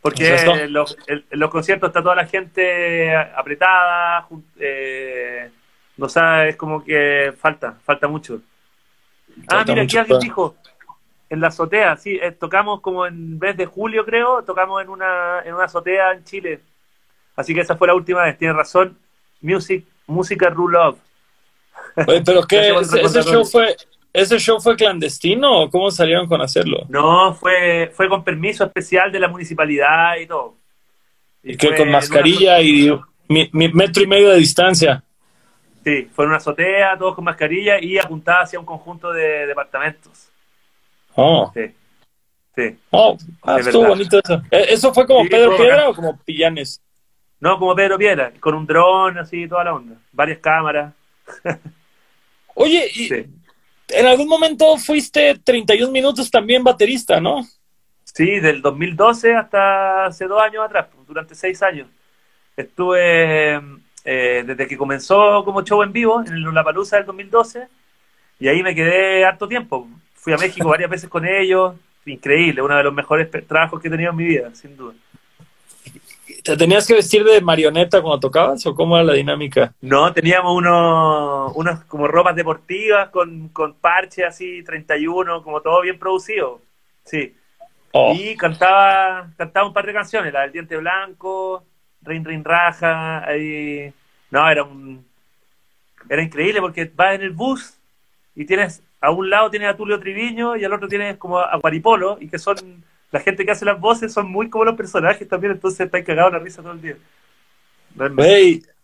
Porque 0.02 0.36
en 0.36 0.72
los, 0.72 0.96
los, 1.32 1.50
conciertos 1.50 1.90
está 1.90 2.02
toda 2.02 2.16
la 2.16 2.26
gente 2.26 3.14
apretada, 3.16 4.28
eh, 4.58 5.50
no 5.98 6.08
sabes, 6.08 6.52
es 6.52 6.56
como 6.56 6.84
que 6.84 7.34
falta, 7.38 7.78
falta 7.84 8.08
mucho. 8.08 8.42
ah, 9.50 9.66
mira, 9.68 9.84
aquí 9.84 9.98
alguien 9.98 10.20
dijo, 10.20 10.56
en 11.30 11.40
la 11.40 11.48
azotea, 11.48 11.96
sí, 11.98 12.20
eh, 12.22 12.32
tocamos 12.32 12.82
como 12.82 13.06
en 13.06 13.38
vez 13.38 13.56
de 13.56 13.66
julio, 13.66 14.04
creo, 14.04 14.44
tocamos 14.44 14.82
en 14.82 14.90
una, 14.90 15.42
en 15.46 15.54
una 15.54 15.66
azotea 15.66 16.14
en 16.14 16.24
Chile. 16.24 16.62
Así 17.36 17.54
que 17.54 17.62
esa 17.62 17.78
fue 17.78 17.88
la 17.88 17.94
última 17.94 18.24
vez, 18.24 18.38
tiene 18.38 18.54
razón. 18.54 18.98
Music, 19.42 19.86
música 20.08 20.50
rule 20.50 20.78
of. 20.78 20.98
pero 22.26 22.44
¿qué? 22.44 22.70
¿Ese, 22.82 23.24
show 23.24 23.46
fue, 23.46 23.76
¿Ese 24.12 24.40
show 24.40 24.60
fue 24.60 24.76
clandestino 24.76 25.62
o 25.62 25.70
cómo 25.70 25.92
salieron 25.92 26.28
con 26.28 26.42
hacerlo? 26.42 26.86
No, 26.90 27.34
fue, 27.36 27.92
fue 27.94 28.10
con 28.10 28.24
permiso 28.24 28.66
especial 28.66 29.12
de 29.12 29.20
la 29.20 29.28
municipalidad 29.28 30.18
y 30.18 30.26
todo. 30.26 30.56
Y, 31.44 31.56
que 31.56 31.76
con 31.76 31.90
mascarilla 31.92 32.60
y 32.60 32.92
mi, 33.28 33.50
metro 33.54 34.04
y 34.04 34.08
medio 34.08 34.30
de 34.30 34.38
distancia. 34.38 35.04
Sí, 35.84 36.10
fue 36.14 36.26
en 36.26 36.30
una 36.30 36.38
azotea, 36.38 36.98
todos 36.98 37.16
con 37.16 37.24
mascarilla 37.24 37.82
y 37.82 37.98
apuntada 37.98 38.42
hacia 38.42 38.60
un 38.60 38.66
conjunto 38.66 39.14
de 39.14 39.46
departamentos. 39.46 40.29
Oh. 41.16 41.52
Sí. 41.54 41.76
Sí. 42.56 42.78
Oh, 42.90 43.18
ah, 43.44 43.60
estuvo 43.60 43.88
bonito 43.88 44.20
eso. 44.24 44.42
¿E-, 44.52 44.74
¿Eso 44.74 44.94
fue 44.94 45.06
como 45.06 45.28
Pedro 45.30 45.56
Piedra 45.56 45.90
o 45.90 45.94
como 45.94 46.18
Pillanes? 46.18 46.82
No, 47.40 47.58
como 47.58 47.74
Pedro 47.74 47.98
Piedra, 47.98 48.34
con 48.40 48.54
un 48.54 48.66
dron, 48.66 49.18
así, 49.18 49.48
toda 49.48 49.64
la 49.64 49.74
onda. 49.74 49.96
Varias 50.12 50.40
cámaras. 50.40 50.94
Oye, 52.56 52.90
y 52.94 53.10
en 53.14 54.06
algún 54.06 54.28
momento 54.28 54.78
fuiste 54.78 55.40
31 55.44 55.92
minutos 55.92 56.30
también 56.30 56.64
baterista, 56.64 57.22
¿no? 57.22 57.46
Sí, 58.04 58.40
del 58.40 58.62
2012 58.62 59.36
hasta 59.36 60.06
hace 60.08 60.26
dos 60.26 60.42
años 60.42 60.66
atrás, 60.66 60.88
durante 61.08 61.36
seis 61.36 61.62
años. 61.64 61.88
Estuve 62.58 63.62
eh, 64.04 64.44
desde 64.46 64.68
que 64.68 64.78
comenzó 64.78 65.44
como 65.46 65.64
show 65.64 65.82
en 65.84 65.94
vivo 65.94 66.22
en 66.22 66.32
la 66.32 66.50
Lollapalooza 66.50 66.98
del 66.98 67.06
2012 67.06 67.68
y 68.40 68.48
ahí 68.48 68.62
me 68.64 68.76
quedé 68.76 69.24
harto 69.24 69.48
tiempo. 69.48 69.88
Fui 70.20 70.34
a 70.34 70.38
México 70.38 70.68
varias 70.70 70.90
veces 70.90 71.10
con 71.10 71.26
ellos, 71.26 71.76
increíble, 72.06 72.62
uno 72.62 72.76
de 72.76 72.84
los 72.84 72.94
mejores 72.94 73.30
trabajos 73.48 73.82
que 73.82 73.88
he 73.88 73.92
tenido 73.92 74.12
en 74.12 74.18
mi 74.18 74.26
vida, 74.26 74.54
sin 74.54 74.76
duda. 74.76 74.94
¿Te 76.44 76.56
tenías 76.56 76.88
que 76.88 76.94
vestir 76.94 77.24
de 77.24 77.42
marioneta 77.42 78.02
cuando 78.02 78.20
tocabas 78.20 78.66
o 78.66 78.76
cómo 78.76 78.96
era 78.96 79.04
la 79.04 79.14
dinámica? 79.14 79.74
No, 79.82 80.14
teníamos 80.14 80.56
unos, 80.56 81.52
unos 81.56 81.84
como 81.86 82.08
ropas 82.08 82.36
deportivas 82.36 83.10
con, 83.10 83.50
con 83.50 83.74
parche 83.76 84.24
así, 84.24 84.64
31, 84.64 85.44
como 85.44 85.62
todo 85.62 85.82
bien 85.82 85.98
producido. 85.98 86.62
Sí. 87.04 87.36
Oh. 87.92 88.14
Y 88.16 88.36
cantaba, 88.36 89.30
cantaba 89.38 89.68
un 89.68 89.74
par 89.74 89.86
de 89.86 89.94
canciones, 89.94 90.32
la 90.32 90.42
del 90.42 90.52
Diente 90.52 90.78
Blanco, 90.78 91.64
Rin 92.04 92.24
Rin 92.24 92.44
Raja, 92.44 93.28
ahí 93.28 93.92
no, 94.32 94.50
era 94.50 94.64
un. 94.64 95.06
era 96.08 96.24
increíble 96.24 96.62
porque 96.62 96.92
vas 96.94 97.16
en 97.16 97.22
el 97.22 97.32
bus 97.32 97.78
y 98.36 98.46
tienes, 98.46 98.84
a 99.02 99.12
un 99.12 99.30
lado 99.30 99.50
tienes 99.50 99.70
a 99.70 99.78
Tulio 99.78 100.00
Triviño 100.00 100.58
y 100.58 100.66
al 100.66 100.74
otro 100.74 100.88
tienes 100.88 101.18
como 101.18 101.40
a 101.40 101.56
Guaripolo, 101.58 102.18
y 102.20 102.28
que 102.28 102.40
son, 102.40 102.84
la 103.12 103.20
gente 103.20 103.46
que 103.46 103.52
hace 103.52 103.66
las 103.66 103.80
voces 103.80 104.14
son 104.14 104.30
muy 104.30 104.50
como 104.50 104.66
los 104.66 104.76
personajes 104.76 105.28
también, 105.28 105.54
entonces 105.54 105.80
están 105.80 106.04
cagados 106.04 106.34
la 106.34 106.40
risa 106.40 106.62
todo 106.62 106.74
el 106.74 106.82
día. 106.82 106.98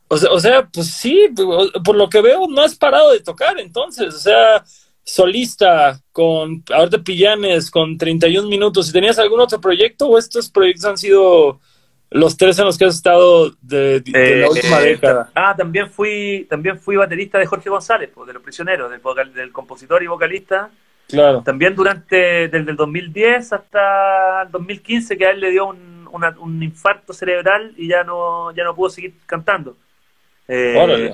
O 0.07 0.17
sea, 0.17 0.31
o 0.31 0.39
sea, 0.39 0.67
pues 0.67 0.87
sí, 0.91 1.29
por 1.83 1.95
lo 1.95 2.09
que 2.09 2.21
veo 2.21 2.47
no 2.47 2.61
has 2.61 2.75
parado 2.75 3.11
de 3.11 3.21
tocar 3.21 3.59
entonces, 3.59 4.13
o 4.13 4.19
sea, 4.19 4.63
solista 5.03 5.99
con 6.11 6.63
ahorita 6.71 7.03
Pillanes 7.03 7.69
con 7.69 7.97
31 7.97 8.47
minutos, 8.47 8.89
¿y 8.89 8.93
tenías 8.93 9.19
algún 9.19 9.39
otro 9.39 9.59
proyecto 9.59 10.07
o 10.07 10.17
estos 10.17 10.49
proyectos 10.49 10.85
han 10.85 10.97
sido 10.97 11.59
los 12.15 12.37
tres 12.37 12.57
en 12.59 12.65
los 12.65 12.77
que 12.77 12.85
has 12.85 12.95
estado 12.95 13.51
de, 13.61 14.01
la 14.05 14.19
eh, 14.19 14.47
última 14.49 14.79
eh, 14.81 14.85
década. 14.85 15.29
Ah, 15.35 15.53
también 15.53 15.89
fui, 15.89 16.47
también 16.49 16.79
fui 16.79 16.95
baterista 16.95 17.37
de 17.37 17.45
Jorge 17.45 17.69
González, 17.69 18.09
de 18.25 18.33
Los 18.33 18.41
Prisioneros, 18.41 18.89
del, 18.89 19.33
del 19.33 19.51
compositor 19.51 20.01
y 20.01 20.07
vocalista. 20.07 20.69
Claro. 21.09 21.41
También 21.43 21.75
durante, 21.75 22.47
desde 22.47 22.71
el 22.71 22.77
2010 22.77 23.51
hasta 23.51 24.43
el 24.43 24.51
2015, 24.51 25.17
que 25.17 25.25
a 25.25 25.31
él 25.31 25.41
le 25.41 25.51
dio 25.51 25.65
un, 25.67 26.63
infarto 26.63 27.11
cerebral 27.11 27.73
y 27.75 27.89
ya 27.89 28.05
no, 28.05 28.53
ya 28.53 28.63
no 28.63 28.73
pudo 28.73 28.89
seguir 28.89 29.15
cantando. 29.25 29.75
Eh, 30.47 31.11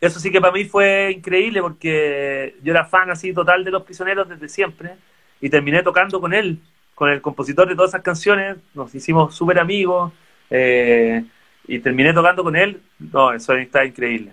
eso 0.00 0.18
sí 0.18 0.32
que 0.32 0.40
para 0.40 0.52
mí 0.52 0.64
fue 0.64 1.12
increíble 1.12 1.62
porque 1.62 2.56
yo 2.64 2.72
era 2.72 2.84
fan 2.84 3.10
así 3.10 3.32
total 3.32 3.62
de 3.62 3.70
Los 3.70 3.84
Prisioneros 3.84 4.28
desde 4.28 4.48
siempre 4.48 4.96
y 5.40 5.48
terminé 5.48 5.84
tocando 5.84 6.20
con 6.20 6.34
él 6.34 6.58
con 6.96 7.10
el 7.10 7.20
compositor 7.20 7.68
de 7.68 7.76
todas 7.76 7.90
esas 7.90 8.02
canciones, 8.02 8.56
nos 8.72 8.92
hicimos 8.94 9.34
súper 9.34 9.58
amigos 9.58 10.14
eh, 10.48 11.22
y 11.68 11.78
terminé 11.80 12.14
tocando 12.14 12.42
con 12.42 12.56
él. 12.56 12.80
No, 12.98 13.34
eso 13.34 13.52
está 13.54 13.84
increíble, 13.84 14.32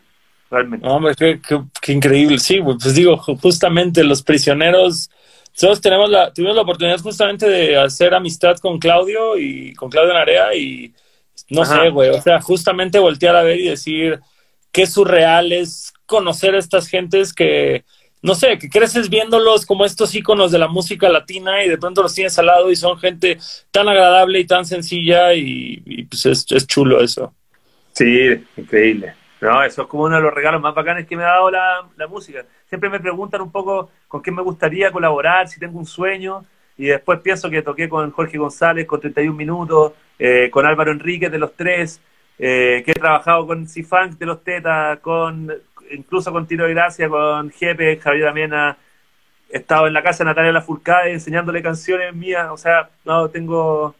realmente. 0.49 0.87
hombre, 0.87 1.13
qué, 1.13 1.41
qué, 1.81 1.91
increíble. 1.91 2.39
Sí, 2.39 2.61
pues 2.61 2.95
digo, 2.95 3.17
justamente 3.17 4.01
los 4.01 4.23
prisioneros, 4.23 5.11
nosotros 5.51 5.81
tenemos 5.81 6.09
la, 6.09 6.31
tuvimos 6.31 6.55
la 6.55 6.61
oportunidad 6.61 7.01
justamente 7.01 7.49
de 7.49 7.75
hacer 7.75 8.13
amistad 8.13 8.55
con 8.59 8.79
Claudio 8.79 9.37
y 9.37 9.73
con 9.73 9.89
Claudio 9.89 10.13
Narea 10.13 10.55
y 10.55 10.93
no 11.49 11.65
sé, 11.65 11.89
güey, 11.89 12.11
o 12.11 12.21
sea, 12.21 12.39
justamente 12.39 12.97
voltear 12.97 13.35
a 13.35 13.43
ver 13.43 13.59
y 13.59 13.67
decir 13.67 14.21
qué 14.71 14.87
surreal 14.87 15.51
es 15.51 15.91
conocer 16.05 16.55
a 16.55 16.59
estas 16.59 16.87
gentes 16.87 17.33
que 17.33 17.83
no 18.23 18.35
sé, 18.35 18.57
que 18.57 18.69
creces 18.69 19.09
viéndolos 19.09 19.65
como 19.65 19.83
estos 19.83 20.15
íconos 20.15 20.49
de 20.49 20.57
la 20.57 20.69
música 20.69 21.09
latina 21.09 21.63
y 21.63 21.69
de 21.69 21.77
pronto 21.77 22.01
los 22.01 22.15
tienes 22.15 22.39
al 22.39 22.45
lado 22.45 22.71
y 22.71 22.75
son 22.77 22.97
gente 22.97 23.37
tan 23.69 23.89
agradable 23.89 24.39
y 24.39 24.45
tan 24.45 24.65
sencilla 24.65 25.33
y, 25.33 26.07
pues 26.09 26.25
es, 26.25 26.65
chulo 26.65 27.01
eso. 27.01 27.33
Sí, 27.91 28.41
increíble. 28.55 29.13
No, 29.41 29.61
eso 29.61 29.81
es 29.81 29.87
como 29.89 30.05
uno 30.05 30.15
de 30.15 30.21
los 30.21 30.33
regalos 30.33 30.61
más 30.61 30.73
bacanes 30.73 31.05
que 31.05 31.17
me 31.17 31.23
ha 31.23 31.33
dado 31.33 31.51
la, 31.51 32.07
música. 32.09 32.45
Siempre 32.65 32.89
me 32.89 33.01
preguntan 33.01 33.41
un 33.41 33.51
poco 33.51 33.91
con 34.07 34.21
quién 34.21 34.35
me 34.37 34.41
gustaría 34.41 34.89
colaborar, 34.89 35.49
si 35.49 35.59
tengo 35.59 35.77
un 35.77 35.85
sueño, 35.85 36.45
y 36.77 36.85
después 36.85 37.19
pienso 37.19 37.49
que 37.49 37.61
toqué 37.61 37.89
con 37.89 38.09
Jorge 38.11 38.37
González 38.37 38.87
con 38.87 39.01
31 39.01 39.35
minutos, 39.35 39.91
eh, 40.17 40.49
con 40.49 40.65
Álvaro 40.65 40.93
Enríquez 40.93 41.29
de 41.29 41.39
los 41.39 41.53
tres, 41.57 41.99
eh, 42.39 42.83
que 42.85 42.91
he 42.91 42.95
trabajado 42.95 43.45
con 43.45 43.67
C-Funk 43.67 44.17
de 44.17 44.25
los 44.25 44.43
Tetas, 44.45 44.99
con 44.99 45.51
incluso 45.93 46.31
con 46.31 46.47
Tiro 46.47 46.65
de 46.65 46.73
Gracia, 46.73 47.09
con 47.09 47.49
Jepe, 47.51 47.97
Javier 47.97 48.27
Amena, 48.27 48.77
he 49.49 49.57
estado 49.57 49.87
en 49.87 49.93
la 49.93 50.03
casa 50.03 50.23
de 50.23 50.29
Natalia 50.29 50.51
Lafourcade 50.51 51.13
enseñándole 51.13 51.61
canciones 51.61 52.13
mías, 52.13 52.49
o 52.51 52.57
sea, 52.57 52.89
no, 53.05 53.29
tengo, 53.29 53.95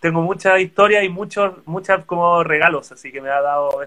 tengo 0.00 0.22
muchas 0.22 0.60
historias 0.60 1.04
y 1.04 1.08
muchos, 1.08 1.66
muchas 1.66 2.04
como 2.04 2.44
regalos, 2.44 2.92
así 2.92 3.10
que 3.10 3.20
me 3.20 3.30
ha 3.30 3.40
dado 3.40 3.82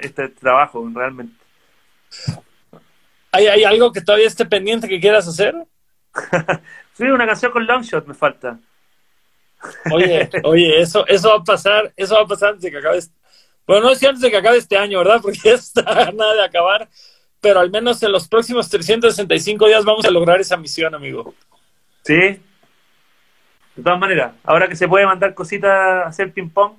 este 0.00 0.28
trabajo, 0.28 0.86
realmente. 0.94 1.36
¿Hay, 3.32 3.46
¿Hay 3.46 3.64
algo 3.64 3.92
que 3.92 4.00
todavía 4.00 4.28
esté 4.28 4.46
pendiente 4.46 4.88
que 4.88 5.00
quieras 5.00 5.26
hacer? 5.26 5.54
sí, 6.92 7.04
una 7.04 7.26
canción 7.26 7.50
con 7.50 7.66
Longshot 7.66 8.06
me 8.06 8.14
falta. 8.14 8.58
Oye, 9.90 10.28
oye, 10.44 10.80
eso, 10.80 11.06
eso 11.06 11.30
va 11.30 11.36
a 11.36 11.44
pasar, 11.44 11.92
eso 11.96 12.14
va 12.14 12.22
a 12.22 12.26
pasar 12.26 12.50
antes 12.50 12.62
de 12.62 12.70
que 12.70 12.78
acabes 12.78 13.10
bueno, 13.66 13.86
no 13.86 13.92
es 13.92 14.02
antes 14.02 14.20
de 14.20 14.30
que 14.30 14.36
acabe 14.36 14.58
este 14.58 14.76
año, 14.76 14.98
¿verdad? 14.98 15.20
Porque 15.22 15.38
ya 15.42 15.52
está 15.52 16.12
nada 16.12 16.34
de 16.34 16.44
acabar, 16.44 16.88
pero 17.40 17.60
al 17.60 17.70
menos 17.70 18.02
en 18.02 18.12
los 18.12 18.28
próximos 18.28 18.68
365 18.68 19.66
días 19.66 19.84
vamos 19.84 20.04
a 20.04 20.10
lograr 20.10 20.40
esa 20.40 20.56
misión, 20.56 20.94
amigo. 20.94 21.34
Sí. 22.02 22.40
De 23.76 23.82
todas 23.82 23.98
maneras, 23.98 24.34
ahora 24.44 24.68
que 24.68 24.76
se 24.76 24.86
puede 24.86 25.06
mandar 25.06 25.34
cositas 25.34 25.70
a 25.70 26.06
hacer 26.06 26.32
ping-pong, 26.32 26.74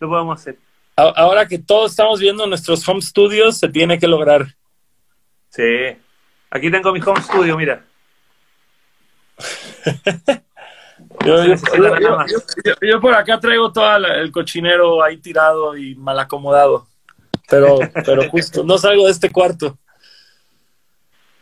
lo 0.00 0.08
podemos 0.08 0.40
hacer. 0.40 0.58
Ahora 0.96 1.46
que 1.46 1.58
todos 1.58 1.92
estamos 1.92 2.18
viendo 2.18 2.46
nuestros 2.46 2.86
home 2.88 3.00
studios, 3.00 3.56
se 3.56 3.68
tiene 3.68 3.98
que 3.98 4.08
lograr. 4.08 4.46
Sí. 5.48 5.96
Aquí 6.50 6.70
tengo 6.70 6.92
mi 6.92 7.00
home 7.00 7.22
studio, 7.22 7.56
mira. 7.56 7.84
Yo, 12.80 13.00
por 13.00 13.14
acá 13.14 13.38
traigo 13.40 13.72
todo 13.72 13.96
el 13.96 14.30
cochinero 14.32 15.02
ahí 15.02 15.18
tirado 15.18 15.76
y 15.76 15.94
mal 15.94 16.18
acomodado. 16.18 16.86
Pero, 17.48 17.78
pero 18.04 18.28
justo, 18.30 18.62
no 18.62 18.78
salgo 18.78 19.06
de 19.06 19.12
este 19.12 19.30
cuarto. 19.30 19.78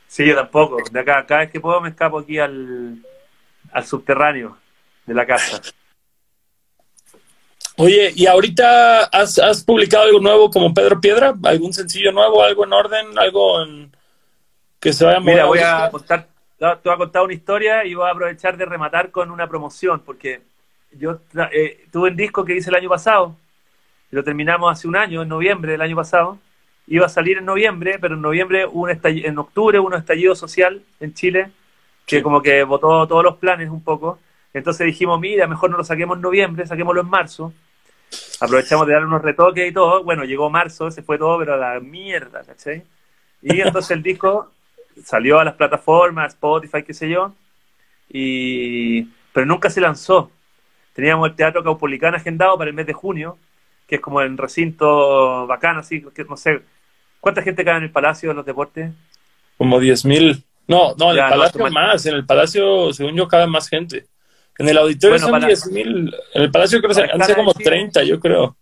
Sí, 0.06 0.26
yo 0.26 0.34
tampoco. 0.34 0.78
De 0.90 1.00
acá, 1.00 1.26
cada 1.26 1.40
vez 1.40 1.50
que 1.50 1.60
puedo 1.60 1.80
me 1.80 1.90
escapo 1.90 2.18
aquí 2.18 2.38
al, 2.38 3.04
al 3.72 3.84
subterráneo 3.84 4.56
de 5.04 5.14
la 5.14 5.26
casa. 5.26 5.60
Oye, 7.76 8.12
¿y 8.14 8.26
ahorita 8.26 9.04
has, 9.04 9.38
has, 9.38 9.62
publicado 9.62 10.04
algo 10.04 10.20
nuevo 10.20 10.50
como 10.50 10.72
Pedro 10.72 11.00
Piedra? 11.00 11.34
¿Algún 11.44 11.74
sencillo 11.74 12.10
nuevo, 12.10 12.42
algo 12.42 12.64
en 12.64 12.72
orden, 12.72 13.18
algo 13.18 13.62
en... 13.62 13.94
que 14.80 14.94
se 14.94 15.04
vaya 15.04 15.18
a 15.18 15.20
Mira, 15.20 15.44
voy 15.44 15.58
a 15.58 15.90
contar 15.90 16.26
te 16.58 16.64
voy 16.64 16.94
a 16.94 16.96
contar 16.96 17.22
una 17.22 17.34
historia 17.34 17.84
y 17.84 17.94
voy 17.94 18.08
a 18.08 18.12
aprovechar 18.12 18.56
de 18.56 18.64
rematar 18.64 19.10
con 19.10 19.30
una 19.30 19.46
promoción, 19.46 20.00
porque 20.00 20.40
yo 20.92 21.20
eh, 21.52 21.86
tuve 21.92 22.10
un 22.10 22.16
disco 22.16 22.44
que 22.44 22.56
hice 22.56 22.70
el 22.70 22.76
año 22.76 22.88
pasado, 22.88 23.36
lo 24.10 24.24
terminamos 24.24 24.72
hace 24.72 24.88
un 24.88 24.96
año, 24.96 25.22
en 25.22 25.28
noviembre 25.28 25.72
del 25.72 25.82
año 25.82 25.96
pasado, 25.96 26.38
iba 26.86 27.06
a 27.06 27.10
salir 27.10 27.38
en 27.38 27.44
noviembre, 27.44 27.98
pero 28.00 28.14
en 28.14 28.22
noviembre 28.22 28.64
hubo 28.66 28.84
un 28.84 29.00
en 29.04 29.38
octubre 29.38 29.78
hubo 29.78 29.88
un 29.88 29.94
estallido 29.94 30.34
social 30.34 30.82
en 31.00 31.12
Chile, 31.12 31.50
que 32.06 32.22
como 32.22 32.40
que 32.40 32.62
votó 32.62 33.06
todos 33.06 33.24
los 33.24 33.36
planes 33.36 33.68
un 33.68 33.82
poco, 33.82 34.18
entonces 34.54 34.86
dijimos, 34.86 35.20
mira, 35.20 35.46
mejor 35.46 35.70
no 35.70 35.76
lo 35.76 35.84
saquemos 35.84 36.16
en 36.16 36.22
noviembre, 36.22 36.66
saquémoslo 36.66 37.02
en 37.02 37.10
marzo, 37.10 37.52
aprovechamos 38.40 38.86
de 38.86 38.94
dar 38.94 39.04
unos 39.04 39.20
retoques 39.20 39.68
y 39.68 39.72
todo, 39.72 40.02
bueno, 40.04 40.24
llegó 40.24 40.48
marzo, 40.48 40.90
se 40.90 41.02
fue 41.02 41.18
todo, 41.18 41.38
pero 41.38 41.54
a 41.54 41.56
la 41.56 41.80
mierda, 41.80 42.42
¿cachai? 42.44 42.82
Y 43.42 43.60
entonces 43.60 43.90
el 43.90 44.02
disco 44.02 44.52
salió 45.04 45.38
a 45.38 45.44
las 45.44 45.54
plataformas, 45.54 46.34
Spotify, 46.34 46.82
qué 46.82 46.94
sé 46.94 47.08
yo, 47.08 47.34
y, 48.08 49.04
pero 49.32 49.46
nunca 49.46 49.70
se 49.70 49.80
lanzó. 49.80 50.30
Teníamos 50.92 51.28
el 51.28 51.36
Teatro 51.36 51.62
Caupolicán 51.62 52.14
agendado 52.14 52.56
para 52.56 52.70
el 52.70 52.76
mes 52.76 52.86
de 52.86 52.92
junio, 52.92 53.38
que 53.86 53.96
es 53.96 54.00
como 54.00 54.20
el 54.20 54.36
recinto 54.36 55.46
bacán, 55.46 55.76
así, 55.76 56.02
que 56.14 56.24
no 56.24 56.36
sé, 56.36 56.62
¿cuánta 57.20 57.42
gente 57.42 57.64
cae 57.64 57.76
en 57.76 57.84
el 57.84 57.90
Palacio 57.90 58.30
de 58.30 58.34
los 58.34 58.46
Deportes? 58.46 58.92
Como 59.58 59.80
10.000. 59.80 60.42
No, 60.68 60.94
no, 60.96 61.12
en 61.12 61.18
el 61.18 61.30
Palacio 61.30 61.70
más, 61.70 62.06
en 62.06 62.14
el 62.14 62.26
Palacio, 62.26 62.92
según 62.92 63.14
yo, 63.14 63.28
cabe 63.28 63.46
más 63.46 63.68
gente. 63.68 64.06
En 64.58 64.68
el 64.68 64.78
auditorio 64.78 65.18
son 65.18 65.32
10.000, 65.32 66.14
en 66.34 66.42
el 66.42 66.50
Palacio 66.50 66.80
creo 66.80 66.94
que 66.94 67.12
han 67.12 67.34
como 67.34 67.52
30, 67.52 68.02
yo 68.04 68.18
creo. 68.18 68.56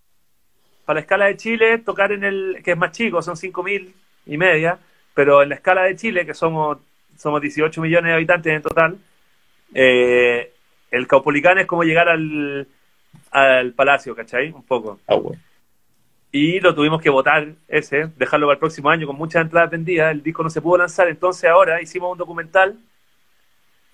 Para 0.85 0.97
la 0.97 1.01
escala 1.01 1.27
de 1.27 1.37
Chile, 1.37 1.79
tocar 1.79 2.13
en 2.13 2.25
el, 2.25 2.61
que 2.63 2.73
es 2.73 2.77
más 2.77 2.93
chico, 2.93 3.23
son 3.23 3.37
5.000 3.37 3.93
y 4.27 4.37
media, 4.37 4.79
pero 5.15 5.43
en 5.43 5.51
la 5.51 5.55
escala 5.55 5.85
de 5.85 5.97
Chile, 5.97 6.27
que 6.27 6.35
somos, 6.35 6.79
somos 7.17 7.41
18 7.41 7.81
millones 7.81 8.11
de 8.11 8.15
habitantes 8.15 8.53
en 8.53 8.63
total, 8.63 8.99
eh, 9.73 10.53
el 10.91 11.07
Caupolicán 11.07 11.59
es 11.59 11.67
como 11.67 11.85
llegar 11.85 12.09
al, 12.09 12.67
al 13.31 13.73
Palacio, 13.73 14.15
¿cachai? 14.15 14.51
Un 14.51 14.65
poco. 14.65 15.01
Ah, 15.07 15.15
bueno. 15.15 15.41
Y 16.31 16.59
lo 16.59 16.75
tuvimos 16.75 17.01
que 17.01 17.11
votar 17.11 17.47
ese, 17.69 18.11
dejarlo 18.17 18.47
para 18.47 18.55
el 18.55 18.59
próximo 18.59 18.91
año 18.91 19.07
con 19.07 19.17
muchas 19.17 19.43
entradas 19.43 19.71
vendidas. 19.71 20.11
El 20.11 20.23
disco 20.23 20.43
no 20.43 20.51
se 20.51 20.61
pudo 20.61 20.79
lanzar, 20.79 21.09
entonces 21.09 21.49
ahora 21.49 21.81
hicimos 21.81 22.11
un 22.11 22.19
documental 22.19 22.77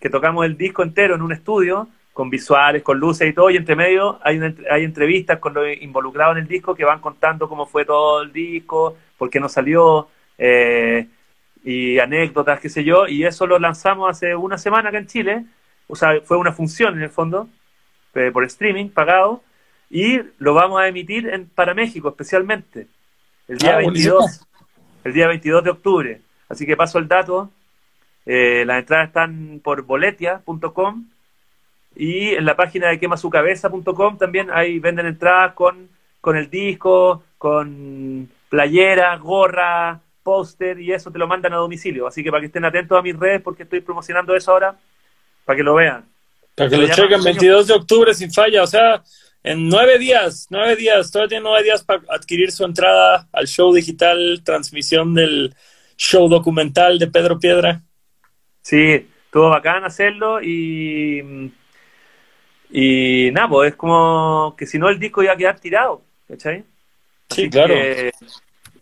que 0.01 0.09
tocamos 0.09 0.47
el 0.47 0.57
disco 0.57 0.83
entero 0.83 1.15
en 1.15 1.23
un 1.23 1.33
estudio 1.33 1.89
con 2.15 2.31
visuales, 2.31 2.83
con 2.83 2.99
luces 2.99 3.29
y 3.29 3.33
todo, 3.33 3.51
y 3.51 3.57
entre 3.57 3.77
medio 3.77 4.19
hay, 4.23 4.41
hay 4.71 4.85
entrevistas 4.85 5.39
con 5.39 5.55
los 5.55 5.67
involucrados 5.81 6.37
en 6.37 6.43
el 6.43 6.49
disco 6.49 6.75
que 6.75 6.85
van 6.85 7.01
contando 7.01 7.49
cómo 7.49 7.67
fue 7.67 7.85
todo 7.85 8.23
el 8.23 8.33
disco, 8.33 8.97
por 9.17 9.31
qué 9.31 9.39
no 9.39 9.49
salió, 9.49 10.09
eh, 10.41 11.07
y 11.63 11.99
anécdotas, 11.99 12.59
qué 12.61 12.71
sé 12.71 12.83
yo, 12.83 13.07
y 13.07 13.25
eso 13.25 13.47
lo 13.47 13.59
lanzamos 13.59 14.11
hace 14.11 14.35
una 14.35 14.57
semana 14.57 14.89
acá 14.89 14.99
en 14.99 15.07
Chile, 15.07 15.45
o 15.87 15.95
sea, 15.95 16.19
fue 16.25 16.39
una 16.39 16.53
función 16.53 16.95
en 16.97 17.03
el 17.03 17.11
fondo, 17.11 17.49
eh, 18.15 18.31
por 18.33 18.45
streaming, 18.45 18.89
pagado, 18.89 19.43
y 19.91 20.19
lo 20.39 20.55
vamos 20.55 20.81
a 20.81 20.89
emitir 20.89 21.29
en, 21.29 21.47
para 21.47 21.75
México 21.75 22.09
especialmente, 22.09 22.87
el 23.49 23.59
día 23.59 23.77
22, 23.77 24.47
ah, 24.55 24.65
el 25.05 25.13
día 25.13 25.29
22 25.29 25.65
de 25.65 25.71
octubre. 25.71 26.21
Así 26.49 26.65
que 26.65 26.77
paso 26.77 26.99
el 26.99 27.07
dato, 27.07 27.51
eh, 28.25 28.65
las 28.67 28.79
entradas 28.79 29.09
están 29.09 29.61
por 29.63 29.83
boletia.com 29.83 31.05
y 31.97 32.29
en 32.31 32.45
la 32.45 32.57
página 32.57 32.89
de 32.89 32.99
quemasucabeza.com 32.99 34.17
también 34.17 34.49
ahí 34.53 34.79
venden 34.79 35.07
entradas 35.07 35.53
con, 35.53 35.89
con 36.21 36.37
el 36.37 36.49
disco, 36.49 37.25
con 37.37 38.31
playera, 38.49 39.17
gorra, 39.17 40.01
póster 40.23 40.81
y 40.81 40.93
eso 40.93 41.11
te 41.11 41.19
lo 41.19 41.27
mandan 41.27 41.53
a 41.53 41.57
domicilio. 41.57 42.07
Así 42.07 42.23
que 42.23 42.31
para 42.31 42.41
que 42.41 42.47
estén 42.47 42.65
atentos 42.65 42.99
a 42.99 43.03
mis 43.03 43.19
redes 43.19 43.43
porque 43.43 43.65
estoy 43.65 43.81
promocionando 43.81 44.35
eso 44.35 44.53
ahora, 44.53 44.77
para 45.45 45.57
que 45.57 45.63
lo 45.63 45.75
vean. 45.75 46.05
Para 46.55 46.71
que 46.71 46.77
lo 46.77 46.89
chequen, 46.89 47.23
22 47.23 47.67
de 47.69 47.75
octubre 47.75 48.15
sin 48.15 48.33
falla, 48.33 48.63
o 48.63 48.67
sea, 48.67 49.03
en 49.43 49.69
nueve 49.69 49.99
días, 49.99 50.47
nueve 50.51 50.77
días, 50.77 51.11
todavía 51.11 51.29
tiene 51.29 51.45
nueve 51.45 51.65
días 51.65 51.83
para 51.83 52.03
adquirir 52.11 52.53
su 52.53 52.65
entrada 52.65 53.29
al 53.33 53.47
show 53.47 53.73
digital, 53.73 54.43
transmisión 54.45 55.15
del 55.15 55.55
show 55.97 56.29
documental 56.29 56.99
de 56.99 57.07
Pedro 57.07 57.39
Piedra. 57.39 57.81
Sí, 58.63 59.07
estuvo 59.25 59.49
bacán 59.49 59.85
hacerlo 59.85 60.43
y, 60.43 61.53
y 62.71 63.31
nada, 63.33 63.49
pues 63.49 63.71
es 63.71 63.77
como 63.77 64.55
que 64.59 64.67
si 64.67 64.79
no 64.79 64.89
el 64.89 64.99
disco 64.99 65.23
iba 65.23 65.33
a 65.33 65.37
quedar 65.37 65.59
tirado, 65.59 66.03
¿cachai? 66.29 66.65
sí, 67.31 67.49
claro. 67.49 67.75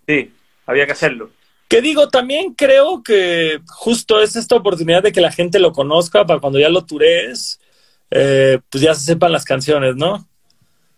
sí, 0.06 0.32
había 0.68 0.86
que 0.86 0.92
hacerlo. 0.92 1.30
Que 1.66 1.82
digo, 1.82 2.08
también 2.08 2.54
creo 2.54 3.02
que 3.02 3.60
justo 3.66 4.20
es 4.20 4.36
esta 4.36 4.54
oportunidad 4.54 5.02
de 5.02 5.12
que 5.12 5.20
la 5.20 5.32
gente 5.32 5.58
lo 5.58 5.72
conozca 5.72 6.24
para 6.24 6.40
cuando 6.40 6.58
ya 6.58 6.68
lo 6.68 6.84
turees, 6.84 7.60
eh, 8.10 8.60
pues 8.70 8.82
ya 8.82 8.94
se 8.94 9.04
sepan 9.04 9.32
las 9.32 9.44
canciones, 9.44 9.96
¿no? 9.96 10.26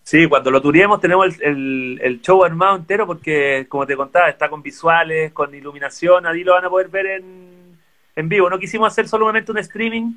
Sí, 0.03 0.27
cuando 0.27 0.51
lo 0.51 0.61
turiemos 0.61 1.01
tenemos 1.01 1.27
el, 1.41 2.01
el, 2.03 2.21
show 2.21 2.43
armado 2.43 2.77
entero 2.77 3.07
porque, 3.07 3.67
como 3.69 3.87
te 3.87 3.97
contaba, 3.97 4.29
está 4.29 4.49
con 4.49 4.63
visuales, 4.63 5.33
con 5.33 5.55
iluminación, 5.55 6.27
ahí 6.27 6.43
lo 6.43 6.55
van 6.55 6.65
a 6.65 6.71
poder 6.71 6.89
ver 6.89 7.07
en, 7.07 7.79
en 8.17 8.29
vivo. 8.29 8.51
No 8.51 8.59
quisimos 8.59 8.89
hacer 8.89 9.09
solamente 9.09 9.53
un 9.53 9.59
streaming 9.59 10.15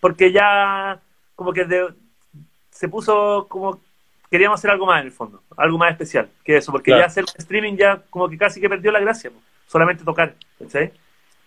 porque 0.00 0.32
ya 0.32 0.98
como 1.36 1.52
que 1.52 1.64
se 2.70 2.88
puso 2.88 3.46
como 3.48 3.80
queríamos 4.30 4.60
hacer 4.60 4.70
algo 4.70 4.86
más 4.86 5.00
en 5.00 5.06
el 5.06 5.12
fondo, 5.12 5.42
algo 5.56 5.76
más 5.76 5.90
especial 5.92 6.28
que 6.44 6.56
eso, 6.56 6.70
porque 6.70 6.92
ya 6.92 7.04
hacer 7.04 7.24
streaming 7.36 7.76
ya 7.76 8.02
como 8.10 8.28
que 8.28 8.38
casi 8.38 8.60
que 8.60 8.68
perdió 8.68 8.92
la 8.92 9.00
gracia, 9.00 9.30
solamente 9.66 10.04
tocar, 10.04 10.34
¿sí? 10.68 10.90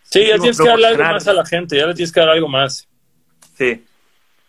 Sí, 0.04 0.28
ya 0.28 0.38
tienes 0.38 0.58
que 0.60 0.68
darle 0.68 0.88
algo 0.88 1.04
más 1.04 1.28
a 1.28 1.34
la 1.34 1.46
gente, 1.46 1.78
ya 1.78 1.88
le 1.88 1.94
tienes 1.94 2.12
que 2.12 2.20
dar 2.20 2.30
algo 2.30 2.50
más. 2.50 2.88
Sí, 3.58 3.86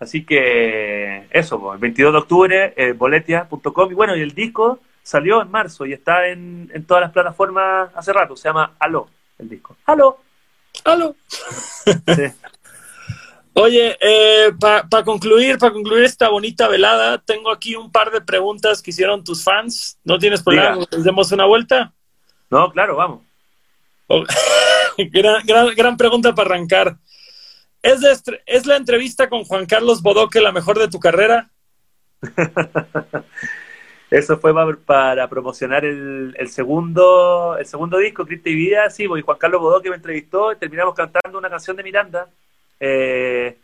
así 0.01 0.25
que 0.25 1.27
eso, 1.31 1.73
el 1.73 1.79
22 1.79 2.13
de 2.13 2.19
octubre, 2.19 2.75
eh, 2.77 2.93
boletia.com, 2.93 3.91
y 3.91 3.95
bueno, 3.95 4.17
y 4.17 4.23
el 4.23 4.33
disco 4.33 4.81
salió 5.03 5.43
en 5.43 5.51
marzo 5.51 5.87
y 5.87 5.93
está 5.93 6.27
en, 6.29 6.71
en 6.75 6.85
todas 6.85 7.03
las 7.03 7.13
plataformas 7.13 7.91
hace 7.95 8.13
rato, 8.13 8.37
se 8.37 8.49
llama 8.49 8.73
Aló, 8.79 9.09
el 9.39 9.49
disco. 9.49 9.77
Aló. 9.87 10.19
Aló. 10.85 11.15
Sí. 11.29 12.25
Oye, 13.57 13.97
eh, 14.01 14.53
para 14.59 15.05
concluir, 15.05 15.59
para 15.59 15.73
concluir 15.73 16.03
esta 16.03 16.29
bonita 16.29 16.67
velada, 16.67 17.19
tengo 17.19 17.53
aquí 17.53 17.77
un 17.77 17.91
par 17.91 18.11
de 18.11 18.21
preguntas 18.21 18.83
que 18.83 18.91
hicieron 18.91 19.23
tus 19.23 19.45
fans. 19.45 19.97
¿No 20.03 20.19
tienes 20.19 20.43
problema? 20.43 20.85
¿Les 20.91 21.05
demos 21.05 21.31
una 21.31 21.45
vuelta? 21.45 21.93
No, 22.51 22.73
claro, 22.73 22.97
vamos. 22.97 23.23
Oh, 24.09 24.25
gran, 24.99 25.47
gran, 25.77 25.97
pregunta 25.97 26.35
para 26.35 26.51
arrancar. 26.51 26.97
¿Es, 27.81 28.01
¿Es 28.45 28.67
la 28.67 28.77
entrevista 28.77 29.29
con 29.29 29.45
Juan 29.45 29.67
Carlos 29.67 30.03
Bodoque 30.03 30.41
la 30.41 30.51
mejor 30.51 30.77
de 30.79 30.89
tu 30.89 30.99
carrera? 30.99 31.49
Eso 34.11 34.39
fue 34.39 34.53
para, 34.85 35.29
promocionar 35.29 35.85
el, 35.85 36.35
segundo 36.49 37.57
el 37.57 37.67
segundo 37.67 37.99
disco, 37.99 38.27
Cristo 38.27 38.49
y 38.49 38.55
Vida. 38.57 38.91
Sí, 38.91 39.07
porque 39.07 39.23
Juan 39.23 39.39
Carlos 39.39 39.61
Bodoque 39.61 39.91
me 39.91 39.97
entrevistó 39.97 40.51
y 40.53 40.57
terminamos 40.57 40.95
cantando 40.95 41.39
una 41.39 41.51
canción 41.51 41.77
de 41.77 41.85
Miranda 41.85 42.29
eh, 42.87 43.59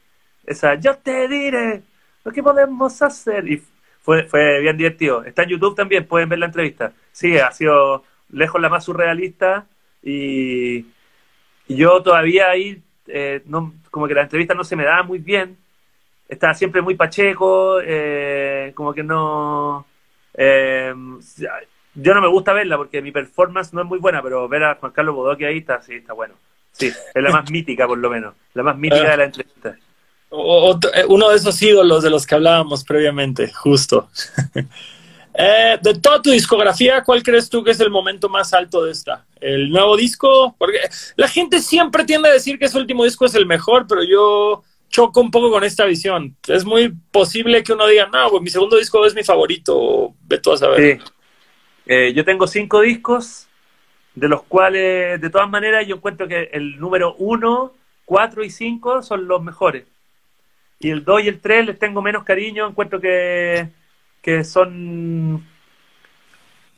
esa, 0.46 0.74
yo 0.76 0.96
te 0.96 1.28
diré 1.28 1.82
lo 2.24 2.32
que 2.32 2.42
podemos 2.42 3.02
hacer. 3.02 3.46
Y 3.48 3.62
fue, 4.00 4.24
fue 4.24 4.60
bien 4.60 4.76
divertido. 4.76 5.24
Está 5.24 5.42
en 5.42 5.50
YouTube 5.50 5.76
también, 5.76 6.06
pueden 6.06 6.28
ver 6.28 6.38
la 6.38 6.46
entrevista. 6.46 6.92
Sí, 7.12 7.38
ha 7.38 7.52
sido 7.52 8.04
lejos 8.30 8.60
la 8.60 8.68
más 8.68 8.84
surrealista 8.84 9.66
y, 10.02 10.86
yo 11.68 12.02
todavía 12.02 12.50
ahí, 12.50 12.82
eh, 13.06 13.44
como 13.90 14.08
que 14.08 14.14
la 14.14 14.22
entrevista 14.22 14.54
no 14.54 14.64
se 14.64 14.76
me 14.76 14.84
da 14.84 15.02
muy 15.02 15.18
bien. 15.18 15.56
Estaba 16.28 16.54
siempre 16.54 16.80
muy 16.82 16.94
pacheco, 16.96 17.80
eh, 17.82 18.72
como 18.74 18.92
que 18.94 19.02
no... 19.02 19.86
Eh, 20.34 20.94
yo 21.94 22.14
no 22.14 22.20
me 22.20 22.28
gusta 22.28 22.52
verla 22.52 22.76
porque 22.76 23.02
mi 23.02 23.12
performance 23.12 23.72
no 23.72 23.82
es 23.82 23.86
muy 23.86 23.98
buena, 23.98 24.22
pero 24.22 24.48
ver 24.48 24.64
a 24.64 24.74
Juan 24.76 24.92
Carlos 24.92 25.14
Bodoque 25.14 25.46
ahí 25.46 25.58
está, 25.58 25.82
sí, 25.82 25.94
está 25.96 26.12
bueno. 26.12 26.34
Sí, 26.72 26.86
es 26.86 27.22
la 27.22 27.30
más 27.30 27.50
mítica 27.50 27.86
por 27.86 27.98
lo 27.98 28.10
menos, 28.10 28.34
la 28.54 28.62
más 28.62 28.76
mítica 28.76 29.10
de 29.10 29.16
la 29.16 29.24
entrevista. 29.24 29.76
Eh, 30.32 31.04
uno 31.08 31.30
de 31.30 31.36
esos 31.36 31.60
ídolos 31.60 32.02
de 32.02 32.10
los 32.10 32.26
que 32.26 32.34
hablábamos 32.34 32.84
previamente, 32.84 33.52
justo. 33.52 34.08
Eh, 35.32 35.78
de 35.80 35.94
toda 35.94 36.20
tu 36.20 36.32
discografía, 36.32 37.04
¿cuál 37.04 37.22
crees 37.22 37.48
tú 37.48 37.62
que 37.62 37.70
es 37.70 37.78
el 37.78 37.88
momento 37.88 38.28
más 38.28 38.52
alto 38.52 38.84
de 38.84 38.90
esta? 38.90 39.24
¿El 39.40 39.70
nuevo 39.70 39.96
disco? 39.96 40.56
Porque 40.58 40.80
la 41.14 41.28
gente 41.28 41.60
siempre 41.60 42.04
tiende 42.04 42.28
a 42.28 42.32
decir 42.32 42.58
que 42.58 42.68
su 42.68 42.78
último 42.78 43.04
disco 43.04 43.24
es 43.26 43.34
el 43.36 43.46
mejor, 43.46 43.86
pero 43.86 44.02
yo 44.02 44.64
choco 44.88 45.20
un 45.20 45.30
poco 45.30 45.50
con 45.50 45.62
esta 45.62 45.84
visión. 45.84 46.36
Es 46.48 46.64
muy 46.64 46.92
posible 47.12 47.62
que 47.62 47.72
uno 47.72 47.86
diga, 47.86 48.08
no, 48.12 48.28
pues 48.28 48.42
mi 48.42 48.50
segundo 48.50 48.76
disco 48.76 49.06
es 49.06 49.14
mi 49.14 49.22
favorito, 49.22 50.14
ve 50.22 50.38
tú 50.38 50.52
a 50.52 50.58
saber. 50.58 50.98
Sí. 50.98 51.04
Eh, 51.86 52.12
yo 52.12 52.24
tengo 52.24 52.46
cinco 52.46 52.80
discos 52.80 53.48
de 54.14 54.28
los 54.28 54.42
cuales, 54.42 55.20
de 55.20 55.30
todas 55.30 55.48
maneras, 55.48 55.86
yo 55.86 55.96
encuentro 55.96 56.28
que 56.28 56.50
el 56.52 56.78
número 56.78 57.14
1, 57.16 57.72
4 58.04 58.44
y 58.44 58.50
5 58.50 59.02
son 59.02 59.28
los 59.28 59.42
mejores. 59.42 59.84
Y 60.78 60.90
el 60.90 61.04
2 61.04 61.24
y 61.24 61.28
el 61.28 61.40
3 61.40 61.66
les 61.66 61.78
tengo 61.78 62.02
menos 62.02 62.24
cariño, 62.24 62.66
encuentro 62.66 63.00
que, 63.00 63.68
que 64.22 64.44
son, 64.44 65.46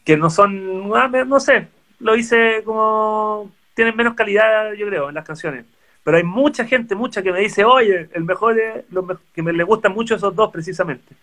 que 0.04 0.16
no 0.16 0.28
son, 0.30 0.90
ah, 0.94 1.08
no 1.08 1.40
sé, 1.40 1.68
lo 2.00 2.16
hice 2.16 2.62
como, 2.64 3.50
tienen 3.74 3.96
menos 3.96 4.14
calidad, 4.14 4.72
yo 4.72 4.86
creo, 4.86 5.08
en 5.08 5.14
las 5.14 5.24
canciones. 5.24 5.64
Pero 6.04 6.16
hay 6.16 6.24
mucha 6.24 6.64
gente, 6.64 6.94
mucha 6.94 7.22
que 7.22 7.32
me 7.32 7.40
dice, 7.40 7.64
oye, 7.64 8.08
el 8.12 8.24
mejor 8.24 8.58
es, 8.58 8.84
que 9.32 9.42
me 9.42 9.52
le 9.52 9.62
gustan 9.62 9.92
mucho 9.92 10.16
esos 10.16 10.34
dos 10.34 10.50
precisamente. 10.50 11.14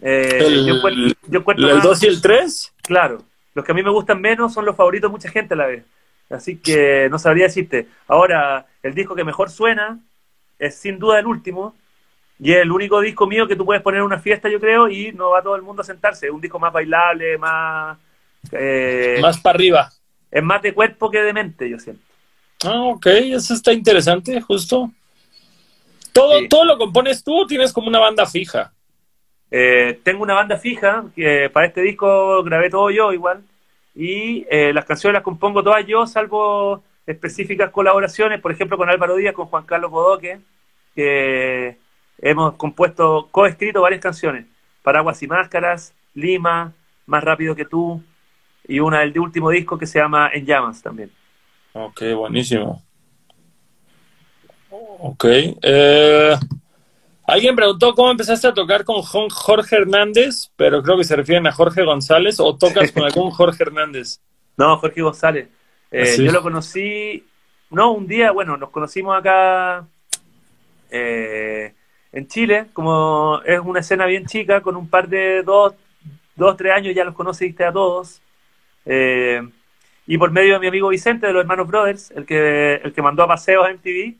Eh, 0.00 0.38
el, 0.40 0.66
yo 1.28 1.38
encuentro, 1.40 1.68
¿El 1.68 1.80
2 1.80 2.02
y 2.04 2.06
el 2.06 2.20
3? 2.20 2.74
Claro. 2.82 3.22
Los 3.56 3.64
que 3.64 3.72
a 3.72 3.74
mí 3.74 3.82
me 3.82 3.88
gustan 3.88 4.20
menos 4.20 4.52
son 4.52 4.66
los 4.66 4.76
favoritos 4.76 5.08
de 5.08 5.12
mucha 5.12 5.30
gente 5.30 5.54
a 5.54 5.56
la 5.56 5.66
vez. 5.66 5.82
Así 6.28 6.58
que 6.58 7.08
no 7.10 7.18
sabría 7.18 7.44
decirte. 7.44 7.88
Ahora, 8.06 8.66
el 8.82 8.92
disco 8.92 9.14
que 9.14 9.24
mejor 9.24 9.48
suena 9.48 9.98
es 10.58 10.74
sin 10.74 10.98
duda 10.98 11.18
el 11.18 11.26
último. 11.26 11.74
Y 12.38 12.52
es 12.52 12.58
el 12.58 12.70
único 12.70 13.00
disco 13.00 13.26
mío 13.26 13.48
que 13.48 13.56
tú 13.56 13.64
puedes 13.64 13.82
poner 13.82 14.00
en 14.00 14.04
una 14.04 14.18
fiesta, 14.18 14.50
yo 14.50 14.60
creo, 14.60 14.90
y 14.90 15.10
no 15.12 15.30
va 15.30 15.42
todo 15.42 15.56
el 15.56 15.62
mundo 15.62 15.80
a 15.80 15.86
sentarse. 15.86 16.26
Es 16.26 16.32
un 16.32 16.40
disco 16.42 16.58
más 16.58 16.70
bailable, 16.70 17.38
más... 17.38 17.96
Eh, 18.52 19.20
más 19.22 19.40
para 19.40 19.56
arriba. 19.56 19.90
Es 20.30 20.42
más 20.42 20.60
de 20.60 20.74
cuerpo 20.74 21.10
que 21.10 21.22
de 21.22 21.32
mente, 21.32 21.70
yo 21.70 21.78
siento. 21.78 22.02
Ah, 22.62 22.82
ok. 22.82 23.06
Eso 23.06 23.54
está 23.54 23.72
interesante, 23.72 24.38
justo. 24.42 24.90
¿Todo, 26.12 26.46
¿Todo 26.46 26.66
lo 26.66 26.76
compones 26.76 27.24
tú 27.24 27.40
o 27.40 27.46
tienes 27.46 27.72
como 27.72 27.88
una 27.88 28.00
banda 28.00 28.26
fija? 28.26 28.74
Eh, 29.50 30.00
tengo 30.02 30.22
una 30.22 30.34
banda 30.34 30.56
fija, 30.56 31.04
que 31.14 31.50
para 31.50 31.66
este 31.66 31.82
disco 31.82 32.42
grabé 32.42 32.70
todo 32.70 32.90
yo 32.90 33.12
igual, 33.12 33.42
y 33.94 34.46
eh, 34.50 34.72
las 34.72 34.84
canciones 34.84 35.14
las 35.14 35.22
compongo 35.22 35.62
todas 35.62 35.86
yo, 35.86 36.06
salvo 36.06 36.82
específicas 37.06 37.70
colaboraciones, 37.70 38.40
por 38.40 38.52
ejemplo 38.52 38.76
con 38.76 38.90
Álvaro 38.90 39.16
Díaz, 39.16 39.34
con 39.34 39.46
Juan 39.46 39.64
Carlos 39.64 39.90
Bodoque, 39.90 40.40
que 40.94 41.76
hemos 42.18 42.54
compuesto, 42.54 43.28
coescrito 43.30 43.82
varias 43.82 44.00
canciones, 44.00 44.46
Paraguas 44.82 45.22
y 45.22 45.26
Máscaras, 45.26 45.94
Lima, 46.14 46.72
Más 47.06 47.22
Rápido 47.22 47.54
que 47.54 47.64
Tú, 47.64 48.02
y 48.66 48.80
una 48.80 49.00
del 49.00 49.18
último 49.18 49.50
disco 49.50 49.78
que 49.78 49.86
se 49.86 50.00
llama 50.00 50.30
En 50.32 50.44
Llamas 50.44 50.82
también. 50.82 51.10
Ok, 51.72 52.02
buenísimo. 52.16 52.82
Ok. 54.70 55.24
Eh, 55.62 56.34
Alguien 57.26 57.56
preguntó 57.56 57.94
cómo 57.94 58.10
empezaste 58.10 58.46
a 58.46 58.54
tocar 58.54 58.84
con 58.84 59.02
Jorge 59.02 59.76
Hernández, 59.76 60.50
pero 60.56 60.82
creo 60.82 60.96
que 60.96 61.04
se 61.04 61.16
refieren 61.16 61.46
a 61.46 61.52
Jorge 61.52 61.82
González 61.82 62.38
o 62.38 62.56
tocas 62.56 62.92
con 62.92 63.04
algún 63.04 63.30
Jorge 63.30 63.62
Hernández. 63.64 64.20
No, 64.58 64.78
Jorge 64.78 65.02
González. 65.02 65.48
Eh, 65.90 66.16
yo 66.16 66.32
lo 66.32 66.40
conocí, 66.40 67.22
no, 67.68 67.92
un 67.92 68.06
día, 68.06 68.30
bueno, 68.30 68.56
nos 68.56 68.70
conocimos 68.70 69.14
acá 69.14 69.86
eh, 70.90 71.74
en 72.10 72.26
Chile, 72.26 72.68
como 72.72 73.42
es 73.44 73.60
una 73.60 73.80
escena 73.80 74.06
bien 74.06 74.24
chica, 74.24 74.62
con 74.62 74.74
un 74.76 74.88
par 74.88 75.10
de 75.10 75.42
dos, 75.42 75.74
dos 76.34 76.56
tres 76.56 76.72
años 76.72 76.94
ya 76.94 77.04
los 77.04 77.14
conociste 77.14 77.64
a 77.66 77.72
todos. 77.72 78.22
Eh, 78.86 79.46
y 80.06 80.16
por 80.16 80.30
medio 80.30 80.54
de 80.54 80.60
mi 80.60 80.68
amigo 80.68 80.88
Vicente 80.88 81.26
de 81.26 81.34
los 81.34 81.42
Hermanos 81.42 81.68
Brothers, 81.68 82.10
el 82.12 82.24
que, 82.24 82.76
el 82.76 82.94
que 82.94 83.02
mandó 83.02 83.24
a 83.24 83.28
paseos 83.28 83.66
a 83.66 83.72
MTV, 83.74 84.14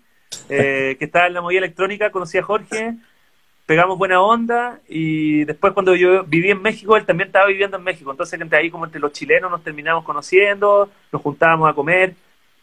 eh, 0.49 0.97
que 0.99 1.05
estaba 1.05 1.27
en 1.27 1.35
la 1.35 1.41
movida 1.41 1.59
electrónica, 1.59 2.11
conocí 2.11 2.39
a 2.39 2.43
Jorge, 2.43 2.95
pegamos 3.67 3.99
buena 3.99 4.21
onda 4.21 4.81
y 4.89 5.45
después 5.45 5.73
cuando 5.73 5.95
yo 5.97 6.25
viví 6.25 6.51
en 6.51 6.63
México, 6.63 6.97
él 6.97 7.05
también 7.05 7.29
estaba 7.29 7.47
viviendo 7.47 7.77
en 7.77 7.83
México, 7.83 8.11
entonces 8.11 8.41
entre 8.41 8.59
ahí 8.59 8.71
como 8.71 8.85
entre 8.85 9.01
los 9.01 9.13
chilenos 9.13 9.51
nos 9.51 9.63
terminamos 9.63 10.05
conociendo, 10.05 10.91
nos 11.13 11.23
juntábamos 11.23 11.69
a 11.69 11.75
comer, 11.75 12.15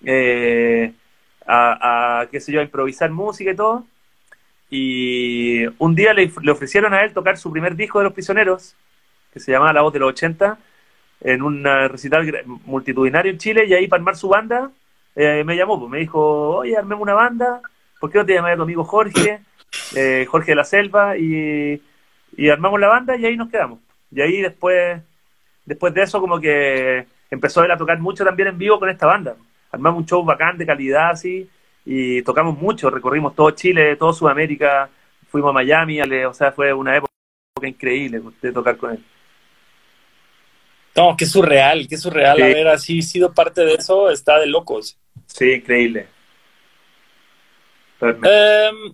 eh, 0.06 0.94
a, 1.46 2.26
qué 2.32 2.40
sé 2.40 2.54
yo, 2.54 2.62
a 2.62 2.64
improvisar 2.64 3.12
música 3.12 3.52
y 3.52 3.56
todo. 3.56 3.86
Y 4.70 5.66
un 5.78 5.94
día 5.94 6.14
le, 6.14 6.32
ofrecieron 6.52 6.94
a 6.94 7.04
él 7.04 7.14
tocar 7.14 7.38
su 7.38 7.52
primer 7.52 7.76
disco 7.76 8.00
de 8.00 8.06
Los 8.06 8.14
Prisioneros, 8.14 8.76
que 9.32 9.40
se 9.40 9.52
llamaba 9.52 9.74
La 9.74 9.82
Voz 9.82 9.94
de 9.94 10.00
los 10.00 10.10
80, 10.10 10.58
en 11.22 11.42
un 11.42 11.64
recital 11.64 12.44
multitudinario 12.66 13.32
en 13.32 13.38
Chile 13.38 13.66
y 13.66 13.74
ahí 13.74 13.88
para 13.88 14.00
armar 14.00 14.16
su 14.16 14.30
banda 14.30 14.72
eh, 15.16 15.44
me 15.44 15.56
llamó, 15.56 15.80
pues, 15.80 15.92
me 15.92 16.00
dijo, 16.00 16.58
oye, 16.58 16.76
armemos 16.76 17.04
una 17.04 17.14
banda, 17.14 17.62
¿por 18.00 18.12
qué 18.12 18.18
no 18.18 18.26
te 18.26 18.34
llamas 18.34 18.54
a 18.54 18.58
tu 18.58 18.64
amigo 18.64 18.84
Jorge, 18.84 19.42
eh, 19.96 20.26
Jorge 20.30 20.52
de 20.52 20.56
la 20.56 20.64
Selva? 20.64 21.18
Y, 21.18 21.82
y 22.36 22.50
armamos 22.50 22.80
la 22.80 22.88
banda 22.88 23.16
y 23.16 23.26
ahí 23.26 23.38
nos 23.38 23.50
quedamos. 23.50 23.80
Y 24.12 24.22
ahí 24.22 24.42
después, 24.42 25.02
después 25.66 25.94
de 25.94 26.04
eso 26.04 26.20
como 26.20 26.40
que 26.40 27.08
empezó 27.30 27.62
a, 27.62 27.74
a 27.74 27.78
tocar 27.78 28.00
mucho 28.00 28.24
también 28.24 28.50
en 28.50 28.58
vivo 28.58 28.80
con 28.80 28.90
esta 28.90 29.08
banda. 29.08 29.36
Armamos 29.72 30.02
un 30.02 30.06
show 30.06 30.24
bacán 30.24 30.58
de 30.58 30.66
calidad 30.66 31.12
así 31.12 31.50
y 31.86 32.22
tocamos 32.22 32.58
mucho, 32.58 32.90
recorrimos 32.90 33.36
todo 33.36 33.52
Chile, 33.52 33.96
todo 33.96 34.14
Sudamérica, 34.14 34.90
fuimos 35.30 35.50
a 35.50 35.54
Miami, 35.54 36.00
o 36.02 36.34
sea, 36.34 36.52
fue 36.52 36.72
una 36.74 36.96
época 36.96 37.12
increíble 37.64 38.22
de 38.42 38.52
tocar 38.52 38.78
con 38.78 38.92
él. 38.92 39.04
No, 40.96 41.16
qué 41.18 41.26
surreal, 41.26 41.88
qué 41.88 41.98
surreal 41.98 42.42
haber 42.42 42.68
así 42.68 43.02
sido 43.02 43.34
parte 43.34 43.62
de 43.62 43.74
eso, 43.74 44.12
está 44.12 44.40
de 44.40 44.46
locos. 44.46 44.98
Sí, 45.34 45.52
increíble. 45.52 46.08
Em, 48.00 48.94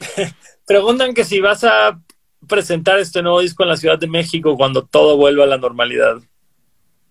preguntan 0.66 1.12
que 1.12 1.24
si 1.24 1.40
vas 1.40 1.64
a 1.64 2.00
presentar 2.46 2.98
este 2.98 3.22
nuevo 3.22 3.40
disco 3.40 3.62
en 3.62 3.68
la 3.68 3.76
Ciudad 3.76 3.98
de 3.98 4.06
México 4.06 4.56
cuando 4.56 4.84
todo 4.86 5.16
vuelva 5.16 5.44
a 5.44 5.48
la 5.48 5.58
normalidad. 5.58 6.16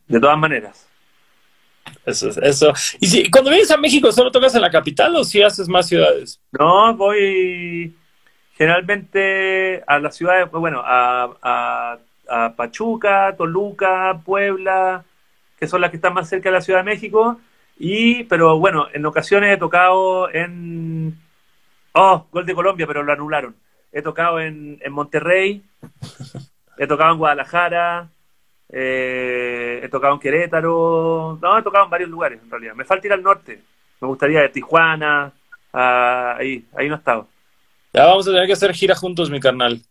De 0.08 0.20
todas 0.20 0.38
maneras. 0.38 0.90
Eso, 2.06 2.30
eso. 2.42 2.74
Y 3.00 3.08
si 3.08 3.30
cuando 3.30 3.52
vienes 3.52 3.70
a 3.70 3.78
México, 3.78 4.12
¿solo 4.12 4.32
tocas 4.32 4.56
en 4.56 4.62
la 4.62 4.72
capital 4.72 5.16
o 5.16 5.24
si 5.24 5.44
haces 5.44 5.70
más 5.70 5.88
ciudades? 5.88 6.42
No, 6.52 6.96
voy 6.96 7.96
generalmente 8.54 9.84
a 9.86 10.00
las 10.00 10.16
ciudades, 10.16 10.50
bueno, 10.50 10.82
a, 10.84 12.00
a, 12.30 12.54
Pachuca, 12.56 13.36
Toluca, 13.38 14.20
Puebla, 14.26 15.06
que 15.60 15.68
son 15.68 15.82
las 15.82 15.92
que 15.92 15.98
están 15.98 16.16
más 16.16 16.28
cerca 16.28 16.50
de 16.50 16.54
la 16.54 16.62
Ciudad 16.62 16.80
de 16.80 16.92
México. 16.92 17.40
Y, 17.80 18.24
pero 18.24 18.58
bueno, 18.58 18.88
en 18.94 19.06
ocasiones 19.06 19.54
he 19.54 19.58
tocado 19.58 20.30
en. 20.34 21.18
Oh, 21.94 22.26
gol 22.32 22.46
de 22.46 22.56
Colombia, 22.56 22.88
pero 22.88 23.04
lo 23.04 23.14
anularon. 23.14 23.56
He 23.92 24.02
tocado 24.02 24.40
en, 24.40 24.80
en 24.82 24.94
Monterrey, 24.94 25.64
he 26.78 26.88
tocado 26.88 27.14
en 27.14 27.18
Guadalajara, 27.18 28.10
eh, 28.70 29.80
he 29.84 29.90
tocado 29.90 30.14
en 30.14 30.20
Querétaro, 30.20 31.40
no, 31.42 31.58
he 31.58 31.64
tocado 31.64 31.86
en 31.86 31.90
varios 31.90 32.10
lugares 32.10 32.40
en 32.44 32.50
realidad. 32.50 32.76
Me 32.76 32.86
falta 32.86 33.08
ir 33.08 33.14
al 33.14 33.24
norte, 33.24 33.62
me 34.02 34.08
gustaría 34.08 34.42
de 34.42 34.50
Tijuana, 34.50 35.32
ahí, 35.72 36.66
ahí 36.76 36.88
no 36.88 36.96
he 36.96 36.98
estado. 36.98 37.28
Ya 37.94 38.06
vamos 38.06 38.28
a 38.28 38.32
tener 38.32 38.46
que 38.46 38.54
hacer 38.54 38.74
gira 38.74 38.96
juntos, 38.96 39.30
mi 39.30 39.40
carnal. 39.40 39.82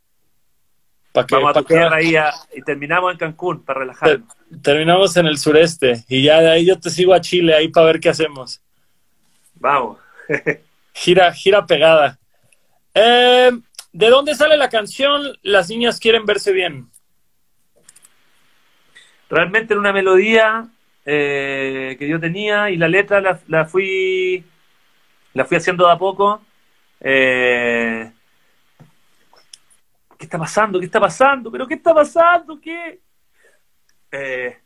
Vamos 1.30 1.50
a 1.50 1.54
tocar 1.54 1.94
ahí 1.94 2.14
y 2.54 2.62
terminamos 2.62 3.12
en 3.12 3.18
Cancún 3.18 3.64
para 3.64 3.80
relajar. 3.80 4.20
terminamos 4.62 5.16
en 5.16 5.26
el 5.26 5.38
sureste 5.38 6.04
y 6.08 6.22
ya 6.22 6.40
de 6.40 6.50
ahí 6.50 6.66
yo 6.66 6.78
te 6.78 6.90
sigo 6.90 7.14
a 7.14 7.20
Chile 7.20 7.54
ahí 7.54 7.68
para 7.68 7.86
ver 7.86 8.00
qué 8.00 8.08
hacemos. 8.08 8.60
Vamos. 9.54 9.98
gira, 10.92 11.32
gira 11.32 11.66
pegada. 11.66 12.18
Eh, 12.94 13.50
¿De 13.92 14.08
dónde 14.08 14.34
sale 14.34 14.56
la 14.56 14.68
canción 14.68 15.22
Las 15.42 15.68
niñas 15.68 15.98
quieren 16.00 16.26
verse 16.26 16.52
bien? 16.52 16.90
realmente 19.28 19.74
era 19.74 19.80
una 19.80 19.92
melodía 19.92 20.68
eh, 21.04 21.96
que 21.98 22.08
yo 22.08 22.20
tenía 22.20 22.70
y 22.70 22.76
la 22.76 22.88
letra 22.88 23.20
la, 23.20 23.64
fui 23.64 24.44
la 25.34 25.44
fui 25.44 25.56
haciendo 25.56 25.86
de 25.86 25.92
a 25.92 25.98
poco. 25.98 26.40
Eh, 27.00 28.10
¿Qué 30.18 30.24
está 30.24 30.38
pasando? 30.38 30.78
¿Qué 30.78 30.86
está 30.86 31.00
pasando? 31.00 31.50
¿Pero 31.50 31.66
qué 31.66 31.74
está 31.74 31.94
pasando? 31.94 32.60
¿Qué? 32.60 33.00
Eh, 34.12 34.56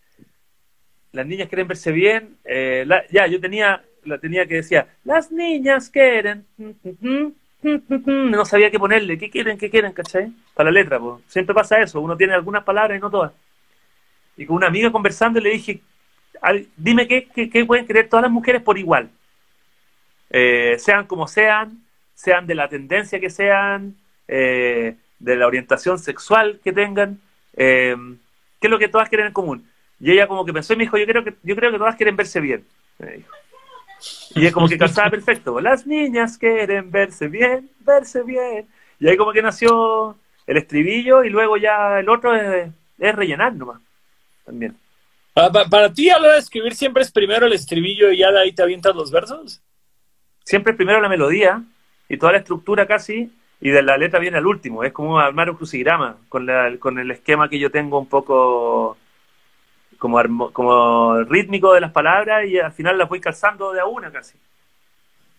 las 1.12 1.26
niñas 1.26 1.48
quieren 1.48 1.68
verse 1.68 1.92
bien. 1.92 2.36
ya, 3.10 3.26
yo 3.26 3.40
tenía, 3.40 3.82
la 4.04 4.18
tenía 4.18 4.46
que 4.46 4.56
decía, 4.56 4.86
las 5.04 5.30
niñas 5.32 5.90
quieren. 5.90 6.46
No 7.62 8.44
sabía 8.46 8.70
qué 8.70 8.78
ponerle. 8.78 9.18
¿Qué 9.18 9.28
quieren? 9.28 9.58
¿Qué 9.58 9.68
quieren? 9.68 9.92
¿Cachai? 9.92 10.32
Para 10.54 10.70
la 10.70 10.80
letra, 10.80 10.98
pues. 10.98 11.22
Siempre 11.26 11.54
pasa 11.54 11.78
eso. 11.80 12.00
Uno 12.00 12.16
tiene 12.16 12.32
algunas 12.32 12.64
palabras 12.64 12.96
y 12.96 13.00
no 13.00 13.10
todas 13.10 13.32
y 14.40 14.46
con 14.46 14.56
una 14.56 14.68
amiga 14.68 14.90
conversando 14.90 15.38
le 15.38 15.50
dije, 15.50 15.82
dime 16.74 17.06
qué, 17.06 17.28
qué, 17.28 17.64
pueden 17.66 17.84
creer 17.84 18.08
todas 18.08 18.22
las 18.22 18.32
mujeres 18.32 18.62
por 18.62 18.78
igual. 18.78 19.10
Eh, 20.30 20.76
sean 20.78 21.06
como 21.06 21.28
sean, 21.28 21.84
sean 22.14 22.46
de 22.46 22.54
la 22.54 22.66
tendencia 22.66 23.20
que 23.20 23.28
sean, 23.28 23.96
eh, 24.26 24.96
de 25.20 25.36
la 25.36 25.46
orientación 25.46 25.98
sexual 25.98 26.60
que 26.64 26.72
tengan, 26.72 27.20
eh, 27.54 27.94
¿qué 28.60 28.66
es 28.66 28.70
lo 28.70 28.78
que 28.78 28.88
todas 28.88 29.08
quieren 29.08 29.28
en 29.28 29.32
común? 29.32 29.70
Y 30.00 30.10
ella 30.10 30.26
como 30.26 30.44
que 30.44 30.52
pensó 30.52 30.72
y 30.72 30.76
me 30.76 30.84
dijo, 30.84 30.98
yo 30.98 31.06
creo 31.06 31.22
que, 31.22 31.34
yo 31.42 31.54
creo 31.54 31.70
que 31.70 31.78
todas 31.78 31.94
quieren 31.94 32.16
verse 32.16 32.40
bien. 32.40 32.64
Y 34.34 34.46
es 34.46 34.52
como 34.52 34.66
que 34.66 34.78
calzaba 34.78 35.10
perfecto. 35.10 35.60
Las 35.60 35.86
niñas 35.86 36.36
quieren 36.36 36.90
verse 36.90 37.28
bien, 37.28 37.70
verse 37.80 38.22
bien. 38.22 38.66
Y 38.98 39.08
ahí 39.08 39.16
como 39.16 39.32
que 39.32 39.42
nació 39.42 40.16
el 40.46 40.56
estribillo 40.56 41.22
y 41.22 41.30
luego 41.30 41.56
ya 41.56 42.00
el 42.00 42.08
otro 42.08 42.34
es, 42.34 42.70
es 42.98 43.14
rellenar 43.14 43.54
nomás 43.54 43.80
también. 44.44 44.76
¿Para, 45.32 45.92
ti 45.92 46.10
a 46.10 46.18
la 46.18 46.26
hora 46.26 46.34
de 46.34 46.40
escribir 46.40 46.74
siempre 46.74 47.02
es 47.02 47.10
primero 47.10 47.46
el 47.46 47.52
estribillo 47.52 48.10
y 48.10 48.18
ya 48.18 48.30
de 48.32 48.40
ahí 48.40 48.52
te 48.52 48.62
avientas 48.62 48.94
los 48.94 49.10
versos? 49.10 49.60
Siempre 50.44 50.72
es 50.72 50.76
primero 50.76 51.00
la 51.00 51.08
melodía 51.08 51.62
y 52.08 52.16
toda 52.16 52.32
la 52.32 52.38
estructura 52.38 52.86
casi, 52.86 53.30
y 53.60 53.70
de 53.70 53.82
la 53.82 53.96
letra 53.96 54.18
viene 54.18 54.38
al 54.38 54.46
último. 54.46 54.84
Es 54.84 54.92
como 54.92 55.18
armar 55.18 55.50
un 55.50 55.56
crucigrama 55.56 56.16
con, 56.28 56.48
con 56.78 56.98
el 56.98 57.10
esquema 57.10 57.48
que 57.48 57.58
yo 57.58 57.70
tengo 57.70 57.98
un 57.98 58.08
poco 58.08 58.96
como, 59.98 60.52
como 60.52 61.22
rítmico 61.24 61.74
de 61.74 61.80
las 61.80 61.92
palabras 61.92 62.46
y 62.46 62.58
al 62.58 62.72
final 62.72 62.98
las 62.98 63.08
voy 63.08 63.20
calzando 63.20 63.72
de 63.72 63.80
a 63.80 63.86
una 63.86 64.10
casi. 64.10 64.38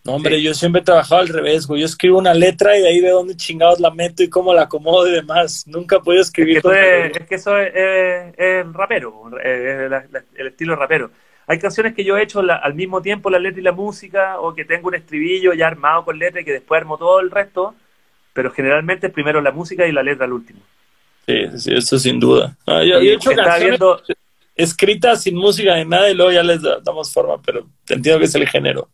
No, 0.04 0.14
hombre, 0.14 0.42
yo 0.42 0.52
siempre 0.52 0.80
he 0.80 0.84
trabajado 0.84 1.20
al 1.20 1.28
revés, 1.28 1.66
güey. 1.66 1.80
Yo 1.80 1.86
escribo 1.86 2.18
una 2.18 2.34
letra 2.34 2.76
y 2.76 2.80
de 2.80 2.88
ahí 2.88 3.00
de 3.00 3.10
dónde 3.10 3.36
chingados 3.36 3.78
la 3.78 3.92
meto 3.92 4.22
y 4.24 4.28
cómo 4.28 4.52
la 4.52 4.62
acomodo 4.62 5.06
y 5.06 5.12
demás. 5.12 5.64
Nunca 5.66 5.96
he 5.96 6.00
podido 6.00 6.22
escribir. 6.22 6.56
Es 6.56 6.62
que, 6.62 7.06
es, 7.06 7.28
que 7.28 7.34
eso 7.36 7.56
es, 7.56 8.72
rapero, 8.72 9.30
el 9.40 10.46
estilo 10.46 10.74
rapero. 10.74 11.10
Hay 11.46 11.58
canciones 11.58 11.94
que 11.94 12.02
yo 12.02 12.16
he 12.16 12.22
hecho 12.22 12.40
al 12.40 12.74
mismo 12.74 13.00
tiempo 13.00 13.30
la 13.30 13.38
letra 13.38 13.60
y 13.60 13.64
la 13.64 13.72
música, 13.72 14.40
o 14.40 14.54
que 14.54 14.64
tengo 14.64 14.88
un 14.88 14.94
estribillo 14.94 15.52
ya 15.52 15.68
armado 15.68 16.04
con 16.04 16.18
letra 16.18 16.40
y 16.40 16.44
que 16.44 16.52
después 16.52 16.80
armo 16.80 16.98
todo 16.98 17.20
el 17.20 17.30
resto, 17.30 17.74
pero 18.32 18.50
generalmente 18.50 19.08
primero 19.08 19.40
la 19.40 19.52
música 19.52 19.86
y 19.86 19.92
la 19.92 20.02
letra 20.02 20.26
al 20.26 20.32
último. 20.32 20.60
Sí, 21.26 21.46
sí, 21.56 21.74
eso 21.74 21.98
sin 21.98 22.18
duda. 22.18 22.56
Ah, 22.66 22.82
yo, 22.82 22.98
he 22.98 23.12
hecho 23.12 23.30
canciones 23.32 23.80
escritas 24.54 25.22
sin 25.22 25.36
música 25.36 25.76
ni 25.76 25.84
nada 25.84 26.10
y 26.10 26.14
luego 26.14 26.32
ya 26.32 26.42
les 26.42 26.60
damos 26.84 27.12
forma, 27.12 27.40
pero 27.40 27.66
entiendo 27.88 28.18
que 28.18 28.26
es 28.26 28.34
el 28.34 28.48
género. 28.48 28.88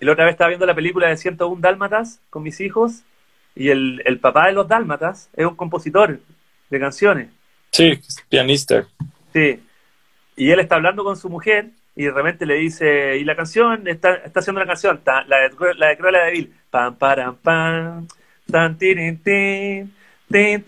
Y 0.00 0.04
la 0.04 0.12
otra 0.12 0.24
vez 0.24 0.32
estaba 0.32 0.48
viendo 0.48 0.66
la 0.66 0.74
película 0.74 1.08
de 1.08 1.16
101 1.16 1.60
Dálmatas 1.60 2.20
con 2.30 2.42
mis 2.42 2.60
hijos 2.60 3.02
y 3.54 3.68
el, 3.68 4.02
el 4.04 4.18
papá 4.18 4.46
de 4.46 4.52
los 4.52 4.66
Dálmatas 4.66 5.28
es 5.34 5.46
un 5.46 5.54
compositor 5.54 6.18
de 6.70 6.80
canciones. 6.80 7.28
Sí, 7.70 8.00
pianista. 8.28 8.86
Sí. 9.32 9.60
Y 10.36 10.50
él 10.50 10.60
está 10.60 10.76
hablando 10.76 11.04
con 11.04 11.16
su 11.16 11.28
mujer 11.28 11.70
y 11.94 12.04
de 12.04 12.10
repente 12.10 12.46
le 12.46 12.54
dice, 12.54 13.18
y 13.18 13.24
la 13.24 13.36
canción, 13.36 13.86
está, 13.86 14.14
está 14.14 14.40
haciendo 14.40 14.60
la 14.60 14.66
canción, 14.66 15.00
la 15.04 15.38
de, 15.38 15.74
la 15.76 15.88
de 15.88 15.96
Cruella 15.98 16.24
de 16.24 16.32
Vil, 16.32 16.54
pam, 16.70 16.96
param, 16.96 17.36
pam, 17.36 18.08
tan, 18.52 18.78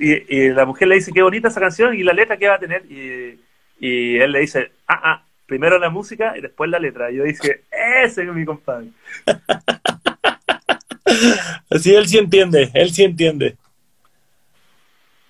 y, 0.01 0.49
la 0.51 0.65
mujer 0.65 0.89
le 0.89 0.97
dice, 0.97 1.13
qué 1.13 1.23
bonita 1.23 1.49
esa 1.49 1.61
canción 1.61 1.95
y 1.95 2.03
la 2.03 2.13
letra 2.13 2.37
que 2.37 2.49
va 2.49 2.57
a 2.57 2.59
tener, 2.59 2.85
y, 2.91 3.39
y 3.79 4.19
él 4.19 4.33
le 4.33 4.41
dice, 4.41 4.73
ah, 4.89 5.01
ah, 5.05 5.25
primero 5.47 5.79
la 5.79 5.91
música 5.91 6.35
y 6.37 6.41
después 6.41 6.71
la 6.71 6.79
letra. 6.79 7.11
Y 7.11 7.17
yo 7.17 7.25
dije, 7.25 7.65
ese 8.05 8.23
es 8.23 8.29
mi 8.29 8.45
compadre. 8.45 8.89
Así 11.71 11.95
él 11.95 12.09
sí 12.09 12.19
entiende, 12.19 12.71
él 12.75 12.93
sí 12.93 13.05
entiende. 13.05 13.57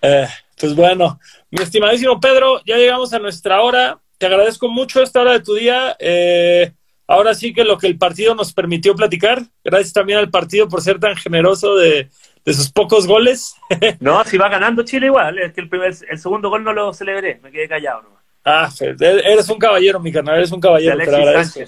Eh, 0.01 0.29
pues 0.61 0.75
bueno, 0.75 1.19
mi 1.51 1.63
estimadísimo 1.63 2.21
Pedro, 2.21 2.63
ya 2.65 2.77
llegamos 2.77 3.13
a 3.13 3.19
nuestra 3.19 3.61
hora. 3.61 3.99
Te 4.19 4.27
agradezco 4.27 4.69
mucho 4.69 5.03
esta 5.03 5.21
hora 5.21 5.33
de 5.33 5.41
tu 5.41 5.55
día. 5.55 5.97
Eh, 5.99 6.73
ahora 7.07 7.35
sí 7.35 7.53
que 7.53 7.65
lo 7.65 7.77
que 7.77 7.87
el 7.87 7.99
partido 7.99 8.35
nos 8.35 8.53
permitió 8.53 8.95
platicar. 8.95 9.43
Gracias 9.65 9.93
también 9.93 10.19
al 10.19 10.31
partido 10.31 10.69
por 10.69 10.81
ser 10.81 11.01
tan 11.01 11.17
generoso 11.17 11.77
de, 11.77 12.09
sus 12.53 12.71
pocos 12.71 13.07
goles. 13.07 13.55
no, 14.01 14.23
si 14.25 14.37
va 14.37 14.49
ganando 14.49 14.83
Chile 14.83 15.07
igual. 15.07 15.39
Es 15.39 15.53
que 15.53 15.63
el, 15.63 15.69
primer, 15.69 15.95
el 16.09 16.19
segundo 16.19 16.51
gol 16.51 16.63
no 16.63 16.73
lo 16.73 16.93
celebré, 16.93 17.41
me 17.43 17.51
quedé 17.51 17.69
callado 17.69 18.03
nomás. 18.03 18.23
Ah, 18.45 18.71
eres 18.79 19.49
un 19.49 19.59
caballero, 19.59 19.99
mi 19.99 20.13
carnal, 20.13 20.37
eres 20.37 20.53
un 20.53 20.61
caballero. 20.61 20.99
Te 20.99 21.17
agradezco. 21.17 21.61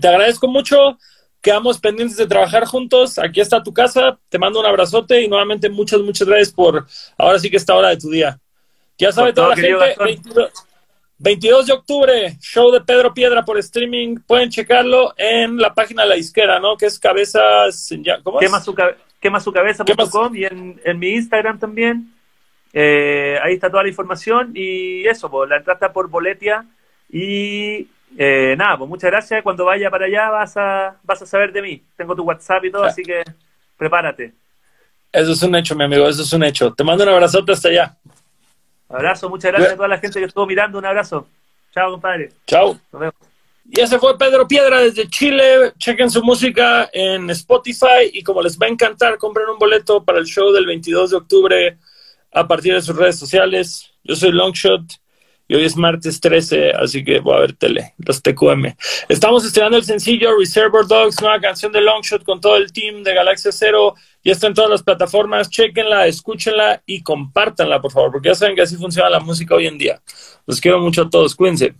te 0.00 0.08
agradezco 0.08 0.48
mucho. 0.48 0.98
Quedamos 1.40 1.78
pendientes 1.78 2.16
de 2.16 2.26
trabajar 2.26 2.64
juntos. 2.64 3.18
Aquí 3.18 3.40
está 3.40 3.62
tu 3.62 3.72
casa. 3.72 4.18
Te 4.28 4.38
mando 4.38 4.58
un 4.58 4.66
abrazote 4.66 5.22
y 5.22 5.28
nuevamente 5.28 5.68
muchas, 5.68 6.00
muchas 6.00 6.26
gracias 6.26 6.50
por 6.50 6.84
ahora 7.16 7.38
sí 7.38 7.48
que 7.48 7.58
esta 7.58 7.74
hora 7.74 7.90
de 7.90 7.98
tu 7.98 8.10
día. 8.10 8.40
Ya 8.98 9.12
sabe 9.12 9.32
toda 9.32 9.50
la 9.50 9.56
gente, 9.56 9.94
22, 9.98 10.50
de 11.18 11.72
octubre, 11.72 12.36
show 12.40 12.70
de 12.70 12.80
Pedro 12.80 13.14
Piedra 13.14 13.44
por 13.44 13.58
streaming. 13.58 14.16
Pueden 14.26 14.50
checarlo 14.50 15.14
en 15.16 15.56
la 15.58 15.72
página 15.72 16.02
de 16.02 16.08
la 16.10 16.16
izquierda, 16.16 16.60
¿no? 16.60 16.76
Que 16.76 16.86
es 16.86 16.98
cabezas. 16.98 17.88
¿cómo 18.22 18.38
Quema, 18.38 18.60
su, 18.60 18.74
quema 19.20 19.40
su 19.40 19.52
cabeza.com 19.52 20.34
y 20.36 20.44
en, 20.44 20.80
en 20.84 20.98
mi 20.98 21.10
Instagram 21.14 21.58
también 21.58 22.10
Eh, 22.76 23.38
ahí 23.40 23.54
está 23.54 23.70
toda 23.70 23.84
la 23.84 23.88
información 23.88 24.50
y 24.52 25.06
eso, 25.06 25.30
pues 25.30 25.48
la 25.48 25.58
entrada 25.58 25.92
por 25.92 26.08
Boletia 26.08 26.66
y 27.08 27.86
eh, 28.18 28.56
nada, 28.58 28.78
pues 28.78 28.90
muchas 28.90 29.10
gracias. 29.12 29.42
Cuando 29.44 29.64
vaya 29.64 29.90
para 29.90 30.06
allá 30.06 30.30
vas 30.30 30.56
a, 30.56 30.96
vas 31.04 31.22
a 31.22 31.26
saber 31.26 31.52
de 31.52 31.62
mí. 31.62 31.82
Tengo 31.96 32.16
tu 32.16 32.24
WhatsApp 32.24 32.64
y 32.64 32.72
todo, 32.72 32.82
así 32.82 33.04
que 33.04 33.22
prepárate. 33.76 34.34
Eso 35.12 35.30
es 35.30 35.42
un 35.44 35.54
hecho, 35.54 35.76
mi 35.76 35.84
amigo, 35.84 36.08
eso 36.08 36.22
es 36.22 36.32
un 36.32 36.42
hecho. 36.42 36.74
Te 36.74 36.82
mando 36.82 37.04
un 37.04 37.10
abrazote 37.10 37.52
hasta 37.52 37.68
allá. 37.68 37.96
Abrazo, 38.88 39.28
muchas 39.28 39.52
gracias 39.52 39.72
a 39.72 39.76
toda 39.76 39.88
la 39.88 39.98
gente 39.98 40.18
que 40.18 40.26
estuvo 40.26 40.46
mirando. 40.46 40.78
Un 40.78 40.86
abrazo. 40.86 41.26
Chao, 41.72 41.92
compadre. 41.92 42.30
Chao. 42.46 42.78
Nos 42.92 43.00
vemos. 43.00 43.14
Y 43.70 43.80
ese 43.80 43.98
fue 43.98 44.18
Pedro 44.18 44.46
Piedra 44.46 44.80
desde 44.80 45.08
Chile. 45.08 45.72
Chequen 45.78 46.10
su 46.10 46.22
música 46.22 46.88
en 46.92 47.30
Spotify 47.30 48.10
y 48.12 48.22
como 48.22 48.42
les 48.42 48.58
va 48.58 48.66
a 48.66 48.70
encantar, 48.70 49.16
compren 49.16 49.48
un 49.48 49.58
boleto 49.58 50.04
para 50.04 50.18
el 50.18 50.26
show 50.26 50.52
del 50.52 50.66
22 50.66 51.10
de 51.10 51.16
octubre 51.16 51.78
a 52.32 52.46
partir 52.46 52.74
de 52.74 52.82
sus 52.82 52.94
redes 52.94 53.18
sociales. 53.18 53.90
Yo 54.04 54.14
soy 54.14 54.32
Longshot 54.32 54.82
y 55.46 55.54
hoy 55.54 55.64
es 55.64 55.76
martes 55.76 56.20
13, 56.20 56.72
así 56.72 57.04
que 57.04 57.20
voy 57.20 57.36
a 57.36 57.40
ver 57.40 57.52
tele, 57.52 57.94
los 57.98 58.22
TQM. 58.22 58.74
Estamos 59.08 59.44
estrenando 59.44 59.76
el 59.76 59.84
sencillo 59.84 60.38
Reservoir 60.38 60.86
Dogs, 60.86 61.20
nueva 61.20 61.40
canción 61.40 61.70
de 61.72 61.80
Longshot 61.80 62.24
con 62.24 62.40
todo 62.40 62.56
el 62.56 62.72
team 62.72 63.02
de 63.02 63.14
Galaxia 63.14 63.52
Cero. 63.52 63.94
Ya 64.22 64.32
está 64.32 64.46
en 64.46 64.54
todas 64.54 64.70
las 64.70 64.82
plataformas. 64.82 65.50
Chequenla, 65.50 66.06
escúchenla 66.06 66.82
y 66.86 67.02
compártanla, 67.02 67.80
por 67.80 67.92
favor, 67.92 68.12
porque 68.12 68.28
ya 68.28 68.34
saben 68.34 68.56
que 68.56 68.62
así 68.62 68.76
funciona 68.76 69.10
la 69.10 69.20
música 69.20 69.54
hoy 69.54 69.66
en 69.66 69.76
día. 69.76 70.00
Los 70.46 70.60
quiero 70.60 70.80
mucho 70.80 71.02
a 71.02 71.10
todos. 71.10 71.34
Cuídense. 71.34 71.74